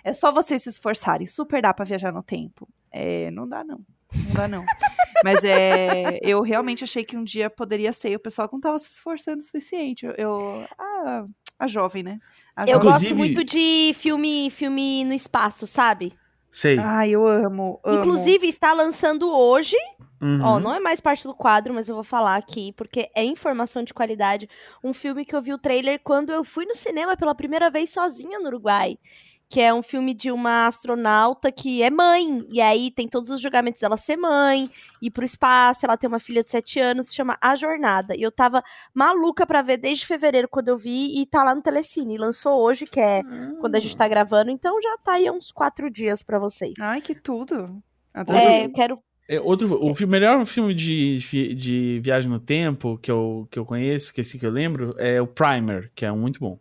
É 0.03 0.13
só 0.13 0.31
vocês 0.31 0.63
se 0.63 0.69
esforçarem, 0.69 1.27
super 1.27 1.61
dá 1.61 1.71
pra 1.75 1.85
viajar 1.85 2.11
no 2.11 2.23
tempo. 2.23 2.67
É, 2.91 3.29
não 3.29 3.47
dá 3.47 3.63
não, 3.63 3.81
não 4.13 4.33
dá 4.33 4.47
não. 4.47 4.65
Mas 5.23 5.43
é, 5.43 6.19
eu 6.21 6.41
realmente 6.41 6.83
achei 6.83 7.03
que 7.03 7.15
um 7.15 7.23
dia 7.23 7.49
poderia 7.49 7.93
ser, 7.93 8.11
e 8.11 8.15
o 8.15 8.19
pessoal 8.19 8.49
não 8.51 8.59
tava 8.59 8.79
se 8.79 8.91
esforçando 8.91 9.41
o 9.41 9.43
suficiente. 9.43 10.05
Eu, 10.05 10.13
eu 10.17 10.65
ah, 10.79 11.25
a 11.59 11.67
jovem, 11.67 12.01
né? 12.01 12.19
A 12.55 12.63
Eu 12.63 12.81
jovem. 12.81 12.91
gosto 12.91 13.15
muito 13.15 13.43
de 13.43 13.93
filme, 13.93 14.49
filme 14.49 15.03
no 15.05 15.13
espaço, 15.13 15.67
sabe? 15.67 16.11
Sei. 16.51 16.77
Ai, 16.79 17.11
eu 17.11 17.25
amo, 17.27 17.79
amo. 17.83 17.99
Inclusive, 17.99 18.47
está 18.47 18.73
lançando 18.73 19.29
hoje. 19.31 19.77
Uhum. 20.19 20.41
Ó, 20.43 20.59
não 20.59 20.73
é 20.73 20.79
mais 20.79 20.99
parte 20.99 21.23
do 21.23 21.33
quadro, 21.33 21.73
mas 21.73 21.87
eu 21.87 21.95
vou 21.95 22.03
falar 22.03 22.35
aqui, 22.35 22.73
porque 22.73 23.09
é 23.15 23.23
informação 23.23 23.83
de 23.83 23.93
qualidade. 23.93 24.49
Um 24.83 24.93
filme 24.93 25.23
que 25.23 25.35
eu 25.35 25.41
vi 25.41 25.53
o 25.53 25.57
trailer 25.57 25.99
quando 26.03 26.31
eu 26.31 26.43
fui 26.43 26.65
no 26.65 26.75
cinema 26.75 27.15
pela 27.15 27.33
primeira 27.33 27.69
vez 27.69 27.89
sozinha 27.91 28.39
no 28.39 28.47
Uruguai. 28.47 28.97
Que 29.51 29.59
é 29.59 29.73
um 29.73 29.83
filme 29.83 30.13
de 30.13 30.31
uma 30.31 30.65
astronauta 30.67 31.51
que 31.51 31.83
é 31.83 31.89
mãe. 31.89 32.47
E 32.49 32.61
aí 32.61 32.89
tem 32.89 33.05
todos 33.05 33.29
os 33.29 33.41
julgamentos 33.41 33.81
dela 33.81 33.97
ser 33.97 34.15
mãe, 34.15 34.69
ir 35.01 35.11
pro 35.11 35.25
espaço, 35.25 35.85
ela 35.85 35.97
tem 35.97 36.07
uma 36.07 36.19
filha 36.19 36.41
de 36.41 36.49
7 36.49 36.79
anos, 36.79 37.07
se 37.07 37.15
chama 37.15 37.37
A 37.41 37.53
Jornada. 37.57 38.15
E 38.15 38.21
eu 38.21 38.31
tava 38.31 38.63
maluca 38.93 39.45
pra 39.45 39.61
ver 39.61 39.75
desde 39.75 40.05
fevereiro, 40.05 40.47
quando 40.47 40.69
eu 40.69 40.77
vi, 40.77 41.19
e 41.21 41.25
tá 41.25 41.43
lá 41.43 41.53
no 41.53 41.61
Telecine. 41.61 42.17
Lançou 42.17 42.61
hoje, 42.61 42.85
que 42.85 42.99
é 43.01 43.21
quando 43.59 43.75
a 43.75 43.79
gente 43.81 43.97
tá 43.97 44.07
gravando, 44.07 44.49
então 44.51 44.81
já 44.81 44.97
tá 45.03 45.13
aí 45.15 45.27
há 45.27 45.33
uns 45.33 45.51
quatro 45.51 45.91
dias 45.91 46.23
pra 46.23 46.39
vocês. 46.39 46.73
Ai, 46.79 47.01
que 47.01 47.13
tudo. 47.13 47.83
é, 48.13 48.19
Adorei. 48.21 48.65
eu 48.67 48.71
quero 48.71 48.99
É, 49.27 49.39
outro, 49.41 49.67
o 49.85 49.93
filme- 49.93 50.11
melhor 50.11 50.45
filme 50.45 50.73
de, 50.73 51.17
de 51.53 51.99
viagem 52.01 52.29
no 52.31 52.39
tempo 52.39 52.97
que 52.97 53.11
eu, 53.11 53.47
que 53.51 53.59
eu 53.59 53.65
conheço, 53.65 54.13
que 54.13 54.21
esse 54.21 54.39
que 54.39 54.45
eu 54.45 54.49
lembro, 54.51 54.95
é 54.97 55.21
o 55.21 55.27
Primer, 55.27 55.91
que 55.93 56.05
é 56.05 56.11
muito 56.13 56.39
bom. 56.39 56.57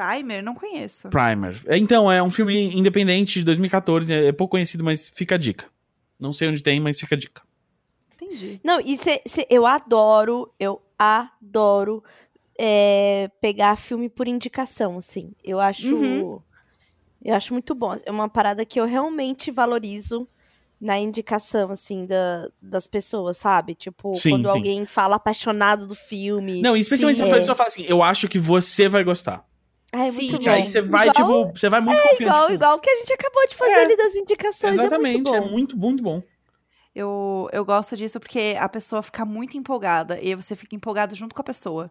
Primer? 0.00 0.42
Não 0.42 0.54
conheço. 0.54 1.08
Primer. 1.10 1.60
É, 1.66 1.76
Então, 1.76 2.10
é 2.10 2.22
um 2.22 2.30
filme 2.30 2.74
independente 2.74 3.38
de 3.40 3.44
2014, 3.44 4.12
é, 4.12 4.26
é 4.28 4.32
pouco 4.32 4.52
conhecido, 4.52 4.82
mas 4.82 5.08
fica 5.08 5.34
a 5.34 5.38
dica. 5.38 5.66
Não 6.18 6.32
sei 6.32 6.48
onde 6.48 6.62
tem, 6.62 6.80
mas 6.80 6.98
fica 6.98 7.14
a 7.14 7.18
dica. 7.18 7.42
Entendi. 8.14 8.60
Não, 8.64 8.80
e 8.80 8.96
cê- 8.96 9.22
cê- 9.26 9.46
eu 9.50 9.66
adoro, 9.66 10.52
eu 10.58 10.80
adoro 10.98 12.02
é, 12.58 13.30
pegar 13.40 13.76
filme 13.76 14.08
por 14.08 14.26
indicação, 14.28 14.98
assim. 14.98 15.32
Eu 15.42 15.58
acho. 15.60 15.94
Uhum. 15.94 16.40
Eu 17.22 17.34
acho 17.34 17.52
muito 17.52 17.74
bom. 17.74 17.96
É 18.04 18.10
uma 18.10 18.28
parada 18.28 18.64
que 18.64 18.80
eu 18.80 18.86
realmente 18.86 19.50
valorizo 19.50 20.26
na 20.80 20.98
indicação, 20.98 21.70
assim, 21.70 22.06
da, 22.06 22.48
das 22.60 22.86
pessoas, 22.86 23.36
sabe? 23.36 23.74
Tipo, 23.74 24.14
Sim, 24.14 24.30
quando 24.30 24.46
sim. 24.46 24.56
alguém 24.56 24.86
fala 24.86 25.16
apaixonado 25.16 25.86
do 25.86 25.94
filme. 25.94 26.62
Não, 26.62 26.74
e 26.74 26.80
especialmente 26.80 27.18
Sim, 27.18 27.24
se 27.24 27.30
a 27.30 27.34
é. 27.34 27.38
pessoa 27.38 27.54
fala 27.54 27.68
assim, 27.68 27.84
eu 27.86 28.02
acho 28.02 28.28
que 28.28 28.38
você 28.38 28.88
vai 28.88 29.04
gostar. 29.04 29.44
É 29.92 30.10
Sim, 30.10 30.38
E 30.40 30.48
aí 30.48 30.66
você 30.66 30.80
vai, 30.80 31.08
igual, 31.08 31.46
tipo, 31.46 31.58
você 31.58 31.68
vai 31.68 31.80
muito 31.80 31.98
é 31.98 32.02
confiante. 32.10 32.22
igual, 32.22 32.42
tipo, 32.42 32.54
igual 32.54 32.78
que 32.80 32.90
a 32.90 32.96
gente 32.96 33.12
acabou 33.12 33.46
de 33.48 33.56
fazer 33.56 33.72
É, 33.72 33.84
ali 33.84 33.96
das 33.96 34.14
indicações. 34.14 34.74
Exatamente, 34.74 35.28
é 35.32 35.36
é 35.36 35.40
muito 35.40 35.48
bom. 35.48 35.50
muito, 35.50 35.76
muito 35.76 36.02
bom. 36.02 36.22
Eu, 36.92 37.48
eu 37.52 37.64
gosto 37.64 37.96
disso 37.96 38.18
porque 38.18 38.56
a 38.58 38.68
pessoa 38.68 39.00
fica 39.00 39.24
muito 39.24 39.56
empolgada 39.56 40.18
e 40.20 40.26
aí 40.28 40.34
você 40.34 40.56
fica 40.56 40.74
empolgado 40.74 41.14
junto 41.14 41.32
com 41.34 41.40
a 41.40 41.44
pessoa. 41.44 41.88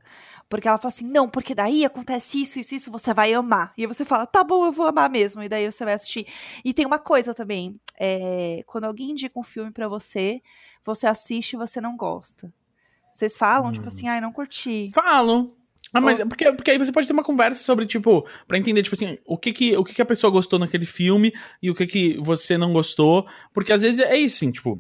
Porque 0.50 0.68
ela 0.68 0.78
fala 0.78 0.90
assim, 0.90 1.06
não, 1.08 1.30
porque 1.30 1.56
daí 1.56 1.86
acontece 1.86 2.42
isso, 2.42 2.60
isso, 2.60 2.76
isso, 2.76 2.92
você 2.92 3.14
vai 3.14 3.34
amar. 3.34 3.74
E 3.78 3.84
aí 3.84 3.88
você 3.88 4.04
fala, 4.04 4.26
tá 4.26 4.44
bom, 4.44 4.66
eu 4.66 4.74
vou 4.74 4.86
amar 4.88 5.10
mesmo. 5.10 5.42
E 5.42 5.48
daí 5.48 5.72
você 5.72 5.86
vai 5.86 5.94
assistir. 5.94 6.28
E 6.66 6.74
tem 6.74 6.86
uma 6.86 7.00
coisa 7.00 7.34
também, 7.34 7.80
é, 7.98 8.62
quando 8.68 8.84
alguém 8.86 9.12
indica 9.12 9.40
um 9.40 9.44
filme 9.44 9.72
pra 9.72 9.88
você, 9.88 10.42
você 10.86 11.08
assiste 11.08 11.54
e 11.54 11.58
você 11.58 11.80
não 11.80 11.96
gosta. 11.96 12.54
Vocês 13.14 13.38
falam, 13.38 13.72
tipo 13.72 13.86
Hum. 13.86 13.88
assim, 13.88 14.08
ai, 14.10 14.20
não 14.20 14.34
curti. 14.34 14.92
Falo. 14.94 15.56
Ah, 15.94 16.00
mas 16.02 16.20
porque, 16.24 16.52
porque 16.54 16.72
aí 16.72 16.78
você 16.78 16.92
pode 16.92 17.08
ter 17.08 17.14
uma 17.14 17.24
conversa 17.24 17.64
sobre, 17.64 17.86
tipo, 17.86 18.26
pra 18.48 18.58
entender, 18.58 18.84
tipo 18.84 18.96
assim, 18.96 19.18
o 19.26 19.38
que 19.38 19.52
que, 19.52 19.76
o 19.78 19.84
que 19.84 19.94
que 19.94 20.02
a 20.02 20.06
pessoa 20.06 20.30
gostou 20.32 20.60
naquele 20.60 20.86
filme 20.86 21.34
e 21.62 21.70
o 21.72 21.76
que 21.76 21.88
que 21.88 22.18
você 22.20 22.58
não 22.58 22.72
gostou. 22.74 23.26
Porque 23.54 23.74
às 23.74 23.82
vezes 23.82 24.00
é 24.00 24.16
isso, 24.18 24.36
assim, 24.38 24.52
tipo. 24.52 24.80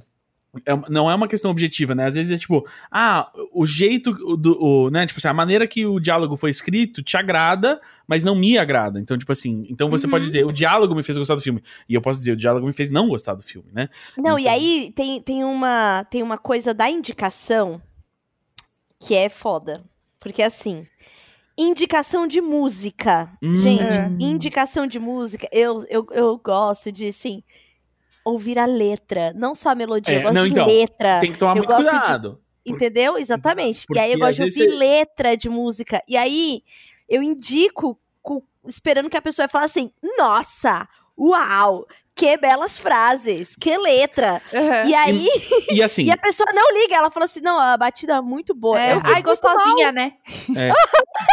é- 0.66 0.76
não 0.90 1.10
é 1.10 1.14
uma 1.14 1.28
questão 1.28 1.52
objetiva, 1.52 1.94
né? 1.94 2.06
Às 2.08 2.16
vezes 2.16 2.32
é 2.32 2.38
tipo, 2.38 2.66
ah, 2.92 3.32
o 3.54 3.66
jeito 3.68 4.12
do, 4.36 4.58
o, 4.60 4.90
né? 4.90 5.06
Tipo 5.06 5.20
assim, 5.20 5.28
a 5.28 5.34
maneira 5.34 5.68
que 5.68 5.86
o 5.86 6.00
diálogo 6.00 6.36
foi 6.36 6.50
escrito 6.50 7.04
te 7.04 7.16
agrada, 7.18 7.80
mas 8.08 8.24
não 8.24 8.36
me 8.36 8.58
agrada. 8.58 9.00
Então, 9.00 9.16
tipo 9.16 9.32
assim, 9.32 9.64
então 9.70 9.90
você 9.92 10.08
Uhum. 10.08 10.12
pode 10.12 10.26
dizer, 10.26 10.46
o 10.48 10.52
diálogo 10.52 10.96
me 10.96 11.04
fez 11.04 11.18
gostar 11.20 11.36
do 11.36 11.42
filme. 11.42 11.62
E 11.88 11.94
eu 11.94 12.02
posso 12.02 12.18
dizer, 12.20 12.32
o 12.32 12.36
diálogo 12.36 12.66
me 12.66 12.74
fez 12.74 12.90
não 12.90 13.08
gostar 13.08 13.36
do 13.36 13.44
filme, 13.44 13.70
né? 13.72 13.90
Não, 14.18 14.40
e 14.40 14.42
Então- 14.44 14.54
aí 14.54 14.92
tem, 14.96 15.22
tem, 15.22 15.44
uma, 15.44 16.04
tem 16.10 16.24
uma 16.24 16.38
coisa 16.38 16.74
da 16.74 16.90
indicação 16.90 17.80
que 19.00 19.14
é 19.16 19.30
foda. 19.30 19.84
Porque 20.20 20.42
assim, 20.42 20.86
indicação 21.58 22.28
de 22.28 22.42
música. 22.42 23.32
Hum. 23.42 23.58
Gente, 23.58 23.96
É. 23.98 24.08
indicação 24.20 24.88
de 24.88 25.00
música, 25.00 25.48
eu, 25.52 25.84
eu, 25.90 26.08
eu 26.12 26.38
gosto 26.38 26.92
de, 26.92 27.08
assim, 27.08 27.44
ouvir 28.24 28.58
a 28.60 28.66
letra. 28.66 29.34
Não 29.34 29.54
só 29.56 29.70
a 29.70 29.76
melodia, 29.76 30.14
É, 30.14 30.18
eu 30.18 30.22
gosto 30.24 30.34
não, 30.36 30.44
de 30.46 30.52
então, 30.52 30.68
letra. 30.68 31.20
Tem 31.20 31.32
que 31.32 31.38
tomar 31.38 31.52
eu 31.52 31.58
muito 31.58 31.68
gosto 31.70 31.84
de- 31.84 31.90
cuidado. 31.90 32.42
Entendeu? 32.66 33.18
Exatamente. 33.18 33.88
Porque 33.88 34.00
e 34.00 34.02
aí 34.04 34.14
eu 34.14 34.20
gosto 34.20 34.36
de 34.36 34.44
ouvir 34.44 34.54
vezes 34.60 34.78
letra 34.78 35.36
de 35.36 35.50
música. 35.50 36.04
E 36.08 36.16
aí 36.16 36.62
eu 37.08 37.24
indico, 37.24 37.98
esperando 38.66 39.10
que 39.10 39.18
a 39.18 39.22
pessoa 39.22 39.48
fale 39.48 39.66
assim: 39.66 39.92
nossa, 40.18 40.88
uau, 41.18 41.88
que 42.20 42.38
belas 42.38 42.78
frases, 42.78 43.56
que 43.58 43.78
letra. 43.78 44.42
Aham. 44.54 44.86
E 44.90 44.94
aí, 44.94 45.28
E 45.72 45.82
assim, 45.82 46.04
e 46.10 46.12
a 46.12 46.18
pessoa 46.18 46.50
não 46.54 46.74
liga, 46.82 46.96
ela 46.96 47.10
falou 47.10 47.26
assim: 47.26 47.40
não, 47.40 47.58
a 47.58 47.78
batida 47.78 48.16
é 48.16 48.22
muito 48.22 48.54
boa. 48.54 48.80
É, 48.82 48.94
Eu, 48.94 49.02
Ai, 49.06 49.22
gostosinha, 49.24 49.92
né? 49.94 50.12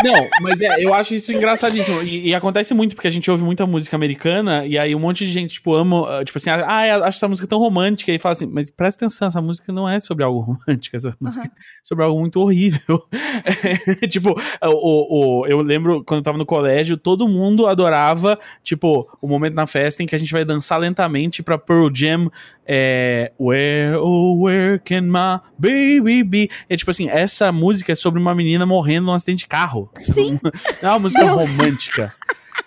Não, 0.04 0.28
mas 0.42 0.60
é, 0.60 0.76
eu 0.84 0.94
acho 0.94 1.14
isso 1.14 1.32
engraçadíssimo. 1.32 2.02
E, 2.02 2.28
e 2.28 2.34
acontece 2.34 2.72
muito, 2.74 2.94
porque 2.94 3.08
a 3.08 3.10
gente 3.10 3.30
ouve 3.30 3.42
muita 3.42 3.66
música 3.66 3.96
americana, 3.96 4.64
e 4.64 4.78
aí 4.78 4.94
um 4.94 4.98
monte 5.00 5.24
de 5.26 5.32
gente, 5.32 5.54
tipo, 5.54 5.74
ama, 5.74 6.20
ah, 6.20 6.24
tipo 6.24 6.38
assim, 6.38 6.50
ah, 6.50 6.86
eu 6.86 7.04
acho 7.04 7.18
essa 7.18 7.28
música 7.28 7.48
tão 7.48 7.58
romântica, 7.58 8.12
e 8.12 8.18
fala 8.18 8.34
assim, 8.34 8.46
mas 8.46 8.70
presta 8.70 9.04
atenção, 9.04 9.28
essa 9.28 9.40
música 9.42 9.72
não 9.72 9.88
é 9.88 9.98
sobre 10.00 10.22
algo 10.24 10.40
romântico, 10.66 10.94
essa 10.96 11.16
música 11.20 11.46
é 11.46 11.50
sobre 11.82 12.04
algo 12.04 12.18
muito 12.20 12.40
horrível. 12.40 13.02
tipo, 14.08 14.30
o, 14.62 14.68
o, 14.68 15.40
o- 15.42 15.46
eu 15.46 15.60
lembro 15.62 16.04
quando 16.04 16.18
eu 16.18 16.24
tava 16.24 16.38
no 16.38 16.46
colégio, 16.46 16.96
todo 16.96 17.26
mundo 17.28 17.66
adorava, 17.66 18.38
tipo, 18.62 19.08
o 19.20 19.26
momento 19.28 19.54
na 19.54 19.66
festa 19.66 20.02
em 20.02 20.06
que 20.06 20.14
a 20.14 20.18
gente 20.18 20.32
vai 20.32 20.44
dançar 20.44 20.75
lentamente 20.78 21.42
pra 21.42 21.58
Pearl 21.58 21.88
Jam, 21.94 22.30
é, 22.66 23.32
Where, 23.38 23.96
oh, 23.96 24.42
where 24.42 24.78
can 24.80 25.02
my 25.02 25.40
baby 25.58 26.22
be? 26.22 26.50
É 26.68 26.76
tipo 26.76 26.90
assim, 26.90 27.08
essa 27.08 27.50
música 27.52 27.92
é 27.92 27.94
sobre 27.94 28.20
uma 28.20 28.34
menina 28.34 28.66
morrendo 28.66 29.06
num 29.06 29.12
acidente 29.12 29.40
de 29.40 29.48
carro. 29.48 29.90
Sim. 30.00 30.38
Não 30.42 30.50
é 30.90 30.92
uma 30.92 30.98
música 30.98 31.24
romântica. 31.24 32.14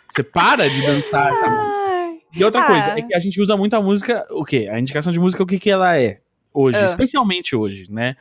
Você 0.09 0.23
para 0.23 0.69
de 0.69 0.81
dançar 0.85 1.31
essa 1.31 1.47
música. 1.49 1.79
E 2.33 2.43
outra 2.43 2.61
Ah. 2.61 2.67
coisa, 2.67 2.99
é 2.99 3.01
que 3.01 3.15
a 3.15 3.19
gente 3.19 3.41
usa 3.41 3.57
muito 3.57 3.73
a 3.75 3.81
música, 3.81 4.25
o 4.31 4.43
quê? 4.45 4.67
A 4.71 4.79
indicação 4.79 5.11
de 5.11 5.19
música, 5.19 5.41
o 5.41 5.45
que 5.47 5.59
que 5.59 5.69
ela 5.69 5.97
é 5.97 6.19
hoje? 6.53 6.77
Ah. 6.77 6.85
Especialmente 6.85 7.55
hoje, 7.55 7.91
né? 7.91 8.15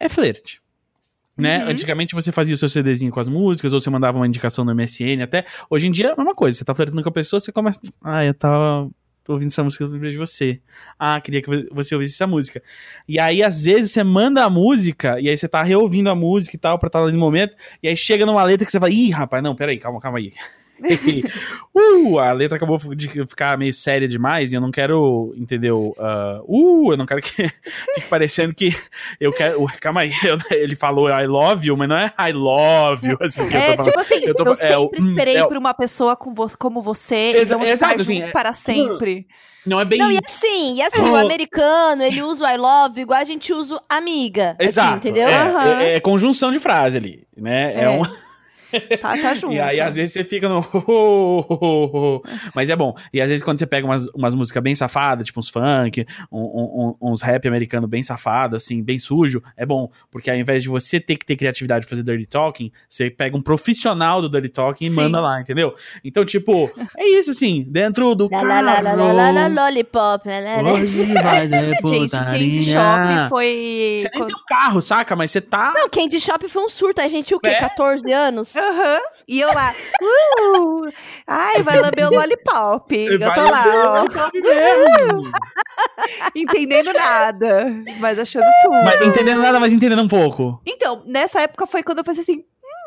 É 0.00 0.08
flerte. 0.08 0.60
Né? 1.36 1.62
Uhum. 1.64 1.70
Antigamente 1.70 2.16
você 2.16 2.32
fazia 2.32 2.56
o 2.56 2.58
seu 2.58 2.68
CDzinho 2.68 3.12
com 3.12 3.20
as 3.20 3.28
músicas, 3.28 3.72
ou 3.72 3.78
você 3.80 3.88
mandava 3.88 4.18
uma 4.18 4.26
indicação 4.26 4.64
no 4.64 4.74
MSN 4.74 5.22
até. 5.22 5.44
Hoje 5.70 5.86
em 5.86 5.90
dia 5.92 6.08
é 6.08 6.12
a 6.12 6.16
mesma 6.16 6.34
coisa. 6.34 6.58
Você 6.58 6.64
tá 6.64 6.74
flertando 6.74 7.00
com 7.00 7.08
a 7.08 7.12
pessoa, 7.12 7.38
você 7.38 7.52
começa. 7.52 7.78
Ah, 8.02 8.24
eu 8.24 8.34
tava 8.34 8.90
ouvindo 9.28 9.48
essa 9.48 9.62
música, 9.62 9.84
eu 9.84 9.88
lembrei 9.88 10.10
de 10.10 10.16
você. 10.16 10.60
Ah, 10.98 11.20
queria 11.20 11.42
que 11.42 11.68
você 11.70 11.94
ouvisse 11.94 12.14
essa 12.14 12.26
música. 12.26 12.62
E 13.06 13.18
aí, 13.18 13.42
às 13.42 13.64
vezes, 13.64 13.92
você 13.92 14.02
manda 14.02 14.44
a 14.44 14.50
música, 14.50 15.20
e 15.20 15.28
aí 15.28 15.36
você 15.36 15.48
tá 15.48 15.62
reouvindo 15.62 16.10
a 16.10 16.14
música 16.14 16.56
e 16.56 16.58
tal, 16.58 16.78
pra 16.78 16.88
estar 16.88 17.02
ali 17.02 17.12
no 17.12 17.18
momento, 17.18 17.54
e 17.82 17.88
aí 17.88 17.96
chega 17.96 18.26
numa 18.26 18.42
letra 18.42 18.64
que 18.66 18.72
você 18.72 18.78
vai, 18.78 18.92
ih, 18.92 19.10
rapaz, 19.10 19.42
não, 19.42 19.54
peraí, 19.54 19.78
calma, 19.78 20.00
calma 20.00 20.18
aí. 20.18 20.32
uh, 21.74 22.18
a 22.18 22.32
letra 22.32 22.56
acabou 22.56 22.78
de 22.94 23.08
ficar 23.08 23.56
meio 23.58 23.72
séria 23.74 24.06
demais 24.08 24.52
e 24.52 24.56
eu 24.56 24.60
não 24.60 24.70
quero, 24.70 25.32
entendeu? 25.36 25.94
ah, 25.98 26.40
uh, 26.44 26.92
eu 26.92 26.96
não 26.96 27.06
quero 27.06 27.20
que 27.22 27.30
fique 27.94 28.08
parecendo 28.08 28.54
que 28.54 28.70
eu 29.20 29.32
quero. 29.32 29.64
Calma 29.80 30.02
aí, 30.02 30.12
eu- 30.24 30.38
ele 30.56 30.76
falou 30.76 31.08
I 31.08 31.26
love 31.26 31.66
you, 31.66 31.76
mas 31.76 31.88
não 31.88 31.96
é 31.96 32.12
I 32.18 32.32
love 32.32 33.06
you. 33.06 33.18
Assim, 33.20 33.48
que 33.48 33.56
eu 33.56 33.60
É, 33.60 33.70
tô 33.70 33.76
falando. 33.76 33.86
tipo 33.88 34.00
assim, 34.00 34.14
eu 34.22 34.28
eu, 34.28 34.34
tô- 34.34 34.44
é, 34.44 34.78
o- 34.78 34.82
sempre 34.82 35.00
hum, 35.02 35.08
esperei 35.10 35.36
é 35.36 35.46
por 35.46 35.56
uma 35.56 35.74
pessoa 35.74 36.16
com 36.16 36.34
vo- 36.34 36.50
como 36.58 36.80
você 36.82 37.32
Exa- 37.34 37.40
e 37.42 37.44
vamos 37.46 37.68
exato, 37.68 38.00
assim, 38.00 38.22
é- 38.22 38.30
para 38.30 38.52
sempre. 38.52 39.26
Não 39.66 39.80
é 39.80 39.84
bem. 39.84 39.98
Não, 39.98 40.10
e 40.10 40.18
assim, 40.24 40.76
e 40.76 40.82
assim, 40.82 41.02
o 41.10 41.16
americano, 41.16 42.02
ele 42.02 42.22
usa 42.22 42.44
o 42.44 42.48
I 42.48 42.56
love 42.56 43.00
igual 43.02 43.20
a 43.20 43.24
gente 43.24 43.52
usa 43.52 43.78
amiga. 43.88 44.56
assim, 44.58 44.68
Exato. 44.68 44.96
entendeu? 44.96 45.28
É, 45.28 45.34
Aham. 45.42 45.80
é- 45.82 45.94
é 45.96 46.00
conjunção 46.00 46.50
de 46.50 46.58
frase 46.58 46.96
ali, 46.96 47.26
né? 47.36 47.74
É, 47.74 47.82
É. 47.84 47.88
um. 47.90 48.02
Tá, 49.00 49.16
tá 49.16 49.34
junto. 49.34 49.54
E 49.58 49.60
aí, 49.60 49.80
às 49.80 49.94
vezes, 49.96 50.12
você 50.12 50.24
fica 50.24 50.48
no. 50.48 50.62
Mas 52.54 52.70
é 52.70 52.76
bom. 52.76 52.94
E 53.12 53.20
às 53.20 53.28
vezes, 53.28 53.42
quando 53.42 53.58
você 53.58 53.66
pega 53.66 53.86
umas, 53.86 54.06
umas 54.08 54.34
músicas 54.34 54.62
bem 54.62 54.74
safadas, 54.74 55.26
tipo 55.26 55.40
uns 55.40 55.48
funk, 55.48 56.04
um- 56.30 56.94
um- 57.00 57.10
uns 57.10 57.22
rap 57.22 57.46
americano 57.48 57.86
bem 57.86 58.02
safado, 58.02 58.56
assim, 58.56 58.82
bem 58.82 58.98
sujo, 58.98 59.42
é 59.56 59.64
bom. 59.64 59.90
Porque 60.10 60.30
ao 60.30 60.36
invés 60.36 60.62
de 60.62 60.68
você 60.68 61.00
ter 61.00 61.16
que 61.16 61.24
ter 61.26 61.36
criatividade 61.36 61.84
de 61.84 61.88
fazer 61.88 62.02
dirty 62.02 62.26
talking, 62.26 62.70
você 62.88 63.10
pega 63.10 63.36
um 63.36 63.42
profissional 63.42 64.20
do 64.20 64.28
dirty 64.28 64.48
talking 64.48 64.86
e 64.86 64.90
Sim. 64.90 64.96
manda 64.96 65.20
lá, 65.20 65.40
entendeu? 65.40 65.74
Então, 66.04 66.24
tipo, 66.24 66.70
é 66.96 67.08
isso, 67.18 67.30
assim, 67.30 67.64
dentro 67.68 68.14
do 68.14 68.24
Lá, 68.24 68.30
carro. 68.30 68.46
lá, 68.48 68.60
lá, 68.60 68.80
lá, 68.80 68.92
lá, 68.92 69.12
lá, 69.30 69.48
lá, 69.48 69.64
lollipop, 69.64 70.26
né, 70.26 70.40
né, 70.40 70.62
né? 70.62 70.72
Hoje 70.72 71.04
vai 71.14 71.48
ter 71.48 71.88
Gente, 71.88 72.10
Candy. 72.10 72.64
Shop 72.64 73.28
foi. 73.28 73.98
Você 74.02 74.10
nem 74.14 74.26
tem 74.26 74.34
um 74.36 74.44
carro, 74.48 74.82
saca? 74.82 75.16
Mas 75.16 75.30
você 75.30 75.40
tá. 75.40 75.72
Não, 75.74 75.88
Candy 75.88 76.20
Shop 76.20 76.46
foi 76.48 76.62
um 76.64 76.68
surto. 76.68 77.00
A 77.00 77.08
gente, 77.08 77.34
o 77.34 77.40
quê? 77.40 77.48
É. 77.50 77.54
14 77.60 78.12
anos? 78.12 78.54
Aham. 78.58 79.00
E 79.28 79.40
eu 79.40 79.48
lá. 79.52 79.74
Uh, 80.02 80.90
ai, 81.26 81.62
vai 81.62 81.80
lamber 81.80 82.06
o 82.10 82.14
lollipop. 82.14 82.92
Eu 82.96 83.18
Vai 83.18 83.34
tô 83.34 83.50
lá, 83.50 84.04
ó, 84.04 84.30
mesmo. 84.32 85.32
entendendo 86.34 86.92
nada, 86.92 87.66
mas 88.00 88.18
achando 88.18 88.46
tudo. 88.62 88.82
Mas 88.84 89.00
entendendo 89.06 89.40
nada, 89.42 89.60
mas 89.60 89.72
entendendo 89.72 90.02
um 90.02 90.08
pouco. 90.08 90.60
Então, 90.66 91.02
nessa 91.06 91.40
época 91.42 91.66
foi 91.66 91.82
quando 91.82 91.98
eu 91.98 92.04
pensei 92.04 92.22
assim: 92.22 92.44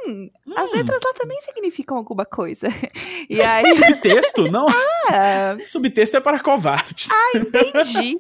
hum, 0.07 0.29
as 0.55 0.69
Hum. 0.71 0.75
letras 0.77 0.99
lá 1.03 1.13
também 1.13 1.39
significam 1.41 1.97
alguma 1.97 2.25
coisa. 2.25 2.67
E 3.29 3.41
aí, 3.41 3.75
Subtexto? 3.75 4.51
Não. 4.51 4.65
ah, 5.09 5.55
Subtexto 5.63 6.17
é 6.17 6.19
para 6.19 6.37
covardes. 6.39 7.07
entendi. 7.33 8.19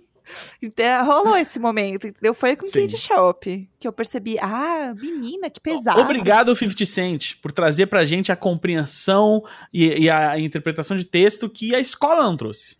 Então, 0.61 1.05
rolou 1.05 1.37
esse 1.37 1.59
momento, 1.59 2.07
entendeu? 2.07 2.33
Foi 2.33 2.55
com 2.55 2.65
Sim. 2.65 2.81
Candy 2.81 2.97
Shop 2.97 3.69
que 3.79 3.87
eu 3.87 3.91
percebi, 3.91 4.37
ah, 4.39 4.93
menina, 4.95 5.49
que 5.49 5.59
pesado. 5.59 5.99
Obrigado, 5.99 6.55
50 6.55 6.85
Cent, 6.85 7.35
por 7.41 7.51
trazer 7.51 7.87
pra 7.87 8.05
gente 8.05 8.31
a 8.31 8.35
compreensão 8.35 9.43
e, 9.73 10.03
e 10.03 10.09
a 10.09 10.39
interpretação 10.39 10.95
de 10.95 11.05
texto 11.05 11.49
que 11.49 11.73
a 11.73 11.79
escola 11.79 12.23
não 12.23 12.37
trouxe. 12.37 12.77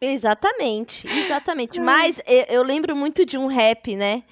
Exatamente, 0.00 1.06
exatamente. 1.06 1.80
Mas 1.80 2.20
eu, 2.26 2.44
eu 2.48 2.62
lembro 2.62 2.96
muito 2.96 3.24
de 3.24 3.38
um 3.38 3.46
rap, 3.46 3.94
né? 3.94 4.24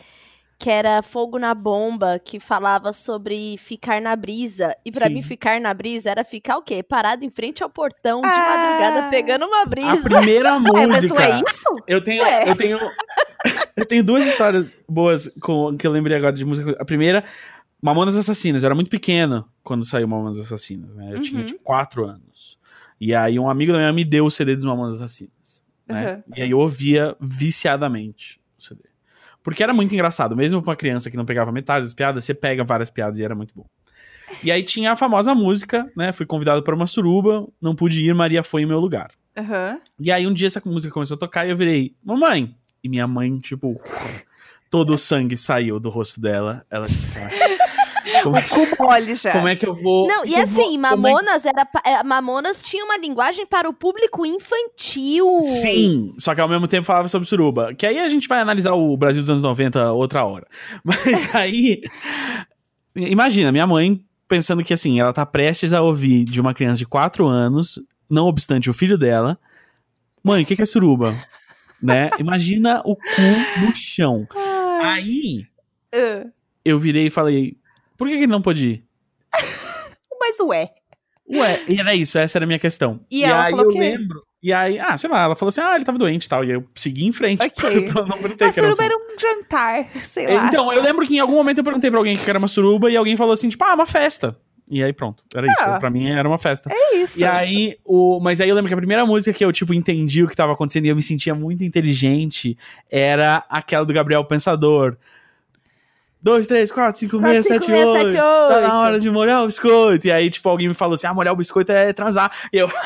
Que 0.63 0.69
era 0.69 1.01
Fogo 1.03 1.39
na 1.39 1.55
Bomba, 1.55 2.19
que 2.19 2.39
falava 2.39 2.93
sobre 2.93 3.57
ficar 3.57 3.99
na 4.03 4.15
brisa. 4.15 4.77
E 4.85 4.93
pra 4.93 5.07
Sim. 5.07 5.15
mim, 5.15 5.23
ficar 5.23 5.59
na 5.59 5.73
brisa 5.73 6.11
era 6.11 6.23
ficar 6.23 6.59
o 6.59 6.63
quê? 6.63 6.83
Parado 6.83 7.25
em 7.25 7.31
frente 7.31 7.63
ao 7.63 7.71
portão 7.71 8.21
de 8.21 8.27
Ah. 8.27 8.79
madrugada 8.79 9.09
pegando 9.11 9.47
uma 9.47 9.63
A 9.63 9.65
brisa. 9.67 10.03
primeira 10.03 10.51
É, 10.55 10.59
mas 10.87 10.87
música. 11.05 11.15
não 11.15 11.21
é 11.23 11.41
isso? 11.49 11.83
Eu 11.87 12.05
tenho, 12.05 12.23
Ué. 12.23 12.51
eu 12.51 12.55
tenho, 12.57 12.79
eu 13.75 13.87
tenho 13.87 14.05
duas 14.05 14.27
histórias 14.27 14.77
boas 14.87 15.31
com, 15.41 15.75
que 15.79 15.87
eu 15.87 15.91
lembrei 15.93 16.15
agora 16.19 16.33
de 16.35 16.45
música. 16.45 16.77
A 16.79 16.85
primeira, 16.85 17.25
Mamonas 17.81 18.15
Assassinas. 18.15 18.63
Eu 18.63 18.67
era 18.67 18.75
muito 18.75 18.91
pequeno 18.91 19.49
quando 19.63 19.83
saiu 19.87 20.07
Mamonas 20.07 20.39
Assassinas, 20.39 20.95
né? 20.95 21.15
Eu 21.15 21.23
tinha 21.23 21.41
Uhum. 21.41 21.47
tipo 21.47 21.61
quatro 21.63 22.05
anos. 22.05 22.59
E 23.01 23.15
aí 23.15 23.39
um 23.39 23.49
amigo 23.49 23.73
da 23.73 23.79
minha 23.79 23.93
me 23.95 24.05
deu 24.05 24.27
o 24.27 24.31
CD 24.31 24.57
dos 24.57 24.67
Mamonas 24.67 24.97
Assassinas, 24.97 25.63
né? 25.89 26.17
Uhum. 26.29 26.35
E 26.37 26.43
aí 26.43 26.51
eu 26.51 26.59
ouvia 26.59 27.17
viciadamente. 27.19 28.39
Porque 29.43 29.63
era 29.63 29.73
muito 29.73 29.93
engraçado, 29.95 30.37
mesmo 30.37 30.61
pra 30.63 30.71
uma 30.71 30.77
criança 30.77 31.11
que 31.11 31.17
não 31.17 31.25
pegava 31.25 31.51
metade 31.51 31.85
das 31.85 31.95
piadas, 31.95 32.25
você 32.25 32.35
pega 32.35 32.63
várias 32.63 32.91
piadas 32.91 33.19
e 33.19 33.25
era 33.25 33.35
muito 33.35 33.55
bom. 33.55 33.65
E 34.43 34.53
aí 34.53 34.63
tinha 34.63 34.93
a 34.93 34.97
famosa 34.97 35.35
música, 35.35 35.91
né? 35.97 36.13
Fui 36.13 36.27
convidado 36.27 36.63
para 36.63 36.75
uma 36.75 36.87
suruba, 36.87 37.47
não 37.61 37.75
pude 37.75 38.05
ir, 38.05 38.15
Maria 38.15 38.43
foi 38.43 38.63
em 38.63 38.67
meu 38.67 38.79
lugar. 38.79 39.11
Aham. 39.37 39.81
E 39.99 40.13
aí 40.13 40.27
um 40.27 40.33
dia 40.33 40.47
essa 40.47 40.63
música 40.65 40.93
começou 40.93 41.15
a 41.15 41.19
tocar 41.19 41.47
e 41.47 41.51
eu 41.51 41.57
virei, 41.57 41.95
mamãe. 42.05 42.55
E 42.83 42.89
minha 42.89 43.07
mãe, 43.07 43.39
tipo, 43.39 43.79
todo 44.71 44.95
o 44.95 44.99
sangue 44.99 45.37
saiu 45.37 45.79
do 45.79 45.91
rosto 45.91 46.21
dela. 46.21 46.65
Ela, 46.71 46.87
tipo, 46.87 47.03
como, 48.23 48.37
é, 48.37 48.43
Com 48.43 48.67
mole 48.85 49.15
já. 49.15 49.33
como 49.33 49.49
é 49.49 49.57
que 49.57 49.67
eu 49.67 49.75
vou. 49.75 50.07
Não, 50.07 50.25
e 50.25 50.35
eu 50.35 50.47
vou- 50.47 50.63
assim, 50.65 50.75
como 50.75 50.87
é 50.87 50.91
Mamonas 50.97 51.45
era 51.47 51.67
é, 51.85 52.03
Mamonas 52.03 52.61
tinha 52.63 52.85
uma 52.85 52.97
linguagem 52.97 53.47
para 53.47 53.69
o 53.69 53.73
público 53.73 54.25
infantil. 54.27 55.27
Sim, 55.43 56.15
só 56.19 56.35
que 56.35 56.41
ao 56.41 56.49
mesmo 56.49 56.67
tempo 56.69 56.87
falava 56.87 57.09
sobre 57.09 57.27
suruba. 57.29 57.75
Que 57.75 57.87
aí 57.87 57.99
a 57.99 58.09
gente 58.09 58.27
vai 58.29 58.41
analisar 58.41 58.73
o 58.75 58.97
Brasil 58.97 59.23
dos 59.23 59.31
anos 59.31 59.43
90 59.43 59.93
outra 59.93 60.25
hora. 60.25 60.47
Mas 60.85 61.35
aí. 61.35 61.81
Imagina, 62.95 63.53
minha 63.53 63.67
mãe 63.67 64.05
pensando 64.29 64.63
que 64.63 64.73
assim, 64.75 65.01
ela 65.01 65.13
tá 65.13 65.25
prestes 65.27 65.73
a 65.73 65.81
ouvir 65.83 66.25
de 66.25 66.41
uma 66.41 66.55
criança 66.55 66.79
de 66.79 66.87
4 66.87 67.27
anos, 67.27 67.81
não 68.09 68.27
obstante 68.27 68.71
o 68.71 68.75
filho 68.75 68.97
dela. 68.97 69.39
Mãe, 70.23 70.43
o 70.43 70.47
que, 70.47 70.55
que 70.57 70.63
é 70.63 70.67
suruba? 70.67 71.17
né? 71.83 72.11
Imagina 72.19 72.81
o 72.85 72.95
cu 72.95 73.63
no 73.65 73.73
chão. 73.73 74.27
Aí 74.83 75.47
Ah, 75.95 76.27
eu 76.65 76.79
virei 76.79 77.07
e 77.07 77.11
falei: 77.11 77.57
por 78.01 78.09
que, 78.09 78.15
que 78.17 78.23
ele 78.23 78.33
não 78.33 78.41
pôde 78.41 78.67
ir? 78.67 78.85
mas 80.19 80.41
ué. 80.41 80.71
Ué, 81.31 81.63
e 81.69 81.79
era 81.79 81.95
isso, 81.95 82.19
essa 82.19 82.39
era 82.39 82.47
a 82.47 82.47
minha 82.47 82.59
questão. 82.59 82.99
E 83.11 83.25
ela 83.25 83.45
aí 83.45 83.51
falou 83.51 83.67
eu 83.67 83.71
o 83.71 83.73
quê? 83.75 83.79
lembro. 83.79 84.23
E 84.43 84.55
aí, 84.55 84.81
ah, 84.81 84.97
sei 84.97 85.11
lá, 85.11 85.25
ela 85.25 85.37
falou 85.37 85.51
assim: 85.51 85.61
ah, 85.61 85.75
ele 85.75 85.85
tava 85.85 85.99
doente 85.99 86.25
e 86.25 86.29
tal. 86.31 86.43
E 86.43 86.51
eu 86.51 86.65
segui 86.75 87.07
em 87.07 87.13
frente. 87.13 87.43
Ok. 87.43 87.53
pra 87.93 88.01
eu 88.01 88.07
não 88.07 88.17
perguntei 88.17 88.49
A 88.49 88.53
que 88.55 88.59
era 88.59 88.69
suruba 88.69 88.85
era 88.85 88.97
um 88.97 89.19
jantar, 89.21 89.87
sei 90.01 90.27
lá. 90.29 90.47
Então, 90.47 90.73
eu 90.73 90.83
lembro 90.83 91.07
que 91.07 91.15
em 91.15 91.21
algum 91.21 91.35
momento 91.35 91.59
eu 91.59 91.65
perguntei 91.65 91.91
pra 91.91 92.01
alguém 92.01 92.17
que 92.17 92.31
era 92.31 92.39
uma 92.39 92.49
suruba 92.49 92.91
e 92.91 92.97
alguém 92.97 93.19
falou 93.19 93.35
assim: 93.35 93.51
tipo, 93.51 93.63
ah, 93.65 93.75
uma 93.75 93.85
festa. 93.85 94.35
E 94.67 94.83
aí 94.83 94.95
pronto, 94.95 95.23
era 95.35 95.47
isso. 95.47 95.61
Ah. 95.61 95.79
Pra 95.79 95.91
mim 95.91 96.09
era 96.09 96.27
uma 96.27 96.39
festa. 96.39 96.71
É 96.73 96.97
isso. 96.97 97.21
E 97.21 97.25
aí, 97.25 97.77
o... 97.85 98.19
mas 98.19 98.41
aí 98.41 98.49
eu 98.49 98.55
lembro 98.55 98.69
que 98.69 98.75
a 98.75 98.79
primeira 98.79 99.05
música 99.05 99.37
que 99.37 99.45
eu, 99.45 99.53
tipo, 99.53 99.75
entendi 99.75 100.25
o 100.25 100.29
que 100.29 100.35
tava 100.35 100.55
acontecendo 100.55 100.87
e 100.87 100.89
eu 100.89 100.97
me 100.97 101.03
sentia 101.03 101.35
muito 101.35 101.63
inteligente 101.63 102.57
era 102.91 103.45
aquela 103.51 103.85
do 103.85 103.93
Gabriel 103.93 104.25
Pensador. 104.25 104.97
2, 106.23 106.47
3, 106.47 106.71
4, 106.71 107.01
5, 107.01 107.21
6, 107.21 107.47
7, 107.47 107.73
8. 107.73 108.15
Tá 108.15 108.61
na 108.61 108.81
hora 108.81 108.99
de 108.99 109.11
molhar 109.11 109.43
o 109.43 109.47
biscoito. 109.47 110.07
E 110.07 110.13
aí, 110.13 110.29
tipo, 110.29 110.49
alguém 110.49 110.69
me 110.69 110.75
falou 110.75 110.95
assim: 110.95 111.07
ah, 111.07 111.15
molhar 111.15 111.33
o 111.33 111.37
biscoito 111.37 111.73
é 111.73 111.93
transar. 111.93 112.31
E 112.53 112.59
eu. 112.59 112.71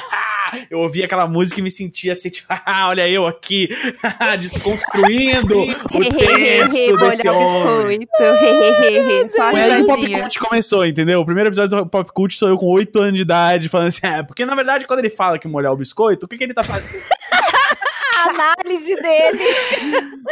Eu 0.70 0.78
ouvi 0.78 1.02
aquela 1.02 1.26
música 1.26 1.58
e 1.58 1.62
me 1.64 1.70
sentia 1.70 2.12
assim, 2.12 2.30
tipo, 2.30 2.46
ah, 2.64 2.88
olha 2.88 3.08
eu 3.08 3.26
aqui, 3.26 3.66
desconstruindo 4.38 5.62
o 5.62 5.64
texto 6.16 6.96
desse 6.96 7.28
homem. 7.28 7.98
biscoito. 7.98 9.30
Só 9.34 9.50
Foi 9.50 9.60
aí 9.60 9.76
que 9.76 9.82
o 9.82 9.86
Pop. 9.86 10.12
Cult 10.12 10.38
começou, 10.38 10.86
entendeu? 10.86 11.20
O 11.20 11.26
primeiro 11.26 11.48
episódio 11.48 11.70
do 11.78 11.86
Pop 11.86 12.12
Cult 12.12 12.36
sou 12.36 12.50
eu 12.50 12.56
com 12.56 12.66
8 12.66 12.96
anos 13.00 13.14
de 13.14 13.22
idade, 13.22 13.68
falando 13.68 13.88
assim, 13.88 14.06
é, 14.06 14.22
porque 14.22 14.46
na 14.46 14.54
verdade 14.54 14.86
quando 14.86 15.00
ele 15.00 15.10
fala 15.10 15.40
que 15.40 15.48
molhar 15.48 15.72
o 15.72 15.76
biscoito, 15.76 16.26
o 16.26 16.28
que, 16.28 16.38
que 16.38 16.44
ele 16.44 16.54
tá 16.54 16.62
fazendo? 16.62 17.02
análise 18.30 18.96
dele. 18.96 19.44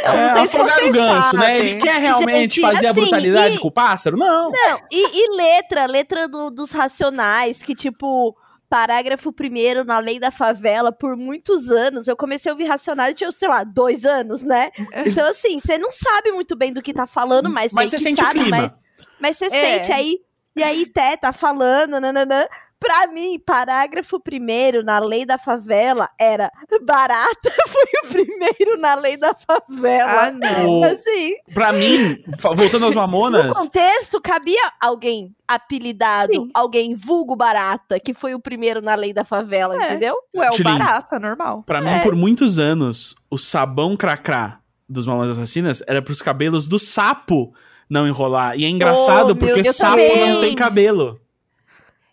Eu 0.05 0.13
não 0.13 0.21
É, 0.21 0.33
sei 0.35 0.47
se 0.49 0.57
afogar 0.57 0.79
vocês 0.79 0.91
o 0.91 0.93
ganso, 0.93 1.23
sabem. 1.31 1.39
né? 1.41 1.59
Ele 1.59 1.77
quer 1.77 2.01
realmente 2.01 2.55
Gente, 2.57 2.61
fazer 2.61 2.87
a 2.87 2.91
assim, 2.91 3.01
brutalidade 3.01 3.55
e- 3.57 3.59
com 3.61 3.69
o 3.69 3.73
pássaro? 3.73 4.17
Não. 4.17 4.51
Não, 4.51 4.81
e, 4.91 5.19
e 5.25 5.37
letra, 5.37 5.87
letra 5.87 6.29
do- 6.29 6.51
dos 6.51 6.73
racionais, 6.73 7.63
que 7.63 7.75
tipo, 7.75 8.37
parágrafo 8.69 9.33
primeiro 9.33 9.85
na 9.85 9.99
lei 9.99 10.19
da 10.19 10.31
favela, 10.31 10.91
por 10.91 11.17
muitos 11.17 11.71
anos, 11.71 12.09
eu 12.09 12.17
comecei 12.17 12.51
a 12.51 12.55
ouvir 12.55 12.65
racionais, 12.65 13.11
eu 13.11 13.17
tinha, 13.17 13.33
sei 13.33 13.49
lá, 13.49 13.65
dois 13.65 14.05
anos, 14.07 14.43
né? 14.43 14.71
Então, 15.07 15.27
assim, 15.29 15.59
você 15.59 15.77
não 15.79 15.93
sabe 15.93 16.33
muito 16.33 16.57
bem 16.57 16.73
do 16.73 16.81
que 16.83 16.95
tá 16.95 17.07
falando, 17.07 17.51
mas, 17.51 17.73
Mas 17.73 17.75
meio 17.75 17.89
você 17.91 17.97
que 17.97 18.03
sente 18.03 18.21
o 18.21 18.25
sabe, 18.25 18.41
clima. 18.41 18.57
Mas, 18.57 18.75
mas 19.21 19.37
você 19.37 19.45
É. 19.47 19.51
sente 19.51 19.93
aí, 19.93 20.19
e 20.57 20.63
aí 20.63 20.87
Té 20.87 21.17
tá 21.17 21.33
falando, 21.33 22.01
nananã. 22.01 22.47
Pra 22.83 23.07
mim, 23.13 23.39
parágrafo 23.39 24.19
primeiro 24.21 24.83
na 24.83 24.99
lei 24.99 25.25
da 25.25 25.39
favela 25.39 26.09
era 26.19 26.51
barata 26.83 27.51
foi 27.69 27.85
o 28.05 28.09
primeiro 28.09 28.79
na 28.81 28.95
lei 28.95 29.17
da 29.17 29.35
favela. 29.35 30.27
Ah, 30.27 30.31
não. 30.33 30.83
Assim, 30.85 31.35
Pra 31.55 31.73
mim, 31.73 32.23
voltando 32.55 32.87
aos 32.87 32.95
no 32.95 33.01
Mamonas, 33.01 33.57
contexto, 33.57 34.21
cabia 34.21 34.61
alguém 34.81 35.35
apelidado, 35.47 36.33
Sim. 36.33 36.51
alguém 36.55 36.95
vulgo 36.95 37.37
barata, 37.37 38.01
que 38.01 38.13
foi 38.13 38.35
o 38.35 38.41
primeiro 38.41 38.81
na 38.83 38.95
lei 38.95 39.13
da 39.13 39.25
favela, 39.25 39.75
É. 39.81 39.87
entendeu? 39.87 40.17
Ué, 40.37 40.49
o 40.49 40.53
Tilin. 40.53 40.79
barata, 40.79 41.19
normal. 41.19 41.63
pra 41.65 41.81
mim, 41.81 42.01
por 42.03 42.15
muitos 42.15 42.59
anos, 42.59 43.15
o 43.31 43.39
sabão 43.39 43.97
cracrá 43.97 44.59
dos 44.89 45.07
Mamonas 45.07 45.33
Assassinas 45.39 45.83
era 45.87 46.03
pros 46.03 46.21
cabelos 46.21 46.67
do 46.69 46.79
sapo 46.79 47.55
não 47.89 48.07
enrolar. 48.09 48.55
E 48.59 48.65
é 48.65 48.69
engraçado 48.69 49.31
Oh, 49.33 49.37
porque 49.37 49.65
sapo 49.73 49.97
também. 49.97 50.29
não 50.33 50.41
tem 50.41 50.55
cabelo. 50.55 51.21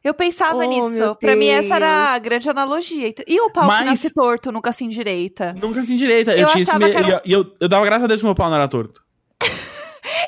Eu 0.04 0.14
pensava 0.14 0.58
Oh, 0.58 0.64
nisso. 0.64 1.16
Pra 1.20 1.36
mim, 1.36 1.48
essa 1.48 1.76
era 1.76 2.14
a 2.14 2.18
grande 2.20 2.50
analogia. 2.50 3.14
E 3.28 3.42
o 3.42 3.50
pau 3.52 3.66
Mas- 3.66 3.80
que 3.80 3.86
nasce 3.86 4.14
torto, 4.14 4.52
nunca 4.52 4.72
se 4.72 4.86
endireita? 4.86 5.54
Nunca 5.62 5.82
assim 5.82 5.96
direita. 5.96 6.32
Eu, 6.32 6.40
Eu 6.40 6.48
tinha 6.48 6.64
esse 6.64 6.78
me... 6.78 6.90
que 6.92 6.98
era 6.98 7.08
E 7.08 7.12
eu, 7.12 7.22
e 7.26 7.32
eu, 7.34 7.56
eu 7.60 7.68
dava 7.68 7.86
graças 7.86 8.06
a 8.06 8.08
Deus 8.08 8.20
que 8.22 8.26
meu 8.26 8.34
pau 8.36 8.48
não 8.50 8.56
era 8.56 8.68
torto. 8.68 9.04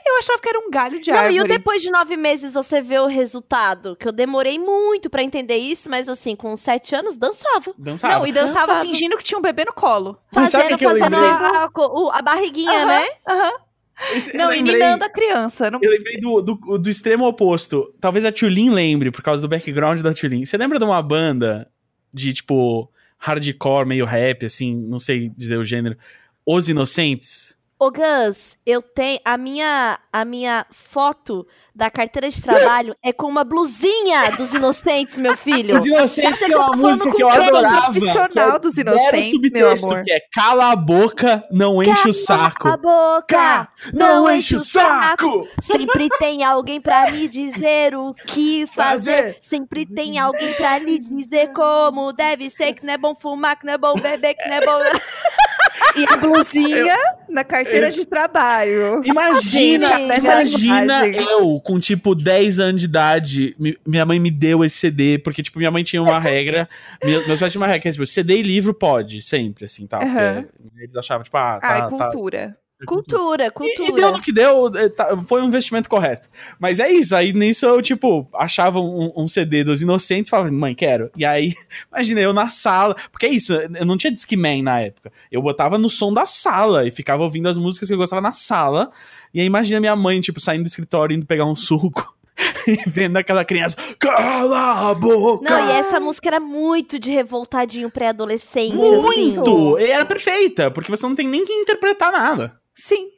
Eu 0.05 0.17
achava 0.19 0.39
que 0.39 0.49
era 0.49 0.59
um 0.59 0.69
galho 0.69 0.99
de 0.99 1.09
Não, 1.09 1.17
árvore. 1.17 1.35
e 1.35 1.41
o 1.41 1.47
depois 1.47 1.81
de 1.81 1.89
nove 1.89 2.15
meses 2.17 2.53
você 2.53 2.81
vê 2.81 2.99
o 2.99 3.07
resultado, 3.07 3.95
que 3.95 4.07
eu 4.07 4.11
demorei 4.11 4.59
muito 4.59 5.09
pra 5.09 5.23
entender 5.23 5.55
isso, 5.55 5.89
mas 5.89 6.07
assim, 6.07 6.35
com 6.35 6.55
sete 6.55 6.93
anos, 6.93 7.15
dançava. 7.15 7.73
Dançava. 7.77 8.15
Não, 8.19 8.27
e 8.27 8.31
dançava 8.31 8.67
Dançava. 8.67 8.81
fingindo 8.85 9.17
que 9.17 9.23
tinha 9.23 9.37
um 9.39 9.41
bebê 9.41 9.63
no 9.65 9.73
colo. 9.73 10.19
Mas 10.35 10.51
sabe 10.51 10.65
o 10.65 10.67
Fazendo, 10.67 10.77
que 10.79 10.85
eu 10.85 10.89
fazendo 10.97 11.15
a, 11.15 11.63
a, 12.13 12.19
a 12.19 12.21
barriguinha, 12.21 12.71
Aham, 12.71 12.85
né? 12.85 13.07
aham. 13.27 13.51
Esse- 14.15 14.35
Não, 14.35 14.51
e 14.51 14.57
lembrei- 14.57 14.75
minando 14.75 15.03
a 15.05 15.09
criança. 15.09 15.69
Não... 15.71 15.79
Eu 15.81 15.91
lembrei 15.91 16.19
do, 16.19 16.41
do, 16.41 16.77
do 16.77 16.89
extremo 16.89 17.25
oposto. 17.25 17.93
Talvez 17.99 18.25
a 18.25 18.31
Tulin 18.31 18.69
lembre, 18.71 19.11
por 19.11 19.21
causa 19.21 19.41
do 19.41 19.47
background 19.47 19.99
da 20.01 20.13
Tulin. 20.13 20.45
Você 20.45 20.57
lembra 20.57 20.79
de 20.79 20.85
uma 20.85 21.01
banda 21.01 21.69
de, 22.13 22.33
tipo, 22.33 22.91
hardcore, 23.17 23.85
meio 23.87 24.05
rap, 24.05 24.45
assim, 24.45 24.75
não 24.75 24.99
sei 24.99 25.29
dizer 25.37 25.57
o 25.57 25.63
gênero. 25.65 25.97
Os 26.45 26.67
Inocentes? 26.67 27.55
Ô, 27.83 27.89
Gus, 27.89 28.55
eu 28.63 28.79
tenho. 28.79 29.19
A 29.25 29.35
minha, 29.39 29.97
a 30.13 30.23
minha 30.23 30.67
foto 30.69 31.47
da 31.73 31.89
carteira 31.89 32.29
de 32.29 32.39
trabalho 32.39 32.95
é 33.03 33.11
com 33.11 33.25
uma 33.25 33.43
blusinha 33.43 34.29
dos 34.37 34.53
inocentes, 34.53 35.17
meu 35.17 35.35
filho. 35.35 35.75
Os 35.75 35.83
Inocentes 35.83 36.37
Você 36.37 36.45
que 36.45 36.53
é 36.53 36.57
tá 36.57 36.67
uma 36.67 36.77
música 36.77 37.11
que 37.11 37.23
eu 37.23 37.29
quem? 37.29 37.47
adorava. 37.47 37.81
Profissional 37.85 38.55
é 38.57 38.59
dos 38.59 38.77
Inocentes, 38.77 39.51
meu 39.51 39.69
subtexto, 39.71 39.91
amor. 39.93 40.03
que 40.03 40.11
é 40.11 40.19
cala 40.31 40.71
a 40.71 40.75
boca, 40.75 41.43
não 41.49 41.81
enche 41.81 42.07
o 42.07 42.13
saco. 42.13 42.65
Cala 42.65 42.75
a 42.75 42.77
boca! 42.77 43.25
Cá, 43.27 43.69
não 43.91 44.29
enche 44.29 44.55
o 44.55 44.59
saco! 44.59 45.47
Sempre 45.63 46.07
tem 46.19 46.43
alguém 46.43 46.79
pra 46.79 47.09
me 47.09 47.27
dizer 47.27 47.95
o 47.95 48.13
que 48.13 48.67
fazer. 48.67 49.11
Fazer. 49.11 49.37
Sempre 49.41 49.87
tem 49.87 50.19
alguém 50.19 50.53
pra 50.53 50.77
lhe 50.77 50.99
dizer 50.99 51.51
como 51.53 52.13
deve 52.13 52.47
ser, 52.51 52.73
que 52.75 52.85
não 52.85 52.93
é 52.93 52.97
bom 52.99 53.15
fumar, 53.15 53.57
que 53.57 53.65
não 53.65 53.73
é 53.73 53.77
bom 53.79 53.95
beber, 53.95 54.35
que 54.35 54.47
não 54.47 54.55
é 54.57 54.61
bom. 54.63 54.79
E 55.95 56.05
a 56.07 56.17
blusinha 56.17 56.95
na 57.29 57.43
carteira 57.43 57.91
de 57.91 58.05
trabalho. 58.05 59.01
Imagina, 59.03 59.87
Gente, 59.87 60.17
imagina 60.19 61.05
linguagem. 61.05 61.29
eu 61.29 61.59
com 61.61 61.79
tipo 61.79 62.13
10 62.15 62.59
anos 62.59 62.81
de 62.81 62.85
idade, 62.87 63.55
mi- 63.59 63.77
minha 63.85 64.05
mãe 64.05 64.19
me 64.19 64.31
deu 64.31 64.63
esse 64.63 64.77
CD, 64.77 65.17
porque 65.19 65.41
tipo 65.43 65.57
minha 65.59 65.71
mãe 65.71 65.83
tinha 65.83 66.01
uma 66.01 66.19
regra, 66.19 66.67
meu- 67.03 67.25
meus 67.27 67.39
pais 67.39 67.51
tinham 67.51 67.61
uma 67.61 67.67
regra, 67.67 67.81
que 67.81 67.87
é 67.89 67.91
tipo, 67.91 68.05
CD 68.05 68.37
e 68.37 68.41
livro 68.41 68.73
pode, 68.73 69.21
sempre 69.21 69.65
assim, 69.65 69.85
tá? 69.87 69.97
Porque 69.99 70.17
Aham. 70.17 70.45
eles 70.79 70.95
achavam 70.97 71.23
tipo, 71.23 71.37
ah, 71.37 71.59
tá, 71.61 71.67
Ai, 71.73 71.81
tá, 71.89 72.09
cultura. 72.85 73.51
Cultura, 73.51 73.89
E, 73.89 73.91
e 73.91 73.95
deu 73.95 74.11
no 74.11 74.21
que 74.21 74.31
deu, 74.31 74.71
eh, 74.75 74.89
tá, 74.89 75.17
foi 75.25 75.41
um 75.41 75.45
investimento 75.45 75.89
correto. 75.89 76.29
Mas 76.59 76.79
é 76.79 76.91
isso, 76.91 77.15
aí 77.15 77.33
nisso 77.33 77.65
eu, 77.65 77.81
tipo, 77.81 78.27
achava 78.33 78.79
um, 78.79 79.11
um 79.15 79.27
CD 79.27 79.63
dos 79.63 79.81
Inocentes 79.81 80.29
e 80.29 80.31
falava, 80.31 80.51
mãe, 80.51 80.75
quero. 80.75 81.11
E 81.15 81.25
aí, 81.25 81.53
imagina, 81.91 82.21
eu 82.21 82.33
na 82.33 82.49
sala, 82.49 82.95
porque 83.11 83.25
é 83.25 83.29
isso, 83.29 83.53
eu 83.53 83.85
não 83.85 83.97
tinha 83.97 84.11
Discman 84.11 84.63
na 84.63 84.79
época. 84.81 85.11
Eu 85.31 85.41
botava 85.41 85.77
no 85.77 85.89
som 85.89 86.13
da 86.13 86.25
sala 86.25 86.87
e 86.87 86.91
ficava 86.91 87.23
ouvindo 87.23 87.47
as 87.47 87.57
músicas 87.57 87.87
que 87.87 87.93
eu 87.93 87.97
gostava 87.97 88.21
na 88.21 88.33
sala. 88.33 88.91
E 89.33 89.39
aí 89.39 89.45
imagina 89.45 89.79
minha 89.79 89.95
mãe, 89.95 90.19
tipo, 90.19 90.39
saindo 90.39 90.63
do 90.63 90.67
escritório, 90.67 91.15
indo 91.15 91.25
pegar 91.25 91.45
um 91.45 91.55
suco 91.55 92.15
e 92.67 92.89
vendo 92.89 93.17
aquela 93.17 93.45
criança, 93.45 93.75
cala 93.99 94.89
a 94.89 94.93
boca! 94.93 95.49
Não, 95.49 95.69
e 95.69 95.71
essa 95.71 95.99
música 95.99 96.29
era 96.29 96.39
muito 96.39 96.99
de 96.99 97.11
revoltadinho 97.11 97.89
pré-adolescente, 97.89 98.75
assim. 98.75 99.01
Muito! 99.01 99.79
E 99.79 99.85
era 99.85 100.05
perfeita, 100.05 100.71
porque 100.71 100.91
você 100.91 101.05
não 101.05 101.15
tem 101.15 101.27
nem 101.27 101.45
que 101.45 101.53
interpretar 101.53 102.11
nada. 102.11 102.60
Sim. 102.81 103.09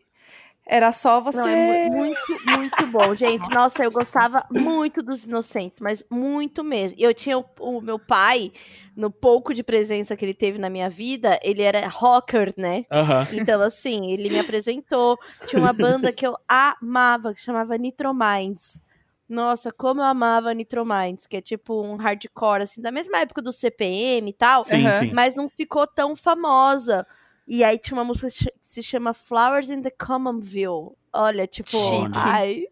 Era 0.66 0.94
só 0.94 1.20
você. 1.20 1.38
Não, 1.38 1.48
é 1.48 1.56
mu- 1.90 1.92
muito, 1.98 2.40
muito 2.42 2.88
bom, 2.88 3.14
gente. 3.14 3.52
Nossa, 3.52 3.84
eu 3.84 3.92
gostava 3.92 4.46
muito 4.50 5.04
dos 5.04 5.26
Inocentes, 5.26 5.82
mas 5.82 6.02
muito 6.10 6.64
mesmo. 6.64 6.98
E 6.98 7.04
eu 7.04 7.14
tinha 7.14 7.38
o, 7.38 7.46
o 7.60 7.82
meu 7.82 8.00
pai, 8.00 8.50
no 8.96 9.12
pouco 9.12 9.54
de 9.54 9.62
presença 9.62 10.16
que 10.16 10.24
ele 10.24 10.34
teve 10.34 10.58
na 10.58 10.70
minha 10.70 10.90
vida, 10.90 11.38
ele 11.44 11.62
era 11.64 11.86
rocker, 11.90 12.54
né? 12.58 12.86
Então, 13.34 13.62
assim, 13.62 14.10
ele 14.12 14.30
me 14.30 14.40
apresentou. 14.40 15.18
Tinha 15.46 15.60
uma 15.60 15.74
banda 15.74 16.14
que 16.14 16.26
eu 16.26 16.38
amava, 16.48 17.34
que 17.34 17.42
chamava 17.42 17.78
Nitrominds. 17.78 18.82
Nossa, 19.28 19.70
como 19.72 20.00
eu 20.00 20.06
amava 20.06 20.54
Nitrominds, 20.54 21.28
que 21.28 21.38
é 21.38 21.42
tipo 21.42 21.82
um 21.82 21.96
hardcore, 21.98 22.64
assim, 22.64 22.82
da 22.82 22.92
mesma 22.92 23.18
época 23.20 23.42
do 23.42 23.52
CPM 23.52 24.30
e 24.30 24.34
tal. 24.34 24.64
Sim, 24.64 24.78
sim. 25.08 25.12
Mas 25.14 25.36
não 25.36 25.50
ficou 25.50 25.86
tão 25.86 26.16
famosa. 26.16 27.06
E 27.48 27.64
aí 27.64 27.78
tinha 27.78 27.98
uma 27.98 28.06
música 28.06 28.30
que 28.30 28.52
se 28.62 28.82
chama 28.82 29.14
Flowers 29.14 29.70
in 29.70 29.82
the 29.82 29.92
Commonville. 29.92 30.96
Olha, 31.12 31.46
tipo, 31.46 31.72
Chique. 31.72 32.12
ai. 32.16 32.66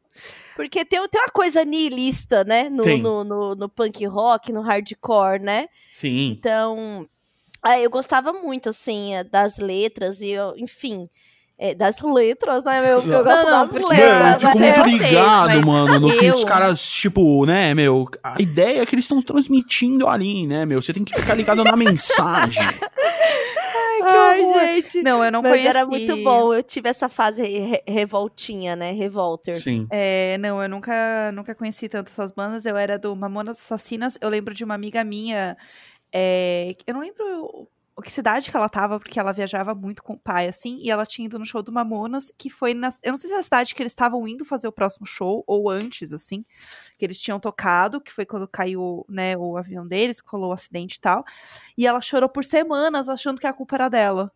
Porque 0.56 0.84
tem, 0.86 1.00
tem 1.08 1.22
uma 1.22 1.32
coisa 1.32 1.64
nihilista, 1.64 2.44
né? 2.44 2.70
No, 2.70 2.84
no, 2.98 3.24
no, 3.24 3.56
no 3.56 3.70
punk 3.70 4.06
rock, 4.06 4.52
no 4.52 4.62
hardcore, 4.62 5.42
né? 5.42 5.68
Sim. 5.90 6.30
Então, 6.32 7.08
ah, 7.62 7.80
eu 7.80 7.90
gostava 7.90 8.34
muito, 8.34 8.70
assim, 8.70 9.16
eh, 9.16 9.24
das 9.24 9.58
letras 9.58 10.22
e, 10.22 10.30
eu, 10.30 10.54
enfim, 10.58 11.06
eh, 11.62 11.76
das 11.76 12.02
letras, 12.02 12.64
né? 12.64 12.80
Eu, 12.92 13.02
eu 13.02 13.24
gosto 13.24 13.50
não, 13.50 13.68
das 13.68 13.70
porque- 13.70 13.86
letras. 13.96 14.20
Mano, 14.20 14.34
eu 14.34 14.40
fico 14.40 14.58
né? 14.60 14.78
muito 14.78 15.04
ligado, 15.04 15.48
mas 15.48 15.66
mano, 15.66 16.00
no 16.00 16.18
que 16.18 16.26
eu- 16.26 16.34
os 16.36 16.44
caras, 16.44 16.82
tipo, 16.82 17.46
né, 17.46 17.74
meu, 17.76 18.06
a 18.24 18.42
ideia 18.42 18.86
que 18.86 18.96
eles 18.96 19.06
estão 19.06 19.22
transmitindo 19.22 20.08
ali, 20.08 20.48
né, 20.48 20.66
meu, 20.66 20.82
você 20.82 20.92
tem 20.94 21.04
que 21.06 21.14
ficar 21.18 21.36
ligado 21.36 21.64
na 21.64 21.76
mensagem. 21.78 22.64
Ai, 24.04 24.42
horror. 24.42 24.60
gente. 24.62 25.04
Não, 25.04 25.24
eu 25.24 25.32
não 25.32 25.42
Mas 25.44 25.52
conheci. 25.52 25.68
era 25.68 25.86
muito 25.86 26.16
bom. 26.24 26.54
Eu 26.54 26.64
tive 26.64 26.90
essa 26.90 27.08
fase 27.08 27.44
re- 27.44 27.84
revoltinha, 27.88 28.76
né? 28.76 28.92
Revolter. 28.92 29.54
Sim. 29.54 29.88
É, 29.92 30.38
não, 30.40 30.62
eu 30.62 30.68
nunca, 30.68 31.32
nunca 31.34 31.54
conheci 31.54 31.88
tanto 31.88 32.10
essas 32.10 32.32
bandas. 32.32 32.66
Eu 32.66 32.76
era 32.76 32.98
do 32.98 33.16
Mamonas 33.16 33.60
Assassinas. 33.60 34.18
Eu 34.20 34.30
lembro 34.30 34.54
de 34.56 34.64
uma 34.64 34.74
amiga 34.74 35.04
minha. 35.04 35.56
é, 36.14 36.76
eu 36.88 36.94
não 36.96 37.02
lembro 37.02 37.68
o, 38.02 38.04
que 38.04 38.12
cidade 38.12 38.52
que 38.52 38.58
ela 38.58 38.68
tava, 38.68 39.00
porque 39.00 39.20
ela 39.20 39.32
viajava 39.32 39.74
muito 39.74 40.04
com 40.04 40.14
o 40.14 40.20
pai, 40.20 40.48
assim. 40.48 40.80
E 40.82 40.90
ela 40.90 41.06
tinha 41.06 41.26
ido 41.26 41.40
no 41.40 41.46
show 41.46 41.62
do 41.62 41.72
Mamonas, 41.72 42.32
que 42.38 42.50
foi 42.50 42.74
na. 42.74 42.90
Eu 43.04 43.12
não 43.12 43.18
sei 43.18 43.30
se 43.30 43.36
é 43.36 43.40
a 43.40 43.44
cidade 43.44 43.74
que 43.74 43.82
eles 43.82 43.92
estavam 43.92 44.28
indo 44.28 44.44
fazer 44.44 44.68
o 44.68 44.72
próximo 44.72 45.06
show, 45.06 45.44
ou 45.48 45.70
antes, 45.70 46.12
assim. 46.12 46.44
Que 46.98 47.06
eles 47.06 47.20
tinham 47.20 47.40
tocado, 47.40 48.02
que 48.02 48.12
foi 48.12 48.26
quando 48.26 48.48
caiu, 48.48 49.06
né, 49.08 49.38
o 49.38 49.58
avião 49.58 49.88
deles, 49.88 50.20
que 50.20 50.30
rolou 50.30 50.50
o 50.50 50.54
acidente 50.54 50.96
e 50.98 51.02
tal. 51.02 51.24
E 51.78 51.88
ela 51.88 52.02
chorou 52.02 52.30
por 52.30 52.44
semanas 52.44 53.08
achando 53.08 53.40
que 53.40 53.48
a 53.48 53.54
culpa 53.54 53.76
era 53.76 53.90
dela. 53.90 54.32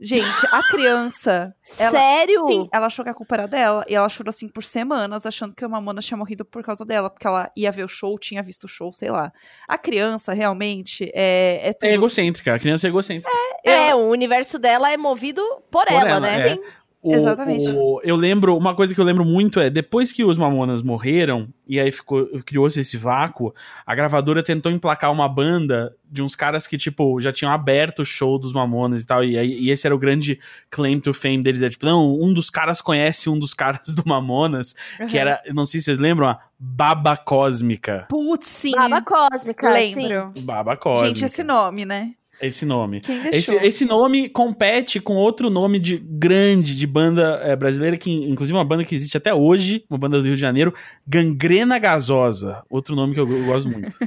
Gente, 0.00 0.46
a 0.50 0.62
criança. 0.64 1.54
Ela- 1.78 1.90
Sério? 1.90 2.46
Sim, 2.46 2.68
ela 2.72 2.86
achou 2.86 3.04
que 3.04 3.10
a 3.10 3.14
culpa 3.14 3.36
era 3.36 3.46
dela. 3.46 3.84
E 3.88 3.94
ela 3.94 4.08
chorou 4.08 4.30
assim 4.30 4.48
por 4.48 4.64
semanas, 4.64 5.24
achando 5.24 5.54
que 5.54 5.64
a 5.64 5.68
Mamona 5.68 6.00
tinha 6.00 6.16
morrido 6.16 6.44
por 6.44 6.62
causa 6.64 6.84
dela. 6.84 7.08
Porque 7.08 7.26
ela 7.26 7.50
ia 7.56 7.70
ver 7.70 7.84
o 7.84 7.88
show, 7.88 8.18
tinha 8.18 8.42
visto 8.42 8.64
o 8.64 8.68
show, 8.68 8.92
sei 8.92 9.10
lá. 9.10 9.32
A 9.68 9.78
criança, 9.78 10.32
realmente, 10.32 11.10
é, 11.14 11.60
é 11.68 11.72
tudo. 11.72 11.88
É 11.88 11.94
egocêntrica, 11.94 12.54
a 12.54 12.58
criança 12.58 12.86
é 12.86 12.88
egocêntrica. 12.88 13.30
É, 13.64 13.94
o 13.94 14.08
universo 14.08 14.58
dela 14.58 14.90
é 14.90 14.96
movido 14.96 15.42
por, 15.70 15.86
Por 15.86 15.92
ela, 15.92 16.08
ela, 16.10 16.20
né? 16.20 16.48
é. 16.52 16.58
O- 17.04 17.12
Exatamente. 17.12 17.66
o- 17.68 18.00
eu 18.04 18.14
lembro, 18.14 18.56
uma 18.56 18.76
coisa 18.76 18.94
que 18.94 19.00
eu 19.00 19.04
lembro 19.04 19.24
muito 19.24 19.58
é, 19.58 19.68
depois 19.68 20.12
que 20.12 20.22
os 20.22 20.38
Mamonas 20.38 20.82
morreram, 20.82 21.48
e 21.66 21.80
aí 21.80 21.90
ficou, 21.90 22.26
criou-se 22.46 22.78
esse 22.78 22.96
vácuo, 22.96 23.52
a 23.84 23.92
gravadora 23.92 24.40
tentou 24.40 24.70
emplacar 24.70 25.10
uma 25.10 25.28
banda 25.28 25.92
de 26.08 26.22
uns 26.22 26.36
caras 26.36 26.64
que, 26.64 26.78
tipo, 26.78 27.18
já 27.20 27.32
tinham 27.32 27.50
aberto 27.52 28.02
o 28.02 28.06
show 28.06 28.38
dos 28.38 28.52
Mamonas 28.52 29.02
e 29.02 29.06
tal, 29.06 29.24
e, 29.24 29.34
e 29.36 29.70
esse 29.70 29.84
era 29.84 29.94
o 29.94 29.98
grande 29.98 30.38
claim 30.70 31.00
to 31.00 31.12
fame 31.12 31.42
deles, 31.42 31.62
é 31.62 31.68
tipo, 31.70 31.84
não, 31.84 32.14
um 32.20 32.32
dos 32.32 32.48
caras 32.50 32.80
conhece 32.80 33.28
um 33.28 33.36
dos 33.38 33.52
caras 33.52 33.94
do 33.96 34.04
Mamonas, 34.06 34.72
que 35.08 35.18
Aham. 35.18 35.28
era, 35.28 35.42
não 35.52 35.64
sei 35.64 35.80
se 35.80 35.86
vocês 35.86 35.98
lembram, 35.98 36.28
a 36.28 36.38
Baba 36.56 37.16
Cósmica. 37.16 38.06
Putz, 38.08 38.46
sim. 38.48 38.70
Baba 38.76 39.02
cósmica, 39.02 39.72
sim. 39.72 40.06
Lembro. 40.08 40.32
Baba 40.42 40.76
Cósmica. 40.76 41.08
Gente, 41.08 41.24
esse 41.24 41.42
nome, 41.42 41.84
né? 41.84 42.12
Esse 42.42 42.66
nome. 42.66 43.00
Quem 43.00 43.16
Esse, 43.28 43.30
deixou? 43.30 43.60
esse 43.60 43.84
nome 43.84 44.28
compete 44.28 45.00
com 45.00 45.14
outro 45.14 45.48
nome 45.48 45.78
de 45.78 45.96
grande 45.96 46.74
de 46.74 46.86
banda 46.88 47.40
é, 47.44 47.54
brasileira, 47.54 47.96
que 47.96 48.10
inclusive 48.10 48.58
uma 48.58 48.64
banda 48.64 48.84
que 48.84 48.96
existe 48.96 49.16
até 49.16 49.32
hoje, 49.32 49.84
uma 49.88 49.96
banda 49.96 50.18
do 50.18 50.24
Rio 50.24 50.34
de 50.34 50.40
Janeiro, 50.40 50.74
Gangrena 51.06 51.78
Gasosa. 51.78 52.64
Outro 52.68 52.96
nome 52.96 53.14
que 53.14 53.20
eu, 53.20 53.30
eu 53.30 53.44
gosto 53.44 53.68
muito. 53.68 53.96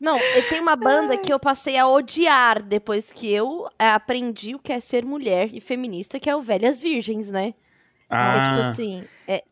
Não, 0.00 0.18
eu 0.18 0.48
tenho 0.48 0.62
uma 0.62 0.76
banda 0.76 1.16
que 1.16 1.32
eu 1.32 1.38
passei 1.38 1.78
a 1.78 1.88
odiar 1.88 2.62
depois 2.62 3.12
que 3.12 3.32
eu 3.32 3.66
é, 3.78 3.88
aprendi 3.88 4.54
o 4.54 4.58
que 4.58 4.72
é 4.72 4.80
ser 4.80 5.04
mulher 5.04 5.50
e 5.52 5.60
feminista, 5.60 6.20
que 6.20 6.28
é 6.28 6.36
o 6.36 6.42
Velhas 6.42 6.82
Virgens, 6.82 7.30
né? 7.30 7.54
Que 8.08 8.14
é 8.14 8.42
tipo 8.42 8.60
Ah, 8.62 8.66
assim, 8.66 9.04
é 9.26 9.42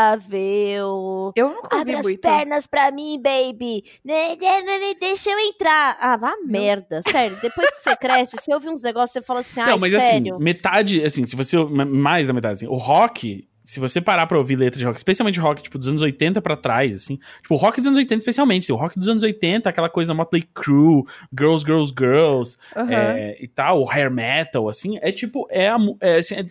intolerável. 0.00 1.32
Eu 1.36 1.48
nunca 1.50 1.76
ouvi 1.76 1.80
Abre 1.80 1.96
as 1.96 2.02
muito. 2.02 2.20
pernas 2.20 2.66
pra 2.66 2.90
mim, 2.90 3.20
baby. 3.22 3.84
Ne- 4.04 4.36
ne- 4.36 4.62
ne- 4.78 4.94
Deixa 5.00 5.30
eu 5.30 5.38
entrar. 5.38 5.96
Ah, 6.00 6.16
vá 6.16 6.34
merda. 6.44 7.00
Sério, 7.08 7.36
depois 7.40 7.70
que 7.70 7.82
você 7.82 7.96
cresce, 7.96 8.36
você 8.36 8.52
ouve 8.52 8.68
uns 8.68 8.82
negócios, 8.82 9.12
você 9.12 9.22
fala 9.22 9.40
assim, 9.40 9.60
não, 9.60 9.78
mas 9.78 9.92
sério. 9.92 10.34
assim, 10.34 10.42
metade, 10.44 11.04
assim, 11.04 11.24
se 11.24 11.36
você. 11.36 11.56
Mais 11.64 12.26
da 12.26 12.32
metade, 12.32 12.54
assim, 12.54 12.66
o 12.66 12.76
rock. 12.76 13.48
Se 13.62 13.78
você 13.78 14.00
parar 14.00 14.26
pra 14.26 14.38
ouvir 14.38 14.56
letra 14.56 14.78
de 14.78 14.84
rock, 14.84 14.96
especialmente 14.96 15.38
rock, 15.38 15.62
tipo, 15.62 15.78
dos 15.78 15.86
anos 15.86 16.00
80 16.02 16.40
pra 16.40 16.56
trás, 16.56 16.96
assim. 16.96 17.18
Tipo, 17.42 17.54
o 17.54 17.56
rock 17.58 17.76
dos 17.78 17.86
anos 17.88 17.98
80, 17.98 18.18
especialmente. 18.18 18.64
assim, 18.64 18.72
O 18.72 18.76
rock 18.76 18.98
dos 18.98 19.06
anos 19.06 19.22
80, 19.22 19.68
aquela 19.68 19.88
coisa 19.88 20.12
Motley 20.14 20.42
Crue, 20.54 21.04
Girls, 21.38 21.64
Girls, 21.64 21.92
Girls, 21.96 22.56
Aham. 22.74 22.90
é, 22.90 23.36
e 23.40 23.46
tal, 23.46 23.82
o 23.82 23.88
hair 23.88 24.10
metal, 24.10 24.68
assim, 24.68 24.98
é 25.02 25.12
tipo, 25.12 25.46
é, 25.50 25.68
a 25.68 25.76
é, 26.00 26.16
assim, 26.16 26.34
é, 26.36 26.46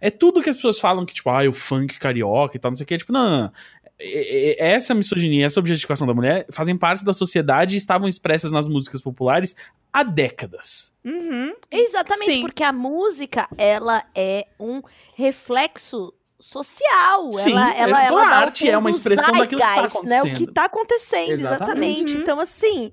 é 0.00 0.10
tudo 0.10 0.42
que 0.42 0.50
as 0.50 0.56
pessoas 0.56 0.78
falam 0.80 1.04
que, 1.06 1.14
tipo, 1.14 1.28
ah, 1.30 1.48
o 1.48 1.52
funk 1.52 1.98
carioca 1.98 2.56
e 2.56 2.60
tal, 2.60 2.70
não 2.70 2.76
sei 2.76 2.84
o 2.84 2.86
que, 2.86 2.98
tipo, 2.98 3.12
não, 3.12 3.28
não, 3.30 3.38
não. 3.42 3.52
É- 4.00 4.62
é- 4.64 4.72
Essa 4.74 4.94
misoginia, 4.94 5.46
essa 5.46 5.58
objetificação 5.58 6.06
da 6.06 6.14
mulher 6.14 6.46
fazem 6.52 6.76
parte 6.76 7.04
da 7.04 7.12
sociedade 7.12 7.74
e 7.74 7.78
estavam 7.78 8.08
expressas 8.08 8.52
nas 8.52 8.68
músicas 8.68 9.00
populares 9.00 9.56
há 9.92 10.02
décadas. 10.04 10.92
Uhum. 11.04 11.52
Exatamente, 11.70 12.32
Sim. 12.32 12.40
porque 12.42 12.62
a 12.62 12.72
música, 12.72 13.48
ela 13.58 14.04
é 14.14 14.46
um 14.60 14.80
reflexo 15.16 16.14
social. 16.38 17.32
Sim, 17.32 17.50
ela, 17.52 17.74
ela, 17.74 17.96
toda 17.96 18.02
ela 18.04 18.16
o 18.16 18.24
arte 18.24 18.70
é 18.70 18.78
uma 18.78 18.90
expressão 18.90 19.36
daquilo 19.36 19.60
que 19.60 19.66
tá 19.66 19.74
zeitgeist, 19.88 20.06
Né? 20.06 20.20
O 20.20 20.22
que 20.22 20.28
acontecendo. 20.30 20.52
tá 20.54 20.64
acontecendo, 20.64 21.30
Exatamente. 21.32 21.40
exatamente. 21.40 22.14
Uhum. 22.14 22.22
Então, 22.22 22.38
assim, 22.40 22.92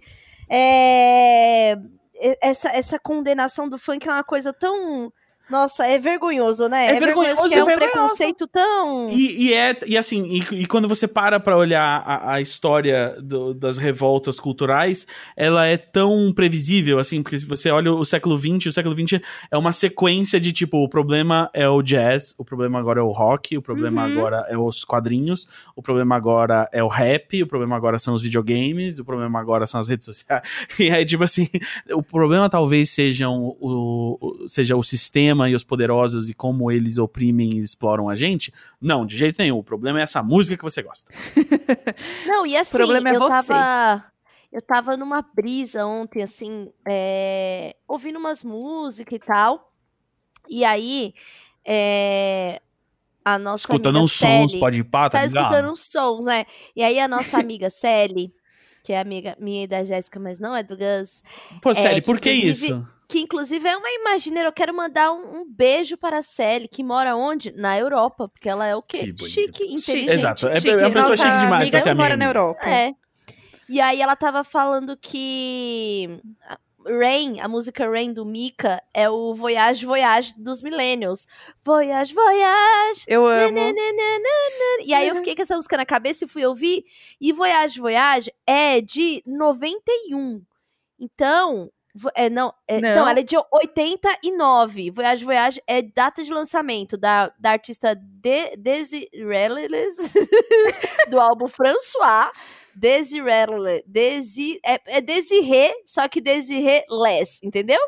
é, 0.49 1.77
essa, 2.41 2.69
essa 2.69 2.97
condenação 2.97 3.69
do 3.69 3.77
funk 3.77 4.07
é 4.07 4.11
uma 4.11 4.23
coisa 4.23 4.51
tão... 4.51 5.11
Nossa, 5.49 5.85
é 5.85 5.99
vergonhoso, 5.99 6.67
né? 6.67 6.95
É 6.95 6.99
vergonhoso, 6.99 7.35
porque 7.35 7.53
é 7.55 7.57
é 7.59 7.63
um 7.63 7.65
vergonhoso. 7.67 7.91
preconceito 7.93 8.47
tão... 8.47 9.07
E, 9.09 9.47
e 9.47 9.53
é, 9.53 9.77
e 9.85 9.97
assim, 9.97 10.23
e, 10.51 10.61
e 10.61 10.65
quando 10.65 10.87
você 10.87 11.07
para 11.07 11.39
pra 11.39 11.55
olhar 11.57 12.01
a, 12.05 12.33
a 12.33 12.41
história 12.41 13.15
do- 13.21 13.53
das 13.53 13.77
revoltas 13.77 14.39
culturais, 14.39 15.05
ela 15.37 15.65
é 15.67 15.77
tão 15.77 16.33
previsível, 16.33 16.97
assim, 16.97 17.21
porque 17.21 17.37
se 17.37 17.45
você 17.45 17.69
olha 17.69 17.91
o 17.93 18.03
século 18.03 18.37
XX, 18.37 18.65
o 18.67 18.71
século 18.71 18.95
XX 18.95 19.21
é 19.51 19.57
uma 19.57 19.71
sequência 19.71 20.39
de 20.39 20.51
tipo, 20.51 20.77
o 20.83 20.89
problema 20.89 21.49
é 21.53 21.69
o 21.69 21.81
jazz, 21.83 22.33
o 22.37 22.43
problema 22.43 22.79
agora 22.79 22.99
é 22.99 23.03
o 23.03 23.11
rock, 23.11 23.57
o 23.57 23.61
problema 23.61 24.01
Uhum. 24.01 24.07
agora 24.11 24.45
é 24.49 24.57
os 24.57 24.83
quadrinhos, 24.83 25.47
o 25.75 25.81
problema 25.81 26.15
agora 26.15 26.67
é 26.71 26.83
o 26.83 26.87
rap, 26.87 27.43
o 27.43 27.47
problema 27.47 27.75
agora 27.75 27.99
são 27.99 28.13
os 28.15 28.23
videogames, 28.23 28.97
o 28.99 29.05
problema 29.05 29.39
agora 29.39 29.67
são 29.67 29.79
as 29.79 29.89
redes 29.89 30.05
sociais. 30.05 30.41
E 30.79 30.89
aí, 30.89 31.05
tipo 31.05 31.23
assim, 31.23 31.47
o 31.93 32.01
problema 32.01 32.49
talvez 32.49 32.89
sejam 32.89 33.55
o- 33.59 34.45
seja 34.47 34.75
o 34.75 34.83
sistema 34.83 35.34
e 35.49 35.55
os 35.55 35.63
poderosos 35.63 36.29
e 36.29 36.33
como 36.33 36.71
eles 36.71 36.97
oprimem 36.97 37.53
e 37.53 37.59
exploram 37.59 38.07
a 38.09 38.15
gente. 38.15 38.53
Não, 38.81 39.05
de 39.05 39.17
jeito 39.17 39.37
nenhum. 39.39 39.57
O 39.57 39.63
problema 39.63 39.99
é 39.99 40.03
essa 40.03 40.23
música 40.23 40.57
que 40.57 40.63
você 40.63 40.81
gosta. 40.81 41.11
Não, 42.25 42.45
e 42.45 42.55
assim, 42.55 42.77
problema 42.77 43.09
é 43.09 43.15
eu 43.15 43.19
você. 43.19 43.47
tava. 43.47 44.05
Eu 44.51 44.61
tava 44.61 44.95
numa 44.95 45.21
brisa 45.21 45.85
ontem, 45.85 46.23
assim, 46.23 46.69
é, 46.87 47.75
ouvindo 47.87 48.17
umas 48.17 48.41
músicas 48.41 49.17
e 49.17 49.19
tal. 49.19 49.73
E 50.49 50.63
aí, 50.63 51.13
é, 51.65 52.61
a 53.23 53.37
nossa 53.37 53.63
Escutando 53.63 53.97
amiga 53.97 54.05
uns 54.05 54.13
sons, 54.13 54.51
Sally 54.51 54.59
pode 54.59 54.79
ir 54.79 54.83
pá, 54.85 55.09
tá 55.09 55.19
tá 55.19 55.25
escutando 55.25 55.71
uns 55.71 55.81
sons, 55.91 56.23
né? 56.25 56.45
E 56.75 56.83
aí 56.83 56.99
a 56.99 57.07
nossa 57.07 57.37
amiga 57.39 57.69
Sally, 57.69 58.31
que 58.83 58.93
é 58.93 58.99
amiga 58.99 59.35
minha 59.39 59.63
e 59.63 59.67
da 59.67 59.83
Jéssica, 59.83 60.19
mas 60.19 60.39
não 60.39 60.55
é 60.55 60.61
do 60.63 60.77
Gus, 60.77 61.23
Pô, 61.61 61.73
sério, 61.73 62.01
que 62.01 62.05
por 62.05 62.19
que 62.19 62.31
inclusive- 62.31 62.67
isso? 62.73 62.87
Que 63.07 63.19
inclusive 63.19 63.67
é 63.67 63.75
uma 63.77 63.89
imagineira. 63.89 64.49
Eu 64.49 64.53
quero 64.53 64.73
mandar 64.73 65.11
um, 65.11 65.41
um 65.41 65.45
beijo 65.47 65.97
para 65.97 66.19
a 66.19 66.23
Sally, 66.23 66.67
que 66.67 66.83
mora 66.83 67.15
onde? 67.15 67.51
Na 67.51 67.77
Europa, 67.77 68.27
porque 68.27 68.49
ela 68.49 68.65
é 68.65 68.75
o 68.75 68.81
quê? 68.81 69.13
Chique, 69.25 69.63
inteligente. 69.63 70.09
Exato, 70.11 70.47
é, 70.47 70.53
Chique. 70.59 70.69
é 70.69 70.77
uma 70.77 70.87
pessoa 70.91 71.09
Nossa 71.15 71.17
chique 71.17 71.37
demais 71.39 71.61
amiga 71.63 71.77
amiga. 71.79 71.95
mora 71.95 72.17
na. 72.17 72.25
Europa. 72.25 72.69
É. 72.69 72.93
E 73.67 73.81
aí 73.81 74.01
ela 74.01 74.15
tava 74.15 74.43
falando 74.43 74.95
que 74.97 76.19
a- 76.47 76.57
Rain, 76.87 77.39
a 77.39 77.47
música 77.47 77.89
Rain 77.89 78.13
do 78.13 78.23
Mika, 78.23 78.79
é 78.93 79.09
o 79.09 79.33
Voyage 79.33 79.87
Voyage 79.87 80.35
dos 80.37 80.61
Millennials. 80.61 81.25
Voyage 81.63 82.13
Voyage. 82.13 83.05
Eu 83.07 83.25
amo. 83.25 83.51
nananana. 83.59 84.83
E 84.85 84.93
aí 84.93 85.07
eu 85.07 85.15
fiquei 85.15 85.35
com 85.35 85.41
essa 85.41 85.55
música 85.55 85.77
na 85.77 85.85
cabeça 85.85 86.25
e 86.25 86.27
fui 86.27 86.45
ouvir. 86.45 86.85
E 87.19 87.33
Voyage 87.33 87.79
Voyage 87.79 88.31
é 88.45 88.81
de 88.81 89.23
91. 89.25 90.43
Então, 90.99 91.71
é, 92.15 92.29
não, 92.29 92.53
é, 92.67 92.79
Não. 92.81 92.95
não. 92.95 93.09
ela 93.09 93.19
é 93.19 93.23
de 93.23 93.35
89. 93.37 94.91
Voyage 94.91 95.23
Voyage 95.25 95.61
é 95.65 95.81
data 95.81 96.23
de 96.23 96.31
lançamento 96.31 96.97
da, 96.97 97.31
da 97.39 97.51
artista 97.51 97.95
de, 97.95 98.55
Desirelles, 98.57 99.95
do 101.09 101.19
álbum 101.19 101.47
François. 101.47 102.31
Desirelles. 102.75 103.83
Desi, 103.85 104.59
é, 104.65 104.79
é 104.97 105.01
Desiré, 105.01 105.73
só 105.85 106.07
que 106.09 106.19
Desiré 106.19 106.85
less, 106.89 107.39
entendeu? 107.41 107.79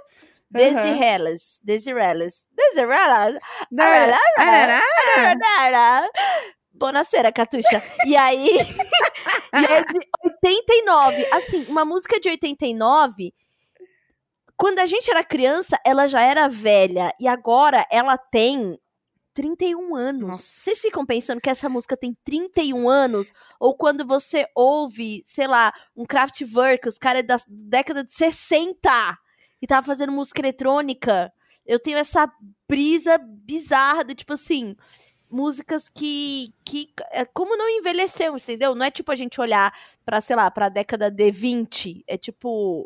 Desirelles. 0.49 1.59
Desirelles. 1.61 2.45
Desirelles. 2.55 3.37
Arará, 3.77 4.19
arará. 5.59 6.09
Bonacera, 6.71 7.31
Catuxa. 7.31 7.81
E 8.05 8.15
aí. 8.15 8.47
e 9.59 9.65
é 9.65 9.83
de 9.83 9.99
89. 10.23 11.25
Assim, 11.33 11.65
uma 11.67 11.83
música 11.83 12.19
de 12.19 12.29
89. 12.29 13.33
Quando 14.57 14.79
a 14.79 14.85
gente 14.85 15.09
era 15.09 15.23
criança, 15.23 15.79
ela 15.85 16.07
já 16.07 16.21
era 16.21 16.47
velha. 16.47 17.13
E 17.19 17.27
agora 17.27 17.85
ela 17.91 18.17
tem 18.17 18.77
31 19.33 19.95
anos. 19.95 20.27
Nossa. 20.27 20.41
Vocês 20.41 20.81
ficam 20.81 21.05
pensando 21.05 21.39
que 21.39 21.49
essa 21.49 21.69
música 21.69 21.95
tem 21.95 22.17
31 22.25 22.89
anos? 22.89 23.31
Ou 23.59 23.75
quando 23.75 24.05
você 24.05 24.47
ouve, 24.55 25.21
sei 25.25 25.45
lá, 25.45 25.71
um 25.95 26.05
Kraftwerk, 26.05 26.87
os 26.87 26.97
caras 26.97 27.23
da 27.25 27.37
década 27.47 28.03
de 28.03 28.11
60 28.11 29.17
e 29.61 29.67
tava 29.67 29.85
fazendo 29.85 30.11
música 30.11 30.41
eletrônica. 30.41 31.31
Eu 31.63 31.79
tenho 31.79 31.99
essa 31.99 32.31
brisa 32.67 33.19
bizarra 33.19 34.03
do 34.03 34.15
tipo 34.15 34.33
assim 34.33 34.75
músicas 35.29 35.89
que, 35.89 36.53
que 36.65 36.89
é, 37.11 37.25
como 37.25 37.57
não 37.57 37.69
envelheceu, 37.69 38.35
entendeu? 38.35 38.73
Não 38.73 38.85
é 38.85 38.91
tipo 38.91 39.11
a 39.11 39.15
gente 39.15 39.39
olhar 39.39 39.73
pra, 40.05 40.21
sei 40.21 40.35
lá, 40.35 40.49
pra 40.49 40.69
década 40.69 41.11
de 41.11 41.31
20, 41.31 42.03
é 42.07 42.17
tipo, 42.17 42.85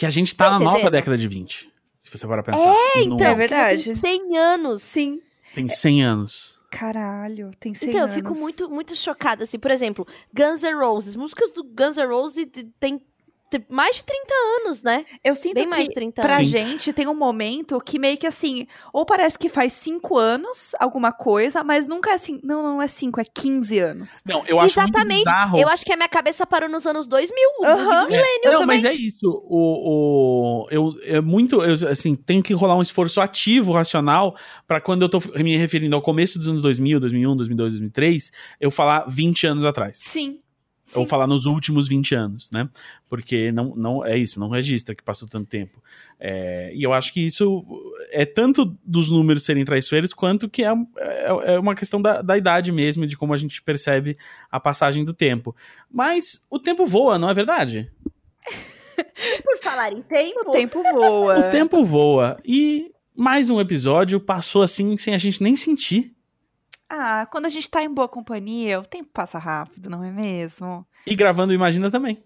Que 0.00 0.06
a 0.06 0.10
gente 0.10 0.34
tá 0.34 0.46
Tá 0.46 0.50
na 0.52 0.58
nova 0.58 0.90
década 0.90 1.18
de 1.18 1.28
20. 1.28 1.70
Se 2.00 2.10
você 2.10 2.26
parar 2.26 2.42
pra 2.42 2.54
pensar. 2.54 2.74
É, 2.96 3.02
então, 3.02 3.26
É 3.26 3.34
verdade. 3.34 3.84
tem 3.84 3.94
100 3.94 4.38
anos. 4.38 4.82
Sim. 4.82 5.20
Tem 5.54 5.68
100 5.68 6.02
anos. 6.02 6.58
Caralho, 6.70 7.50
tem 7.60 7.74
100 7.74 7.88
Então, 7.90 8.00
eu 8.00 8.04
anos. 8.04 8.16
fico 8.16 8.34
muito, 8.34 8.70
muito 8.70 8.96
chocada, 8.96 9.44
assim, 9.44 9.58
por 9.58 9.70
exemplo, 9.70 10.06
Guns 10.32 10.62
N' 10.62 10.72
Roses, 10.74 11.14
músicas 11.16 11.52
do 11.52 11.62
Guns 11.64 11.96
N' 11.98 12.06
Roses 12.06 12.46
tem 12.78 12.98
mais 13.68 13.96
de 13.96 14.04
30 14.04 14.34
anos, 14.60 14.82
né? 14.82 15.04
Eu 15.24 15.34
sinto 15.34 15.54
Bem 15.54 15.64
que 15.64 15.70
mais 15.70 15.84
de 15.88 15.94
30 15.94 16.22
pra 16.22 16.36
anos. 16.36 16.46
Sim. 16.46 16.52
gente 16.52 16.92
tem 16.92 17.06
um 17.08 17.14
momento 17.14 17.80
que 17.80 17.98
meio 17.98 18.16
que 18.16 18.26
assim, 18.26 18.66
ou 18.92 19.04
parece 19.04 19.38
que 19.38 19.48
faz 19.48 19.72
5 19.72 20.16
anos 20.18 20.72
alguma 20.78 21.12
coisa, 21.12 21.64
mas 21.64 21.88
nunca 21.88 22.10
é 22.10 22.14
assim, 22.14 22.40
não, 22.42 22.62
não 22.62 22.82
é 22.82 22.88
5, 22.88 23.20
é 23.20 23.24
15 23.24 23.78
anos. 23.78 24.20
Não, 24.24 24.44
eu 24.46 24.58
acho 24.60 24.78
muito 24.80 24.90
Exatamente. 24.96 25.30
Eu 25.60 25.68
acho 25.68 25.84
que 25.84 25.92
a 25.92 25.96
minha 25.96 26.08
cabeça 26.08 26.46
parou 26.46 26.68
nos 26.68 26.86
anos 26.86 27.06
2000, 27.06 27.36
o 27.60 27.64
Aham. 27.64 27.76
bug 27.76 27.86
do 27.86 27.90
É, 27.90 28.06
milênio 28.06 28.40
não, 28.44 28.52
também. 28.60 28.66
mas 28.66 28.84
é 28.84 28.94
isso. 28.94 29.26
O, 29.48 30.64
o, 30.64 30.66
eu, 30.70 30.94
é 31.04 31.20
muito. 31.20 31.62
Eu, 31.62 31.88
assim, 31.88 32.14
tem 32.14 32.40
que 32.42 32.52
rolar 32.54 32.76
um 32.76 32.82
esforço 32.82 33.20
ativo, 33.20 33.72
racional, 33.72 34.36
pra 34.66 34.80
quando 34.80 35.02
eu 35.02 35.08
tô 35.08 35.20
me 35.36 35.56
referindo 35.56 35.94
ao 35.96 36.02
começo 36.02 36.38
dos 36.38 36.48
anos 36.48 36.62
2000, 36.62 37.00
2001, 37.00 37.36
2002, 37.36 37.72
2003, 37.72 38.32
eu 38.60 38.70
falar 38.70 39.04
20 39.08 39.46
anos 39.46 39.64
atrás. 39.64 39.98
Sim. 39.98 40.38
Ou 40.94 41.06
falar 41.06 41.26
nos 41.26 41.46
últimos 41.46 41.86
20 41.88 42.14
anos, 42.14 42.50
né? 42.50 42.68
Porque 43.08 43.52
não, 43.52 43.74
não 43.76 44.04
é 44.04 44.18
isso, 44.18 44.40
não 44.40 44.48
registra 44.48 44.94
que 44.94 45.02
passou 45.02 45.28
tanto 45.28 45.48
tempo. 45.48 45.82
É, 46.18 46.72
e 46.74 46.82
eu 46.82 46.92
acho 46.92 47.12
que 47.12 47.20
isso 47.20 47.64
é 48.10 48.26
tanto 48.26 48.76
dos 48.84 49.10
números 49.10 49.44
serem 49.44 49.64
traiçoeiros, 49.64 50.12
quanto 50.12 50.48
que 50.48 50.64
é, 50.64 50.72
é, 50.98 51.54
é 51.54 51.58
uma 51.58 51.74
questão 51.74 52.00
da, 52.00 52.20
da 52.22 52.36
idade 52.36 52.72
mesmo, 52.72 53.06
de 53.06 53.16
como 53.16 53.32
a 53.32 53.36
gente 53.36 53.62
percebe 53.62 54.16
a 54.50 54.58
passagem 54.58 55.04
do 55.04 55.14
tempo. 55.14 55.54
Mas 55.90 56.44
o 56.50 56.58
tempo 56.58 56.86
voa, 56.86 57.18
não 57.18 57.30
é 57.30 57.34
verdade? 57.34 57.90
Por 59.44 59.58
falar 59.62 59.92
em 59.92 60.02
tempo, 60.02 60.48
O 60.48 60.50
tempo 60.52 60.82
voa. 60.82 61.38
O 61.38 61.50
tempo 61.50 61.84
voa. 61.84 62.38
E 62.44 62.90
mais 63.14 63.48
um 63.50 63.60
episódio 63.60 64.20
passou 64.20 64.62
assim, 64.62 64.96
sem 64.96 65.14
a 65.14 65.18
gente 65.18 65.42
nem 65.42 65.56
sentir. 65.56 66.14
Ah, 66.92 67.26
quando 67.30 67.46
a 67.46 67.48
gente 67.48 67.70
tá 67.70 67.82
em 67.82 67.88
boa 67.92 68.08
companhia, 68.08 68.80
o 68.80 68.84
tempo 68.84 69.08
passa 69.14 69.38
rápido, 69.38 69.88
não 69.88 70.02
é 70.02 70.10
mesmo? 70.10 70.84
E 71.06 71.14
gravando 71.14 71.52
Imagina 71.54 71.88
também. 71.90 72.20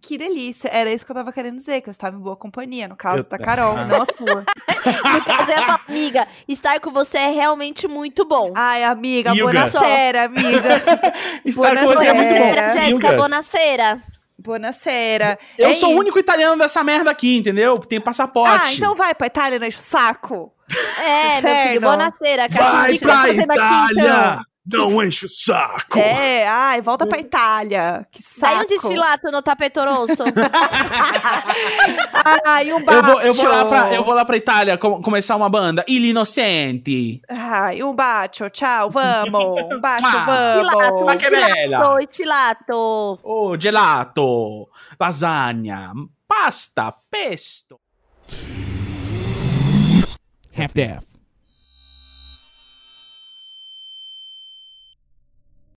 Que 0.00 0.16
delícia. 0.18 0.68
Era 0.68 0.92
isso 0.92 1.04
que 1.04 1.10
eu 1.10 1.16
tava 1.16 1.32
querendo 1.32 1.56
dizer, 1.56 1.80
que 1.80 1.88
eu 1.88 1.90
estava 1.90 2.14
em 2.14 2.20
boa 2.20 2.36
companhia, 2.36 2.86
no 2.86 2.94
caso 2.94 3.24
Eu- 3.26 3.28
da 3.30 3.38
Carol, 3.38 3.74
não 3.86 4.02
a 4.02 4.06
sua. 4.06 4.44
No 4.44 5.24
caso, 5.24 5.50
eu 5.50 5.56
ia 5.56 5.66
falar, 5.66 5.80
amiga, 5.88 6.28
estar 6.46 6.78
com 6.78 6.90
você 6.92 7.16
é 7.18 7.28
realmente 7.30 7.88
muito 7.88 8.24
bom. 8.24 8.52
Ai, 8.54 8.84
amiga, 8.84 9.30
Yugas. 9.34 9.72
buonasera, 9.72 10.24
amiga. 10.26 10.82
Estar 11.44 11.76
com 11.76 11.86
você 11.86 12.06
é 12.06 12.12
muito 12.14 12.28
bom. 12.38 12.54
Jéssica, 12.54 12.90
Yugas. 12.90 13.16
bonaceira. 13.16 14.02
buonasera. 14.38 15.38
Eu 15.58 15.70
É 15.70 15.74
sou 15.74 15.94
o 15.94 15.98
único 15.98 16.18
italiano 16.18 16.58
dessa 16.58 16.84
merda 16.84 17.10
aqui, 17.10 17.38
entendeu? 17.38 17.76
Tem 17.78 18.00
passaporte. 18.00 18.60
Ah, 18.62 18.72
então 18.74 18.94
vai 18.94 19.14
pra 19.14 19.26
Itália, 19.26 19.58
o 19.68 19.72
saco. 19.72 20.52
É, 21.00 21.40
meu 21.40 21.50
filho, 21.54 21.76
Inferno. 21.76 21.80
bonaceira, 21.80 22.48
cara. 22.48 22.70
Vai 22.72 22.92
que 22.92 22.98
pra 23.00 23.28
então? 23.30 23.44
Itália! 23.54 24.40
Não 24.66 25.02
enche 25.02 25.26
o 25.26 25.28
saco! 25.28 25.98
É, 25.98 26.48
ai, 26.48 26.80
volta 26.80 27.06
pra 27.06 27.18
Itália. 27.18 28.06
Que 28.10 28.22
saco. 28.22 28.40
Sai 28.54 28.64
um 28.64 28.66
desfilato 28.66 29.30
no 29.30 29.42
tapetoroso. 29.42 30.14
Ai, 32.46 32.72
um 32.72 32.78
Eu 32.78 32.84
bacio. 32.84 33.02
vou, 33.02 33.20
eu, 33.20 33.34
vou 33.34 33.44
lá 33.48 33.64
pra, 33.66 33.94
eu 33.94 34.02
vou 34.04 34.14
lá 34.14 34.24
pra 34.24 34.36
Itália 34.38 34.78
com- 34.78 35.02
começar 35.02 35.36
uma 35.36 35.50
banda. 35.50 35.84
Il 35.86 36.04
Inocenti. 36.06 37.20
Ai, 37.28 37.82
um 37.82 37.94
bacio, 37.94 38.48
tchau, 38.48 38.88
vamos. 38.90 39.34
Um 39.74 39.80
bacio, 39.80 40.08
Ah, 40.08 40.24
vamos. 40.24 41.18
bella. 41.28 41.98
desfilato, 41.98 42.06
desfilato. 42.06 43.20
Oh, 43.22 43.56
gelato, 43.60 44.68
lasagna, 44.98 45.92
pasta, 46.26 46.94
pesto. 47.10 47.78
half 50.54 50.74
daff. 50.74 51.04